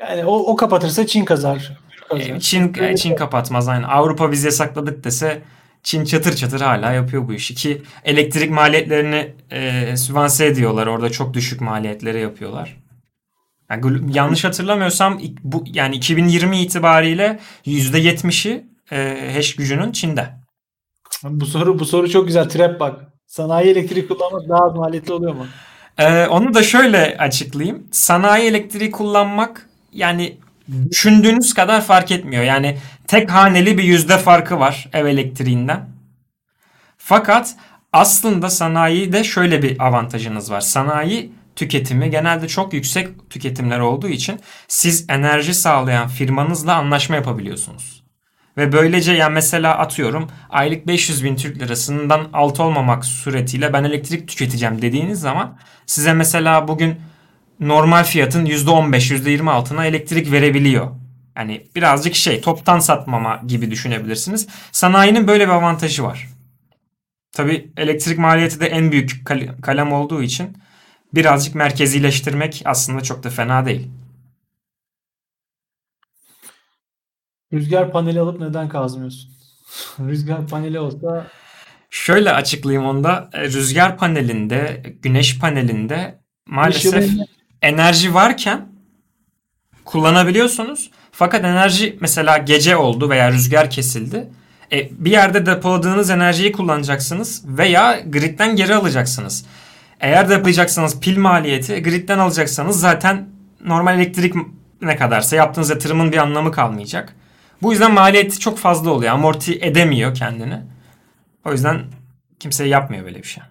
Yani 0.00 0.24
o, 0.24 0.36
o 0.36 0.56
kapatırsa 0.56 1.06
Çin 1.06 1.24
kazar. 1.24 1.78
E, 2.16 2.40
Çin 2.40 2.74
e, 2.80 2.96
Çin 2.96 3.16
kapatmaz 3.16 3.68
aynen. 3.68 3.82
Avrupa 3.88 4.32
biz 4.32 4.44
yasakladık 4.44 5.04
dese 5.04 5.42
Çin 5.82 6.04
çatır 6.04 6.36
çatır 6.36 6.60
hala 6.60 6.92
yapıyor 6.92 7.28
bu 7.28 7.34
işi 7.34 7.54
ki 7.54 7.82
elektrik 8.04 8.50
maliyetlerini 8.50 9.34
e, 9.50 9.96
sübvanse 9.96 10.46
ediyorlar. 10.46 10.86
Orada 10.86 11.10
çok 11.10 11.34
düşük 11.34 11.60
maliyetlere 11.60 12.20
yapıyorlar. 12.20 12.76
Yani 13.70 14.16
yanlış 14.16 14.44
hatırlamıyorsam 14.44 15.20
bu 15.42 15.64
yani 15.66 15.96
2020 15.96 16.60
itibariyle 16.60 17.38
%70'i 17.66 18.66
e, 18.92 19.30
hash 19.34 19.56
gücünün 19.56 19.92
Çin'de. 19.92 20.30
Bu 21.24 21.46
soru 21.46 21.78
bu 21.78 21.84
soru 21.84 22.10
çok 22.10 22.26
güzel. 22.26 22.48
Trap 22.48 22.80
bak. 22.80 23.00
Sanayi 23.26 23.70
elektrik 23.70 24.08
kullanmak 24.08 24.48
daha 24.48 24.64
az 24.64 24.74
maliyetli 24.74 25.12
oluyor 25.12 25.34
mu? 25.34 25.46
Ee, 25.98 26.26
onu 26.26 26.54
da 26.54 26.62
şöyle 26.62 27.16
açıklayayım. 27.18 27.86
Sanayi 27.90 28.48
elektriği 28.48 28.90
kullanmak 28.90 29.68
yani 29.92 30.36
düşündüğünüz 30.90 31.54
kadar 31.54 31.84
fark 31.84 32.10
etmiyor. 32.10 32.42
Yani 32.42 32.78
tek 33.06 33.30
haneli 33.30 33.78
bir 33.78 33.82
yüzde 33.82 34.18
farkı 34.18 34.60
var 34.60 34.88
ev 34.92 35.06
elektriğinden. 35.06 35.88
Fakat 36.98 37.54
aslında 37.92 38.50
sanayide 38.50 39.24
şöyle 39.24 39.62
bir 39.62 39.86
avantajınız 39.86 40.50
var. 40.50 40.60
Sanayi 40.60 41.32
tüketimi 41.58 42.10
genelde 42.10 42.48
çok 42.48 42.72
yüksek 42.72 43.30
tüketimler 43.30 43.78
olduğu 43.78 44.08
için 44.08 44.40
siz 44.68 45.04
enerji 45.08 45.54
sağlayan 45.54 46.08
firmanızla 46.08 46.74
anlaşma 46.74 47.16
yapabiliyorsunuz. 47.16 48.04
Ve 48.56 48.72
böylece 48.72 49.12
yani 49.12 49.34
mesela 49.34 49.78
atıyorum 49.78 50.28
aylık 50.50 50.86
500 50.86 51.24
bin 51.24 51.36
Türk 51.36 51.58
lirasından 51.58 52.28
alt 52.32 52.60
olmamak 52.60 53.04
suretiyle 53.04 53.72
ben 53.72 53.84
elektrik 53.84 54.28
tüketeceğim 54.28 54.82
dediğiniz 54.82 55.20
zaman 55.20 55.58
size 55.86 56.12
mesela 56.12 56.68
bugün 56.68 56.96
normal 57.60 58.04
fiyatın 58.04 58.46
%15, 58.46 59.10
%20 59.10 59.50
altına 59.50 59.86
elektrik 59.86 60.32
verebiliyor. 60.32 60.90
Yani 61.36 61.66
birazcık 61.76 62.14
şey 62.14 62.40
toptan 62.40 62.78
satmama 62.78 63.40
gibi 63.46 63.70
düşünebilirsiniz. 63.70 64.48
Sanayinin 64.72 65.28
böyle 65.28 65.46
bir 65.46 65.52
avantajı 65.52 66.02
var. 66.02 66.28
Tabi 67.32 67.70
elektrik 67.76 68.18
maliyeti 68.18 68.60
de 68.60 68.66
en 68.66 68.92
büyük 68.92 69.24
kal- 69.24 69.60
kalem 69.62 69.92
olduğu 69.92 70.22
için 70.22 70.56
birazcık 71.14 71.54
merkezileştirmek 71.54 72.62
aslında 72.64 73.00
çok 73.00 73.22
da 73.22 73.30
fena 73.30 73.66
değil. 73.66 73.90
Rüzgar 77.52 77.92
paneli 77.92 78.20
alıp 78.20 78.40
neden 78.40 78.68
kazmıyorsun? 78.68 79.30
Rüzgar 79.98 80.46
paneli 80.46 80.80
olsa 80.80 81.26
Şöyle 81.90 82.32
açıklayayım 82.32 82.88
onda. 82.88 83.30
E, 83.32 83.44
Rüzgar 83.44 83.96
panelinde, 83.96 84.82
güneş 85.02 85.38
panelinde 85.38 86.18
maalesef 86.46 87.10
enerji 87.62 88.14
varken 88.14 88.68
kullanabiliyorsunuz. 89.84 90.90
Fakat 91.12 91.44
enerji 91.44 91.96
mesela 92.00 92.38
gece 92.38 92.76
oldu 92.76 93.10
veya 93.10 93.32
rüzgar 93.32 93.70
kesildi. 93.70 94.28
E, 94.72 94.90
bir 95.04 95.10
yerde 95.10 95.46
depoladığınız 95.46 96.10
enerjiyi 96.10 96.52
kullanacaksınız 96.52 97.42
veya 97.46 98.00
gridden 98.00 98.56
geri 98.56 98.74
alacaksınız. 98.74 99.46
Eğer 100.00 100.28
depolayacaksanız 100.30 101.00
pil 101.00 101.18
maliyeti, 101.18 101.82
gridden 101.82 102.18
alacaksanız 102.18 102.80
zaten 102.80 103.28
normal 103.64 103.98
elektrik 104.00 104.34
ne 104.82 104.96
kadarsa 104.96 105.36
yaptığınız 105.36 105.70
yatırımın 105.70 106.12
bir 106.12 106.16
anlamı 106.16 106.52
kalmayacak. 106.52 107.14
Bu 107.62 107.72
yüzden 107.72 107.92
maliyeti 107.94 108.38
çok 108.38 108.58
fazla 108.58 108.90
oluyor. 108.90 109.12
Amorti 109.12 109.58
edemiyor 109.60 110.14
kendini. 110.14 110.60
O 111.46 111.52
yüzden 111.52 111.84
kimse 112.40 112.64
yapmıyor 112.64 113.04
böyle 113.04 113.18
bir 113.18 113.28
şey. 113.28 113.42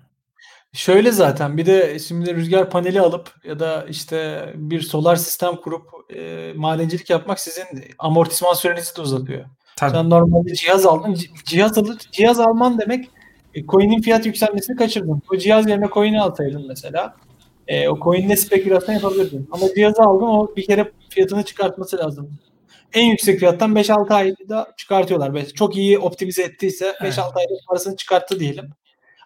Şöyle 0.73 1.11
zaten 1.11 1.57
bir 1.57 1.65
de 1.65 1.99
şimdi 1.99 2.35
rüzgar 2.35 2.69
paneli 2.69 3.01
alıp 3.01 3.31
ya 3.43 3.59
da 3.59 3.85
işte 3.89 4.49
bir 4.55 4.81
solar 4.81 5.15
sistem 5.15 5.55
kurup 5.55 5.89
e, 6.15 6.53
madencilik 6.55 7.09
yapmak 7.09 7.39
sizin 7.39 7.63
amortisman 7.99 8.53
sürenizi 8.53 8.95
de 8.97 9.01
uzatıyor. 9.01 9.45
Tabii. 9.75 9.91
Sen 9.91 10.09
normalde 10.09 10.53
cihaz 10.53 10.85
aldın. 10.85 11.13
ci- 11.13 11.43
Cihaz 11.45 11.77
alır, 11.77 11.97
cihaz 12.11 12.39
alman 12.39 12.79
demek 12.79 13.09
e, 13.57 13.65
coin'in 13.65 14.01
fiyat 14.01 14.25
yükselmesini 14.25 14.75
kaçırdın. 14.75 15.21
O 15.33 15.37
cihaz 15.37 15.69
yerine 15.69 15.87
coin'i 15.93 16.21
alsaydın 16.21 16.67
mesela. 16.67 17.15
E, 17.67 17.89
o 17.89 17.99
coin'le 17.99 18.35
spekülasyon 18.35 18.95
yapabilirdin. 18.95 19.49
Ama 19.51 19.67
cihazı 19.75 20.01
aldın 20.01 20.25
o 20.25 20.55
bir 20.55 20.65
kere 20.65 20.91
fiyatını 21.09 21.43
çıkartması 21.43 21.97
lazım. 21.97 22.31
En 22.93 23.05
yüksek 23.05 23.39
fiyattan 23.39 23.75
5-6 23.75 24.13
ayda 24.13 24.73
çıkartıyorlar. 24.77 25.45
Çok 25.45 25.75
iyi 25.77 25.99
optimize 25.99 26.43
ettiyse 26.43 26.85
5-6 26.85 26.97
Evet. 27.01 27.17
ayda 27.19 27.53
parasını 27.67 27.95
çıkarttı 27.95 28.39
diyelim. 28.39 28.69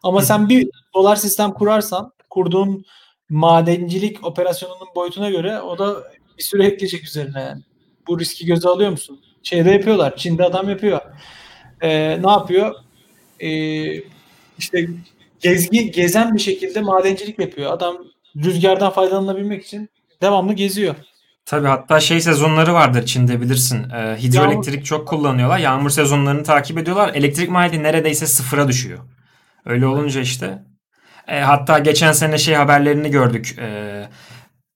Ama 0.04 0.22
sen 0.22 0.50
bir 0.50 0.70
dolar 0.94 1.16
sistem 1.16 1.52
kurarsan 1.52 2.12
kurduğun 2.30 2.86
madencilik 3.30 4.26
operasyonunun 4.26 4.88
boyutuna 4.96 5.30
göre 5.30 5.62
o 5.62 5.78
da 5.78 6.04
bir 6.38 6.44
süre 6.44 6.66
ekleyecek 6.66 7.04
üzerine 7.04 7.42
yani. 7.42 7.62
Bu 8.08 8.20
riski 8.20 8.46
göze 8.46 8.70
alıyor 8.70 8.92
musun? 8.92 9.20
Şeyde 9.44 9.72
yapıyorlar. 9.72 10.16
Çin'de 10.16 10.44
adam 10.44 10.70
yapıyor. 10.70 11.02
Ee, 11.82 12.22
ne 12.24 12.32
yapıyor? 12.32 12.76
Ee, 13.40 14.04
işte 14.62 14.88
gezgi 15.40 15.92
gezen 15.92 16.34
bir 16.36 16.40
şekilde 16.40 16.82
madencilik 16.82 17.40
yapıyor. 17.40 17.74
Adam 17.74 17.98
rüzgardan 18.36 18.92
faydalanabilmek 18.92 19.66
için 19.66 19.90
devamlı 20.22 20.54
geziyor. 20.54 20.96
Tabii 21.46 21.68
hatta 21.68 22.00
şey 22.00 22.22
sezonları 22.22 22.74
vardır 22.74 23.06
Çin'de 23.06 23.42
bilirsin. 23.42 23.90
Ee, 23.90 24.18
hidroelektrik 24.20 24.86
çok 24.86 25.08
kullanıyorlar. 25.08 25.58
Yağmur 25.58 25.90
sezonlarını 25.90 26.44
takip 26.44 26.78
ediyorlar. 26.78 27.12
Elektrik 27.14 27.50
maliyeti 27.50 27.84
neredeyse 27.84 28.28
sıfıra 28.28 28.68
düşüyor. 28.68 29.00
Öyle 29.66 29.86
olunca 29.88 30.22
işte. 30.22 30.64
E, 31.28 31.40
hatta 31.40 31.80
geçen 31.80 32.12
sene 32.12 32.38
şey 32.38 32.56
haberlerini 32.56 33.10
gördük. 33.12 33.56
Ee, 33.60 34.08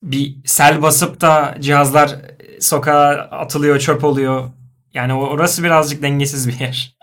bir 0.04 0.36
sel 0.46 0.82
basıp 0.82 1.22
da 1.22 1.56
cihazlar 1.60 2.16
sokağa 2.60 3.08
atılıyor, 3.32 3.80
çöp 3.80 4.04
oluyor. 4.04 4.50
Yani 4.94 5.14
o- 5.14 5.28
orası 5.28 5.64
birazcık 5.64 6.02
dengesiz 6.02 6.48
bir 6.48 6.60
yer. 6.60 6.96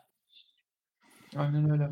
Aynen 1.37 1.71
öyle. 1.71 1.89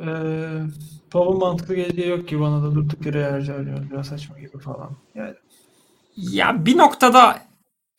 Ee, 0.00 1.14
mantıklı 1.14 1.74
geleceği 1.74 2.08
yok 2.08 2.28
ki 2.28 2.40
bana 2.40 2.62
da 2.62 2.74
durduk 2.74 3.06
yere 3.06 3.30
harcıyor. 3.30 3.90
Biraz 3.90 4.06
saçma 4.06 4.38
gibi 4.38 4.58
falan. 4.58 4.90
Yani 5.14 5.34
Ya 6.16 6.66
bir 6.66 6.78
noktada 6.78 7.38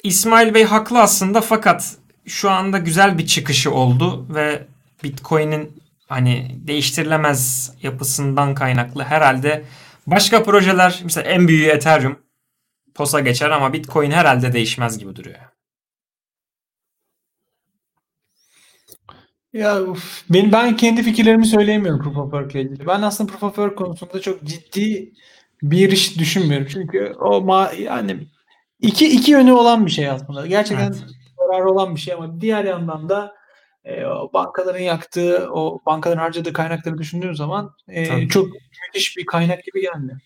İsmail 0.04 0.54
Bey 0.54 0.64
haklı 0.64 1.00
aslında 1.02 1.42
fakat 1.42 1.96
şu 2.26 2.50
anda 2.50 2.78
güzel 2.78 3.18
bir 3.18 3.26
çıkışı 3.26 3.72
oldu 3.72 4.26
ve 4.36 4.68
Bitcoin'in 5.04 5.84
hani 6.08 6.56
değiştirilemez 6.68 7.74
yapısından 7.82 8.56
kaynaklı 8.56 9.04
herhalde 9.04 9.66
başka 10.08 10.44
projeler 10.44 11.00
mesela 11.04 11.30
en 11.30 11.48
büyüğü 11.48 11.68
Ethereum 11.68 12.20
posa 12.96 13.20
geçer 13.20 13.50
ama 13.50 13.74
Bitcoin 13.74 14.12
herhalde 14.12 14.54
değişmez 14.54 14.98
gibi 14.98 15.16
duruyor. 15.16 15.40
Ya 19.56 19.82
uf, 19.82 20.24
ben, 20.30 20.52
ben 20.52 20.78
kendi 20.78 21.04
fikirlerimi 21.04 21.46
söyleyemiyorum 21.46 22.02
Proof 22.02 22.18
of 22.18 22.32
Work 22.32 22.52
ile 22.52 22.62
ilgili. 22.62 22.88
Ben 22.88 23.02
aslında 23.02 23.32
Proof 23.32 23.44
of 23.44 23.56
Work 23.56 23.78
konusunda 23.78 24.22
çok 24.22 24.44
ciddi 24.44 25.14
bir 25.62 25.92
iş 25.92 26.20
düşünmüyorum. 26.20 26.68
Çünkü 26.72 27.14
o 27.20 27.42
ma 27.42 27.72
yani 27.80 28.28
iki 28.80 29.08
iki 29.08 29.32
yönü 29.32 29.52
olan 29.52 29.86
bir 29.86 29.92
şey 29.92 30.10
aslında. 30.10 30.48
Gerçekten 30.48 30.86
Evet. 30.86 31.04
zararı 31.38 31.70
olan 31.70 31.96
bir 31.96 32.00
şey 32.00 32.14
ama 32.14 32.42
diğer 32.42 32.64
yandan 32.64 33.10
da 33.10 33.36
e, 33.86 34.06
o 34.06 34.34
bankaların 34.34 34.80
yaktığı, 34.80 35.50
o 35.52 35.80
bankaların 35.86 36.22
harcadığı 36.22 36.54
kaynakları 36.54 36.98
düşündüğün 36.98 37.34
zaman 37.34 37.72
e, 37.88 38.08
Tabii. 38.08 38.30
çok 38.30 38.48
müthiş 38.88 39.18
bir 39.18 39.26
kaynak 39.26 39.64
gibi 39.64 39.82
gelmiyor. 39.82 40.20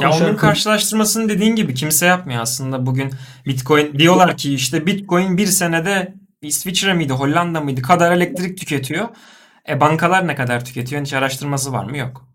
Ya 0.00 0.10
onun 0.10 0.36
karşılaştırmasını 0.36 1.28
dediğin 1.28 1.56
gibi 1.56 1.74
kimse 1.74 2.06
yapmıyor 2.06 2.42
aslında 2.42 2.86
bugün 2.86 3.10
Bitcoin 3.46 3.98
diyorlar 3.98 4.36
ki 4.36 4.54
işte 4.54 4.86
Bitcoin 4.86 5.36
bir 5.36 5.46
senede 5.46 6.23
İsviçre 6.46 6.94
miydi 6.94 7.12
Hollanda 7.12 7.60
mıydı 7.60 7.82
kadar 7.82 8.12
elektrik 8.12 8.58
tüketiyor. 8.58 9.08
E 9.68 9.80
bankalar 9.80 10.26
ne 10.26 10.34
kadar 10.34 10.64
tüketiyor 10.64 11.02
hiç 11.02 11.12
araştırması 11.12 11.72
var 11.72 11.84
mı? 11.84 11.96
Yok. 11.96 12.28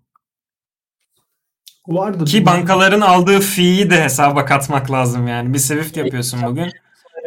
vardır. 1.87 2.25
Ki 2.25 2.45
bankaların 2.45 3.01
aldığı 3.01 3.39
fee'yi 3.39 3.89
de 3.89 4.03
hesaba 4.03 4.45
katmak 4.45 4.91
lazım 4.91 5.27
yani. 5.27 5.53
Bir 5.53 5.59
Swift 5.59 5.97
yapıyorsun 5.97 6.41
bugün. 6.43 6.71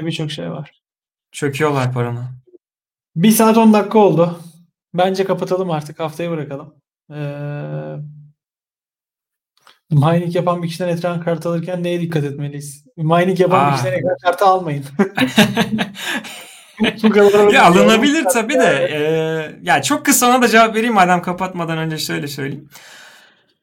birçok 0.00 0.30
şey 0.30 0.50
var. 0.50 0.82
Çöküyorlar 1.32 1.92
paranı. 1.92 2.24
Bir 3.16 3.30
saat 3.30 3.56
10 3.56 3.72
dakika 3.72 3.98
oldu. 3.98 4.40
Bence 4.94 5.24
kapatalım 5.24 5.70
artık. 5.70 6.00
Haftaya 6.00 6.30
bırakalım. 6.30 6.74
Ee, 7.10 7.96
mining 9.90 10.36
yapan 10.36 10.62
bir 10.62 10.68
kişiden 10.68 10.88
ekran 10.88 11.20
kartı 11.20 11.48
alırken 11.48 11.82
neye 11.84 12.00
dikkat 12.00 12.24
etmeliyiz? 12.24 12.84
Mining 12.96 13.40
yapan 13.40 13.64
Aa. 13.64 13.68
bir 13.68 13.72
kişiden 13.72 13.92
ekran 13.92 14.16
kartı 14.22 14.44
almayın. 14.44 14.84
Ya 17.52 17.64
alınabilir 17.64 18.24
tabii 18.24 18.54
de. 18.54 18.88
e, 18.92 19.00
ya 19.62 19.82
çok 19.82 20.04
kısa 20.06 20.26
ona 20.26 20.42
da 20.42 20.48
cevap 20.48 20.74
vereyim 20.76 20.94
madem 20.94 21.22
kapatmadan 21.22 21.78
önce 21.78 21.98
şöyle 21.98 22.28
söyleyeyim. 22.28 22.68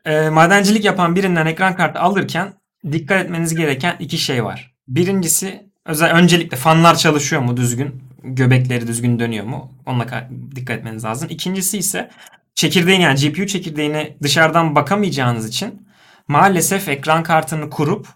E, 0.06 0.30
madencilik 0.30 0.86
yapan 0.86 1.16
birinden 1.16 1.46
ekran 1.46 1.76
kartı 1.76 2.00
alırken 2.00 2.54
dikkat 2.92 3.24
etmeniz 3.26 3.56
gereken 3.56 3.96
iki 4.00 4.18
şey 4.18 4.44
var. 4.44 4.74
Birincisi 4.88 5.70
özel 5.86 6.12
öncelikle 6.12 6.58
fanlar 6.58 6.96
çalışıyor 6.96 7.42
mu 7.42 7.58
düzgün? 7.58 8.04
Göbekleri 8.24 8.88
düzgün 8.88 9.20
dönüyor 9.20 9.46
mu? 9.46 9.72
Onunla 9.86 10.04
ka- 10.04 10.56
dikkat 10.56 10.78
etmeniz 10.78 11.04
lazım. 11.04 11.28
İkincisi 11.32 11.78
ise 11.78 12.10
çekirdeğin 12.56 13.02
yani 13.02 13.20
GPU 13.20 13.48
çekirdeğine 13.48 14.16
dışarıdan 14.24 14.76
bakamayacağınız 14.76 15.48
için 15.50 15.88
maalesef 16.28 16.90
ekran 16.90 17.24
kartını 17.24 17.70
kurup 17.70 18.08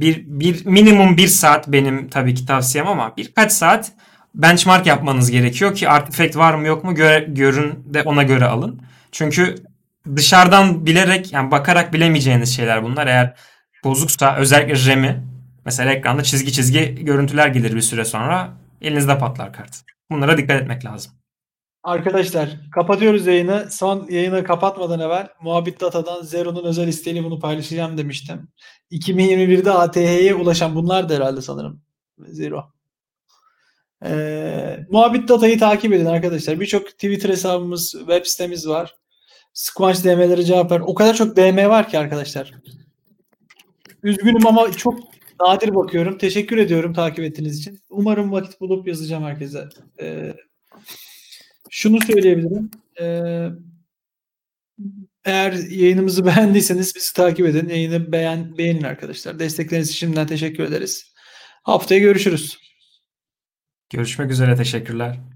bir, 0.00 0.24
bir 0.26 0.66
minimum 0.66 1.16
bir 1.16 1.28
saat 1.28 1.68
benim 1.68 2.08
tabii 2.08 2.34
ki 2.34 2.46
tavsiyem 2.46 2.86
ama 2.86 3.16
birkaç 3.16 3.52
saat 3.52 3.92
benchmark 4.34 4.86
yapmanız 4.86 5.30
gerekiyor 5.30 5.74
ki 5.74 5.88
artifact 5.88 6.36
var 6.36 6.54
mı 6.54 6.66
yok 6.66 6.84
mu 6.84 6.94
göre, 6.94 7.26
görün 7.28 7.84
de 7.94 8.02
ona 8.02 8.22
göre 8.22 8.44
alın. 8.44 8.82
Çünkü 9.12 9.54
dışarıdan 10.16 10.86
bilerek 10.86 11.32
yani 11.32 11.50
bakarak 11.50 11.92
bilemeyeceğiniz 11.92 12.56
şeyler 12.56 12.82
bunlar. 12.82 13.06
Eğer 13.06 13.34
bozuksa 13.84 14.36
özellikle 14.36 14.92
RAM'i 14.92 15.22
mesela 15.64 15.92
ekranda 15.92 16.22
çizgi 16.22 16.52
çizgi 16.52 17.04
görüntüler 17.04 17.48
gelir 17.48 17.74
bir 17.76 17.80
süre 17.80 18.04
sonra 18.04 18.52
elinizde 18.82 19.18
patlar 19.18 19.52
kart. 19.52 19.82
Bunlara 20.10 20.38
dikkat 20.38 20.62
etmek 20.62 20.84
lazım. 20.84 21.12
Arkadaşlar 21.86 22.50
kapatıyoruz 22.74 23.26
yayını. 23.26 23.66
Son 23.70 24.06
yayını 24.10 24.44
kapatmadan 24.44 25.00
evvel 25.00 25.28
Muhabbet 25.42 25.80
Data'dan 25.80 26.22
Zero'nun 26.22 26.64
özel 26.64 26.88
isteğiyle 26.88 27.24
bunu 27.24 27.40
paylaşacağım 27.40 27.98
demiştim. 27.98 28.48
2021'de 28.90 29.70
ATH'ye 29.70 30.34
ulaşan 30.34 30.74
bunlar 30.74 31.08
da 31.08 31.14
herhalde 31.14 31.42
sanırım. 31.42 31.80
Zero. 32.18 32.64
Ee, 34.04 34.78
Muhabbet 34.90 35.28
Data'yı 35.28 35.58
takip 35.58 35.92
edin 35.92 36.06
arkadaşlar. 36.06 36.60
Birçok 36.60 36.86
Twitter 36.88 37.28
hesabımız, 37.30 37.94
web 37.98 38.24
sitemiz 38.24 38.68
var. 38.68 38.94
Squanch 39.52 40.04
DM'lere 40.04 40.44
cevap 40.44 40.70
ver. 40.70 40.80
O 40.80 40.94
kadar 40.94 41.14
çok 41.14 41.36
DM 41.36 41.68
var 41.68 41.88
ki 41.88 41.98
arkadaşlar. 41.98 42.54
Üzgünüm 44.02 44.46
ama 44.46 44.72
çok 44.72 44.98
nadir 45.40 45.74
bakıyorum. 45.74 46.18
Teşekkür 46.18 46.58
ediyorum 46.58 46.92
takip 46.92 47.24
ettiğiniz 47.24 47.58
için. 47.58 47.80
Umarım 47.90 48.32
vakit 48.32 48.60
bulup 48.60 48.88
yazacağım 48.88 49.24
herkese. 49.24 49.68
Ee, 50.00 50.34
şunu 51.76 52.00
söyleyebilirim. 52.00 52.70
Ee, 53.00 53.48
eğer 55.24 55.52
yayınımızı 55.52 56.26
beğendiyseniz 56.26 56.96
bizi 56.96 57.12
takip 57.12 57.46
edin. 57.46 57.68
Yayını 57.68 58.12
beğen, 58.12 58.58
beğenin 58.58 58.82
arkadaşlar. 58.82 59.38
Destekleriniz 59.38 59.88
için 59.88 59.98
şimdiden 59.98 60.26
teşekkür 60.26 60.64
ederiz. 60.64 61.12
Haftaya 61.62 62.00
görüşürüz. 62.00 62.58
Görüşmek 63.90 64.30
üzere 64.30 64.56
teşekkürler. 64.56 65.35